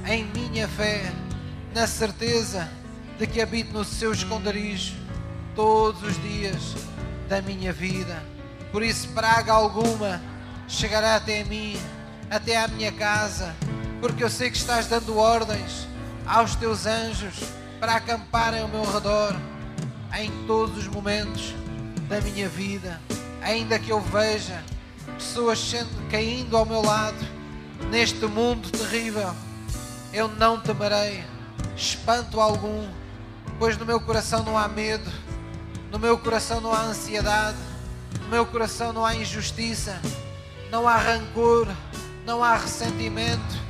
em 0.07 0.25
minha 0.25 0.69
fé, 0.69 1.13
na 1.75 1.87
certeza 1.87 2.69
de 3.19 3.27
que 3.27 3.41
habito 3.41 3.73
no 3.73 3.85
Seu 3.85 4.13
esconderijo 4.13 4.95
todos 5.55 6.03
os 6.03 6.23
dias 6.23 6.75
da 7.29 7.43
minha 7.43 7.73
vida. 7.73 8.23
Por 8.71 8.83
isso, 8.83 9.09
praga 9.09 9.53
alguma 9.53 10.21
chegará 10.69 11.17
até 11.17 11.45
mim, 11.45 11.77
até 12.31 12.57
à 12.57 12.69
minha 12.69 12.93
casa, 12.93 13.55
porque 14.01 14.23
eu 14.23 14.31
sei 14.31 14.51
que 14.51 14.57
estás 14.57 14.87
dando 14.87 15.17
ordens 15.17 15.89
aos 16.27 16.55
teus 16.57 16.87
anjos 16.87 17.35
para 17.79 17.97
acamparem 17.97 18.63
ao 18.63 18.69
meu 18.69 18.85
redor 18.85 19.35
em 20.19 20.31
todos 20.47 20.79
os 20.79 20.89
momentos 20.89 21.55
da 22.09 22.21
minha 22.21 22.49
vida, 22.49 23.01
ainda 23.43 23.79
que 23.79 23.91
eu 23.91 24.01
veja 24.01 24.63
pessoas 25.17 25.59
sendo, 25.59 26.11
caindo 26.11 26.57
ao 26.57 26.65
meu 26.65 26.83
lado 26.83 27.17
neste 27.91 28.27
mundo 28.27 28.71
terrível, 28.71 29.35
eu 30.13 30.29
não 30.29 30.61
temerei 30.61 31.25
espanto 31.77 32.41
algum, 32.41 32.89
pois 33.59 33.77
no 33.77 33.85
meu 33.85 34.01
coração 34.01 34.43
não 34.43 34.57
há 34.57 34.69
medo, 34.69 35.11
no 35.91 35.99
meu 35.99 36.17
coração 36.19 36.61
não 36.61 36.73
há 36.73 36.83
ansiedade, 36.83 37.59
no 38.21 38.29
meu 38.29 38.47
coração 38.47 38.93
não 38.93 39.05
há 39.05 39.15
injustiça, 39.15 40.01
não 40.71 40.89
há 40.89 40.97
rancor, 40.97 41.69
não 42.25 42.43
há 42.43 42.57
ressentimento, 42.57 43.67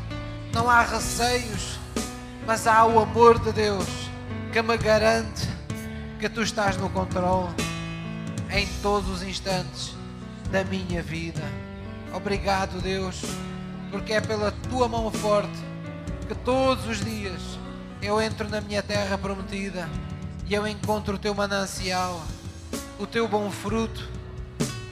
não 0.52 0.70
há 0.70 0.82
receios, 0.82 1.78
mas 2.46 2.66
há 2.66 2.84
o 2.84 2.98
amor 2.98 3.38
de 3.38 3.52
Deus 3.52 3.86
que 4.52 4.62
me 4.62 4.76
garante 4.76 5.48
que 6.18 6.28
tu 6.28 6.42
estás 6.42 6.76
no 6.76 6.88
controle 6.88 7.65
em 8.50 8.66
todos 8.82 9.08
os 9.10 9.22
instantes 9.22 9.94
da 10.50 10.64
minha 10.64 11.02
vida. 11.02 11.42
Obrigado, 12.12 12.80
Deus, 12.80 13.22
porque 13.90 14.12
é 14.12 14.20
pela 14.20 14.52
tua 14.70 14.88
mão 14.88 15.10
forte 15.10 15.58
que 16.26 16.34
todos 16.34 16.86
os 16.86 17.04
dias 17.04 17.40
eu 18.02 18.20
entro 18.20 18.48
na 18.48 18.60
minha 18.60 18.82
terra 18.82 19.16
prometida 19.16 19.88
e 20.46 20.54
eu 20.54 20.66
encontro 20.66 21.14
o 21.14 21.18
teu 21.18 21.34
manancial, 21.34 22.22
o 22.98 23.06
teu 23.06 23.26
bom 23.28 23.50
fruto, 23.50 24.08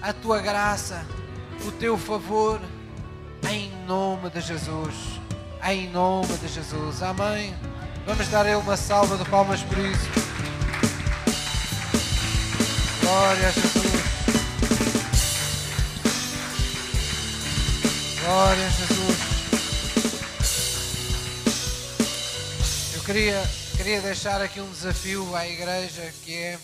a 0.02 0.12
tua 0.12 0.40
graça, 0.40 1.04
o 1.66 1.72
teu 1.72 1.96
favor, 1.96 2.60
em 3.50 3.72
nome 3.86 4.30
de 4.30 4.40
Jesus. 4.40 4.94
Em 5.66 5.88
nome 5.90 6.36
de 6.36 6.48
Jesus. 6.48 7.02
Amém. 7.02 7.54
Vamos 8.06 8.28
dar 8.28 8.44
a 8.44 8.50
Ele 8.50 8.56
uma 8.56 8.76
salva 8.76 9.16
de 9.16 9.24
palmas 9.30 9.62
por 9.62 9.78
isso. 9.78 10.10
Glória 13.04 13.48
a 13.48 13.50
Jesus. 13.50 13.92
Glória 18.24 18.66
a 18.66 18.70
Jesus. 18.70 19.18
Eu 22.94 23.02
queria, 23.02 23.42
queria 23.76 24.00
deixar 24.00 24.40
aqui 24.40 24.58
um 24.58 24.70
desafio 24.70 25.36
à 25.36 25.46
igreja 25.46 26.14
que 26.24 26.34
é, 26.34 26.58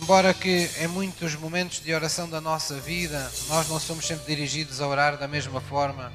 embora 0.00 0.32
que 0.32 0.70
em 0.80 0.86
muitos 0.86 1.34
momentos 1.34 1.80
de 1.80 1.92
oração 1.92 2.26
da 2.26 2.40
nossa 2.40 2.80
vida 2.80 3.30
nós 3.48 3.68
não 3.68 3.78
somos 3.78 4.06
sempre 4.06 4.24
dirigidos 4.34 4.80
a 4.80 4.86
orar 4.86 5.18
da 5.18 5.28
mesma 5.28 5.60
forma, 5.60 6.10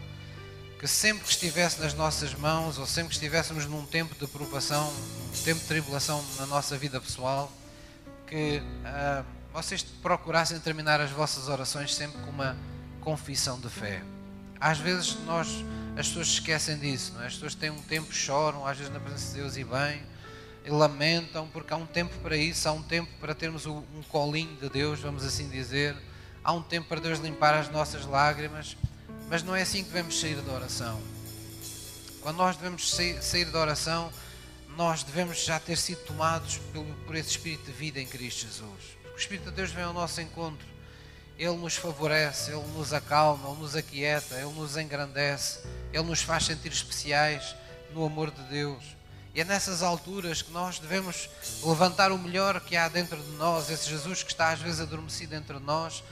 que 0.79 0.87
sempre 0.87 1.23
que 1.23 1.29
estivesse 1.29 1.79
nas 1.79 1.93
nossas 1.93 2.33
mãos 2.33 2.79
ou 2.79 2.87
sempre 2.87 3.09
que 3.09 3.15
estivéssemos 3.15 3.67
num 3.67 3.85
tempo 3.85 4.15
de 4.15 4.25
provação, 4.25 4.91
um 4.91 5.43
tempo 5.43 5.61
de 5.61 5.67
tribulação 5.67 6.25
na 6.39 6.47
nossa 6.47 6.75
vida 6.75 6.99
pessoal, 6.99 7.51
que 8.27 8.61
ah, 8.85 9.23
vocês 9.53 9.81
procurassem 9.81 10.59
terminar 10.59 11.01
as 11.01 11.09
vossas 11.11 11.47
orações 11.47 11.95
sempre 11.95 12.21
com 12.21 12.29
uma 12.29 12.55
confissão 13.01 13.59
de 13.59 13.69
fé. 13.69 14.03
Às 14.59 14.77
vezes 14.77 15.17
nós, 15.25 15.47
as 15.97 16.07
pessoas 16.07 16.27
esquecem 16.27 16.77
disso, 16.77 17.13
não 17.13 17.23
é? 17.23 17.27
as 17.27 17.33
pessoas 17.33 17.55
têm 17.55 17.69
um 17.69 17.81
tempo, 17.81 18.13
choram, 18.13 18.67
às 18.67 18.77
vezes 18.77 18.91
na 18.91 18.99
presença 18.99 19.33
de 19.33 19.41
Deus 19.41 19.57
e 19.57 19.63
bem, 19.63 20.03
e 20.65 20.69
lamentam, 20.69 21.47
porque 21.47 21.73
há 21.73 21.77
um 21.77 21.85
tempo 21.85 22.15
para 22.19 22.35
isso, 22.35 22.67
há 22.67 22.71
um 22.71 22.83
tempo 22.83 23.09
para 23.19 23.33
termos 23.33 23.65
um 23.65 23.81
colinho 24.09 24.55
de 24.57 24.69
Deus, 24.69 24.99
vamos 24.99 25.23
assim 25.23 25.47
dizer, 25.47 25.95
há 26.43 26.51
um 26.51 26.61
tempo 26.61 26.87
para 26.87 26.99
Deus 26.99 27.19
limpar 27.19 27.53
as 27.53 27.69
nossas 27.69 28.05
lágrimas, 28.05 28.75
mas 29.29 29.43
não 29.43 29.55
é 29.55 29.61
assim 29.61 29.83
que 29.83 29.89
devemos 29.89 30.19
sair 30.19 30.35
da 30.41 30.51
oração. 30.51 30.99
Quando 32.21 32.37
nós 32.37 32.57
devemos 32.57 32.93
sair 33.21 33.45
da 33.45 33.59
oração, 33.59 34.11
nós 34.77 35.03
devemos 35.03 35.43
já 35.43 35.59
ter 35.59 35.77
sido 35.77 36.05
tomados 36.05 36.61
por 37.05 37.15
esse 37.15 37.31
Espírito 37.31 37.65
de 37.65 37.71
vida 37.73 37.99
em 37.99 38.05
Cristo 38.05 38.45
Jesus. 38.45 38.97
Porque 39.01 39.15
o 39.15 39.17
Espírito 39.17 39.49
de 39.49 39.55
Deus 39.57 39.71
vem 39.71 39.83
ao 39.83 39.91
nosso 39.91 40.21
encontro 40.21 40.77
ele 41.37 41.55
nos 41.55 41.75
favorece, 41.75 42.51
Ele 42.51 42.65
nos 42.75 42.91
acalma, 42.91 43.49
Ele 43.49 43.61
nos 43.61 43.75
aquieta, 43.75 44.35
Ele 44.35 44.51
nos 44.53 44.75
engrandece, 44.75 45.59
Ele 45.93 46.03
nos 46.03 46.21
faz 46.21 46.45
sentir 46.45 46.71
especiais 46.71 47.55
no 47.93 48.03
amor 48.03 48.31
de 48.31 48.41
Deus. 48.43 48.83
E 49.35 49.41
é 49.41 49.45
nessas 49.45 49.83
alturas 49.83 50.41
que 50.41 50.51
nós 50.51 50.79
devemos 50.79 51.29
levantar 51.63 52.11
o 52.11 52.17
melhor 52.17 52.59
que 52.61 52.75
há 52.75 52.89
dentro 52.89 53.17
de 53.17 53.31
nós, 53.33 53.69
esse 53.69 53.87
Jesus 53.87 54.23
que 54.23 54.31
está 54.31 54.49
às 54.49 54.59
vezes 54.59 54.81
adormecido 54.81 55.35
entre 55.35 55.59
nós, 55.59 56.03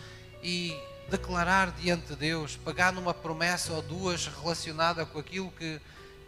e 0.43 0.77
declarar 1.09 1.71
diante 1.71 2.05
de 2.07 2.15
Deus, 2.15 2.55
pegar 2.57 2.91
numa 2.91 3.13
promessa 3.13 3.73
ou 3.73 3.81
duas 3.81 4.27
relacionada 4.27 5.07
com 5.07 5.17
aquilo 5.17 5.51
que, 5.53 5.81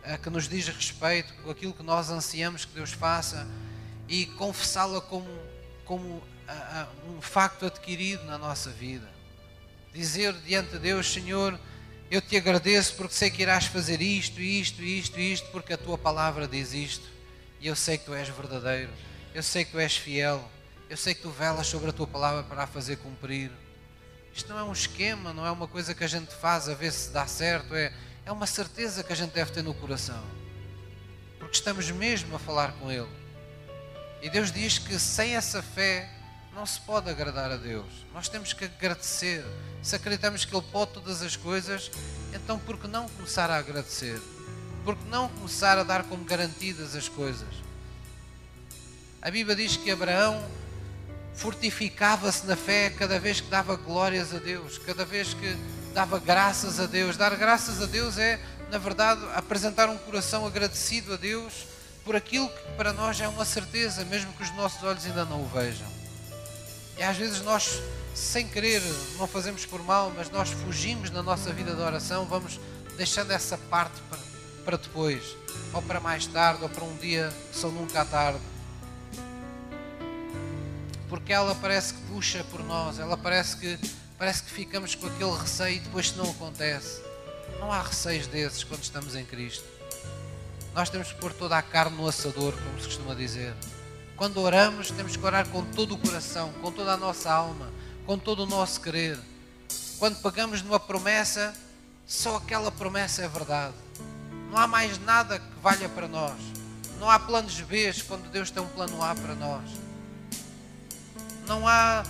eh, 0.07 0.17
que 0.17 0.29
nos 0.29 0.47
diz 0.47 0.67
respeito, 0.67 1.33
com 1.43 1.51
aquilo 1.51 1.73
que 1.73 1.83
nós 1.83 2.09
ansiamos 2.09 2.65
que 2.65 2.73
Deus 2.73 2.91
faça, 2.91 3.47
e 4.07 4.25
confessá-la 4.25 5.01
como, 5.01 5.27
como 5.83 6.23
um 7.09 7.21
facto 7.21 7.65
adquirido 7.65 8.23
na 8.23 8.37
nossa 8.37 8.69
vida. 8.69 9.07
Dizer 9.93 10.33
diante 10.45 10.71
de 10.71 10.79
Deus, 10.79 11.11
Senhor, 11.11 11.59
eu 12.09 12.21
te 12.21 12.37
agradeço 12.37 12.95
porque 12.95 13.13
sei 13.13 13.29
que 13.29 13.41
irás 13.41 13.65
fazer 13.65 14.01
isto, 14.01 14.39
isto, 14.39 14.81
isto, 14.81 15.19
isto, 15.19 15.49
porque 15.51 15.73
a 15.73 15.77
tua 15.77 15.97
palavra 15.97 16.47
diz 16.47 16.73
isto. 16.73 17.05
E 17.59 17.67
eu 17.67 17.75
sei 17.75 17.97
que 17.97 18.05
tu 18.05 18.13
és 18.13 18.29
verdadeiro, 18.29 18.91
eu 19.33 19.43
sei 19.43 19.65
que 19.65 19.71
tu 19.71 19.79
és 19.79 19.97
fiel, 19.97 20.41
eu 20.89 20.95
sei 20.95 21.13
que 21.13 21.21
tu 21.21 21.29
velas 21.29 21.67
sobre 21.67 21.89
a 21.89 21.93
tua 21.93 22.07
palavra 22.07 22.43
para 22.43 22.63
a 22.63 22.67
fazer 22.67 22.97
cumprir. 22.97 23.51
Isto 24.33 24.49
não 24.49 24.59
é 24.59 24.63
um 24.63 24.71
esquema, 24.71 25.33
não 25.33 25.45
é 25.45 25.51
uma 25.51 25.67
coisa 25.67 25.93
que 25.93 26.03
a 26.03 26.07
gente 26.07 26.33
faz 26.35 26.69
a 26.69 26.75
ver 26.75 26.93
se 26.93 27.09
dá 27.09 27.25
certo, 27.27 27.75
é, 27.75 27.91
é 28.27 28.31
uma 28.31 28.45
certeza 28.45 29.05
que 29.05 29.13
a 29.13 29.15
gente 29.15 29.31
deve 29.31 29.51
ter 29.53 29.63
no 29.63 29.73
coração. 29.73 30.21
Porque 31.39 31.55
estamos 31.55 31.89
mesmo 31.91 32.35
a 32.35 32.39
falar 32.39 32.73
com 32.73 32.91
Ele. 32.91 33.07
E 34.21 34.29
Deus 34.29 34.51
diz 34.51 34.77
que 34.77 34.99
sem 34.99 35.37
essa 35.37 35.63
fé 35.63 36.09
não 36.53 36.65
se 36.65 36.81
pode 36.81 37.09
agradar 37.09 37.49
a 37.49 37.55
Deus. 37.55 38.05
Nós 38.13 38.27
temos 38.27 38.51
que 38.51 38.65
agradecer. 38.65 39.45
Se 39.81 39.95
acreditamos 39.95 40.43
que 40.43 40.53
Ele 40.53 40.65
pode 40.73 40.91
todas 40.91 41.21
as 41.21 41.37
coisas, 41.37 41.89
então 42.33 42.59
por 42.59 42.77
que 42.77 42.85
não 42.85 43.07
começar 43.07 43.49
a 43.49 43.59
agradecer? 43.59 44.19
Por 44.83 44.97
que 44.97 45.05
não 45.05 45.29
começar 45.29 45.77
a 45.77 45.83
dar 45.83 46.03
como 46.03 46.25
garantidas 46.25 46.97
as 46.97 47.07
coisas? 47.07 47.47
A 49.21 49.31
Bíblia 49.31 49.55
diz 49.55 49.77
que 49.77 49.89
Abraão 49.89 50.45
fortificava-se 51.33 52.45
na 52.45 52.57
fé 52.57 52.89
cada 52.89 53.21
vez 53.21 53.39
que 53.39 53.49
dava 53.49 53.77
glórias 53.77 54.33
a 54.35 54.39
Deus, 54.39 54.77
cada 54.79 55.05
vez 55.05 55.33
que 55.33 55.76
dava 55.97 56.19
graças 56.19 56.79
a 56.79 56.85
Deus. 56.85 57.17
Dar 57.17 57.35
graças 57.35 57.81
a 57.81 57.87
Deus 57.87 58.19
é, 58.19 58.39
na 58.69 58.77
verdade, 58.77 59.19
apresentar 59.33 59.89
um 59.89 59.97
coração 59.97 60.45
agradecido 60.45 61.15
a 61.15 61.17
Deus 61.17 61.65
por 62.05 62.15
aquilo 62.15 62.47
que 62.47 62.71
para 62.77 62.93
nós 62.93 63.19
é 63.19 63.27
uma 63.27 63.43
certeza, 63.43 64.05
mesmo 64.05 64.31
que 64.33 64.43
os 64.43 64.55
nossos 64.55 64.83
olhos 64.83 65.03
ainda 65.07 65.25
não 65.25 65.41
o 65.41 65.47
vejam. 65.47 65.87
E 66.99 67.01
às 67.01 67.17
vezes 67.17 67.41
nós, 67.41 67.81
sem 68.13 68.47
querer, 68.47 68.83
não 69.17 69.25
fazemos 69.27 69.65
por 69.65 69.81
mal, 69.81 70.13
mas 70.15 70.29
nós 70.29 70.51
fugimos 70.51 71.09
na 71.09 71.23
nossa 71.23 71.51
vida 71.51 71.73
de 71.73 71.81
oração, 71.81 72.27
vamos 72.27 72.59
deixando 72.95 73.31
essa 73.31 73.57
parte 73.57 73.99
para, 74.07 74.19
para 74.65 74.77
depois, 74.77 75.35
ou 75.73 75.81
para 75.81 75.99
mais 75.99 76.27
tarde, 76.27 76.61
ou 76.61 76.69
para 76.69 76.83
um 76.83 76.95
dia 76.97 77.33
só 77.51 77.69
nunca 77.69 78.01
à 78.01 78.05
tarde. 78.05 78.39
Porque 81.09 81.33
ela 81.33 81.55
parece 81.55 81.95
que 81.95 82.01
puxa 82.01 82.45
por 82.51 82.63
nós, 82.63 82.99
ela 82.99 83.17
parece 83.17 83.57
que, 83.57 83.79
parece 84.17 84.43
que 84.43 84.51
ficamos 84.51 84.95
com 84.95 85.07
aquele 85.07 85.37
receio 85.37 85.77
e 85.77 85.79
depois 85.79 86.15
não 86.15 86.29
acontece. 86.29 87.01
Não 87.59 87.71
há 87.71 87.81
receios 87.81 88.27
desses 88.27 88.63
quando 88.63 88.83
estamos 88.83 89.15
em 89.15 89.25
Cristo. 89.25 89.63
Nós 90.73 90.89
temos 90.89 91.11
que 91.11 91.19
pôr 91.19 91.33
toda 91.33 91.57
a 91.57 91.61
carne 91.61 91.97
no 91.97 92.07
assador, 92.07 92.53
como 92.53 92.79
se 92.79 92.85
costuma 92.85 93.15
dizer. 93.15 93.53
Quando 94.15 94.39
oramos, 94.41 94.91
temos 94.91 95.15
que 95.15 95.25
orar 95.25 95.47
com 95.47 95.63
todo 95.63 95.95
o 95.95 95.97
coração, 95.97 96.51
com 96.61 96.71
toda 96.71 96.93
a 96.93 96.97
nossa 96.97 97.31
alma, 97.31 97.71
com 98.05 98.17
todo 98.17 98.43
o 98.43 98.45
nosso 98.45 98.81
querer. 98.81 99.19
Quando 99.99 100.21
pagamos 100.21 100.61
numa 100.61 100.79
promessa, 100.79 101.53
só 102.05 102.37
aquela 102.37 102.71
promessa 102.71 103.23
é 103.23 103.27
verdade. 103.27 103.75
Não 104.49 104.57
há 104.57 104.67
mais 104.67 104.99
nada 104.99 105.39
que 105.39 105.59
valha 105.61 105.89
para 105.89 106.07
nós. 106.07 106.37
Não 106.99 107.09
há 107.09 107.19
planos 107.19 107.59
B 107.61 107.93
quando 108.07 108.29
Deus 108.31 108.49
tem 108.49 108.61
um 108.61 108.67
plano 108.67 109.03
A 109.03 109.13
para 109.13 109.35
nós. 109.35 109.69
Não 111.45 111.67
há 111.67 112.03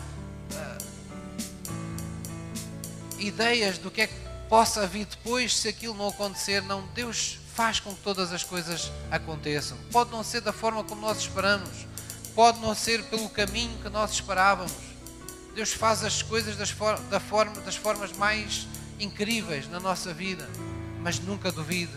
ideias 3.20 3.78
do 3.78 3.92
que 3.92 4.02
é 4.02 4.08
que 4.08 4.14
possa 4.50 4.88
vir 4.88 5.06
depois 5.06 5.56
se 5.56 5.68
aquilo 5.68 5.94
não 5.94 6.10
acontecer. 6.10 6.62
Não, 6.62 6.86
Deus 6.94 7.40
faz 7.54 7.80
com 7.80 7.94
que 7.94 8.02
todas 8.02 8.32
as 8.32 8.44
coisas 8.44 8.92
aconteçam. 9.10 9.78
Pode 9.92 10.12
não 10.12 10.24
ser 10.24 10.42
da 10.42 10.54
forma 10.54 10.84
como 10.84 11.02
nós 11.02 11.20
esperamos, 11.20 11.88
pode 12.36 12.60
não 12.60 12.76
ser 12.76 13.04
pelo 13.06 13.30
caminho 13.30 13.78
que 13.82 13.90
nós 13.90 14.12
esperávamos. 14.12 14.72
Deus 15.56 15.74
faz 15.74 16.04
as 16.04 16.22
coisas 16.22 16.56
das, 16.56 16.70
for 16.70 17.00
da 17.10 17.20
forma, 17.20 17.60
das 17.62 17.76
formas 17.76 18.12
mais 18.14 18.68
incríveis 19.00 19.68
na 19.68 19.80
nossa 19.80 20.14
vida, 20.14 20.48
mas 21.02 21.20
nunca 21.20 21.52
duvide 21.52 21.94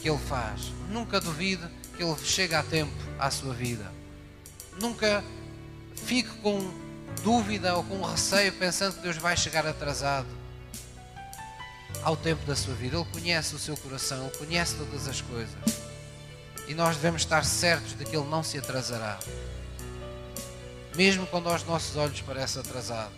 que 0.00 0.08
Ele 0.08 0.18
faz. 0.18 0.72
Nunca 0.88 1.20
duvide 1.20 1.66
que 1.96 2.02
Ele 2.02 2.16
chega 2.24 2.60
a 2.60 2.62
tempo 2.62 2.94
à 3.18 3.30
sua 3.30 3.52
vida. 3.52 3.92
Nunca 4.80 5.24
fique 5.96 6.30
com 6.38 6.72
dúvida 7.22 7.76
ou 7.76 7.84
com 7.84 8.02
receio 8.02 8.52
pensando 8.52 8.94
que 8.94 9.02
Deus 9.02 9.16
vai 9.16 9.36
chegar 9.36 9.66
atrasado 9.66 10.28
ao 12.02 12.16
tempo 12.16 12.44
da 12.46 12.56
sua 12.56 12.74
vida. 12.74 12.96
Ele 12.96 13.06
conhece 13.12 13.54
o 13.54 13.58
seu 13.58 13.76
coração, 13.76 14.26
Ele 14.26 14.36
conhece 14.36 14.76
todas 14.76 15.06
as 15.08 15.20
coisas 15.20 15.54
e 16.70 16.74
nós 16.74 16.94
devemos 16.94 17.22
estar 17.22 17.44
certos 17.44 17.98
de 17.98 18.04
que 18.04 18.16
Ele 18.16 18.28
não 18.28 18.44
se 18.44 18.56
atrasará. 18.56 19.18
Mesmo 20.94 21.26
quando 21.26 21.48
aos 21.48 21.64
nossos 21.64 21.96
olhos 21.96 22.20
parece 22.20 22.60
atrasado. 22.60 23.10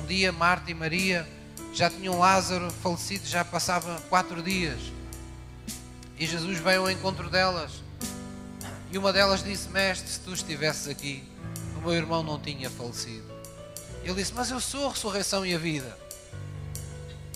Um 0.00 0.06
dia 0.06 0.32
Marta 0.32 0.70
e 0.70 0.74
Maria 0.74 1.28
já 1.74 1.90
tinham 1.90 2.18
Lázaro 2.18 2.70
falecido, 2.70 3.26
já 3.26 3.44
passava 3.44 4.00
quatro 4.08 4.42
dias. 4.42 4.80
E 6.18 6.26
Jesus 6.26 6.60
veio 6.60 6.80
ao 6.82 6.90
encontro 6.90 7.28
delas. 7.28 7.72
E 8.90 8.96
uma 8.96 9.12
delas 9.12 9.42
disse: 9.42 9.68
Mestre, 9.68 10.08
se 10.08 10.20
tu 10.20 10.32
estivesses 10.32 10.88
aqui, 10.88 11.22
o 11.82 11.88
meu 11.88 11.94
irmão 11.94 12.22
não 12.22 12.38
tinha 12.38 12.70
falecido. 12.70 13.30
Ele 14.04 14.14
disse: 14.14 14.32
Mas 14.32 14.50
eu 14.50 14.60
sou 14.60 14.86
a 14.86 14.90
ressurreição 14.92 15.44
e 15.44 15.54
a 15.54 15.58
vida. 15.58 15.98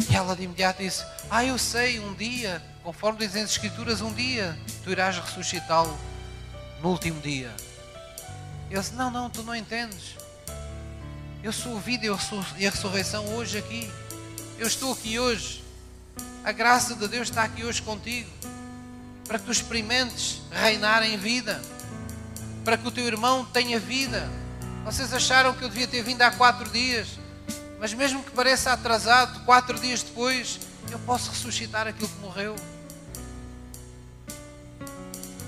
E 0.09 0.15
ela 0.15 0.37
de 0.37 0.45
imediato 0.45 0.83
disse: 0.83 1.05
Ah, 1.29 1.45
eu 1.45 1.59
sei, 1.59 1.99
um 1.99 2.15
dia 2.15 2.63
Conforme 2.87 3.19
dizem 3.27 3.43
as 3.43 3.51
Escrituras, 3.51 4.01
um 4.01 4.15
dia 4.15 4.57
tu 4.85 4.93
irás 4.93 5.19
ressuscitá-lo 5.19 5.99
no 6.81 6.91
último 6.91 7.21
dia. 7.21 7.53
Ele 8.71 8.79
disse: 8.79 8.95
Não, 8.95 9.11
não, 9.11 9.29
tu 9.29 9.43
não 9.43 9.57
entendes. 9.57 10.15
Eu 11.43 11.53
sou 11.53 11.77
a 11.77 11.81
vida 11.81 12.07
e 12.07 12.65
a 12.65 12.71
ressurreição 12.71 13.27
hoje 13.35 13.59
aqui. 13.59 13.91
Eu 14.57 14.69
estou 14.69 14.93
aqui 14.93 15.19
hoje. 15.19 15.65
A 16.45 16.53
graça 16.53 16.95
de 16.95 17.09
Deus 17.09 17.29
está 17.29 17.43
aqui 17.43 17.65
hoje 17.65 17.83
contigo. 17.83 18.31
Para 19.27 19.41
que 19.41 19.47
tu 19.47 19.51
experimentes 19.51 20.41
reinar 20.53 21.03
em 21.03 21.17
vida. 21.17 21.61
Para 22.67 22.77
que 22.77 22.89
o 22.89 22.91
teu 22.91 23.07
irmão 23.07 23.45
tenha 23.45 23.79
vida. 23.79 24.29
Vocês 24.85 25.13
acharam 25.15 25.55
que 25.55 25.63
eu 25.63 25.69
devia 25.69 25.87
ter 25.87 26.03
vindo 26.03 26.21
há 26.23 26.33
quatro 26.33 26.69
dias. 26.69 27.07
Mas 27.79 27.95
mesmo 27.95 28.25
que 28.25 28.33
pareça 28.33 28.73
atrasado, 28.73 29.45
quatro 29.45 29.79
dias 29.79 30.03
depois, 30.03 30.59
eu 30.91 30.99
posso 30.99 31.31
ressuscitar 31.31 31.87
aquilo 31.87 32.09
que 32.09 32.19
morreu. 32.19 32.57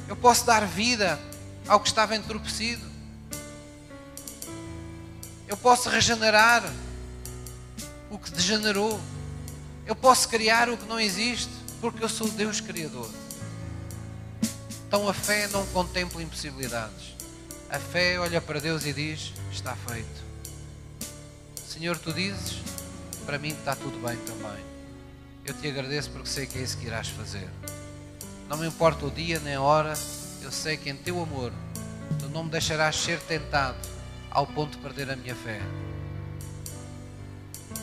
Eu 0.07 0.15
posso 0.15 0.47
dar 0.47 0.65
vida 0.65 1.19
ao 1.67 1.81
que 1.81 1.89
estava 1.89 2.15
entorpecido. 2.15 2.87
Eu 5.49 5.57
posso 5.57 5.89
regenerar 5.89 6.63
o 8.11 8.17
que 8.17 8.31
degenerou. 8.31 9.01
Eu 9.85 9.97
posso 9.97 10.29
criar 10.29 10.69
o 10.69 10.77
que 10.77 10.87
não 10.87 11.01
existe, 11.01 11.51
porque 11.81 12.05
eu 12.05 12.09
sou 12.09 12.29
Deus 12.29 12.61
Criador. 12.61 13.11
Então 14.89 15.07
a 15.07 15.13
fé 15.13 15.47
não 15.49 15.67
contempla 15.67 16.23
impossibilidades. 16.23 17.15
A 17.69 17.79
fé 17.79 18.19
olha 18.19 18.41
para 18.41 18.59
Deus 18.59 18.87
e 18.87 18.93
diz: 18.95 19.35
Está 19.53 19.77
feito. 19.77 20.25
Senhor, 21.69 21.99
tu 21.99 22.11
dizes, 22.11 22.63
para 23.27 23.39
mim 23.39 23.51
está 23.51 23.77
tudo 23.77 23.99
bem 23.99 24.17
também. 24.25 24.65
Eu 25.45 25.53
te 25.53 25.69
agradeço 25.69 26.11
porque 26.11 26.31
sei 26.31 26.47
que 26.47 26.57
é 26.57 26.63
isso 26.63 26.79
que 26.79 26.87
irás 26.87 27.09
fazer. 27.09 27.47
Não 28.49 28.57
me 28.57 28.67
importa 28.67 29.05
o 29.05 29.11
dia 29.11 29.39
nem 29.41 29.57
a 29.57 29.61
hora, 29.61 29.93
eu 30.41 30.51
sei 30.51 30.79
que 30.79 30.89
em 30.89 30.97
teu 30.97 31.23
amor 31.23 31.53
tu 32.19 32.27
não 32.31 32.45
me 32.45 32.51
deixarás 32.51 32.97
ser 32.97 33.21
tentado 33.21 33.77
ao 34.31 34.47
ponto 34.47 34.79
de 34.79 34.83
perder 34.83 35.11
a 35.11 35.17
minha 35.17 35.35
fé. 35.35 35.61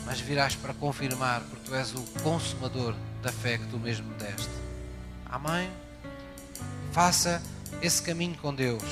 Mas 0.04 0.18
virás 0.20 0.56
para 0.56 0.74
confirmar, 0.74 1.40
porque 1.42 1.66
tu 1.66 1.74
és 1.76 1.94
o 1.94 2.02
consumador 2.24 2.96
da 3.22 3.30
fé 3.30 3.58
que 3.58 3.66
tu 3.66 3.78
mesmo 3.78 4.12
deste. 4.14 4.50
Amém? 5.26 5.70
Faça 6.96 7.42
esse 7.82 8.00
caminho 8.00 8.34
com 8.38 8.54
Deus. 8.54 8.82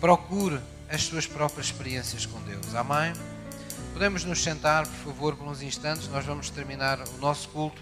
Procure 0.00 0.58
as 0.90 1.04
suas 1.04 1.28
próprias 1.28 1.66
experiências 1.66 2.26
com 2.26 2.40
Deus. 2.40 2.74
Amém? 2.74 3.12
Podemos 3.92 4.24
nos 4.24 4.42
sentar, 4.42 4.84
por 4.84 5.12
favor, 5.12 5.36
por 5.36 5.46
uns 5.46 5.62
instantes. 5.62 6.08
Nós 6.08 6.26
vamos 6.26 6.50
terminar 6.50 6.98
o 6.98 7.18
nosso 7.20 7.48
culto. 7.50 7.80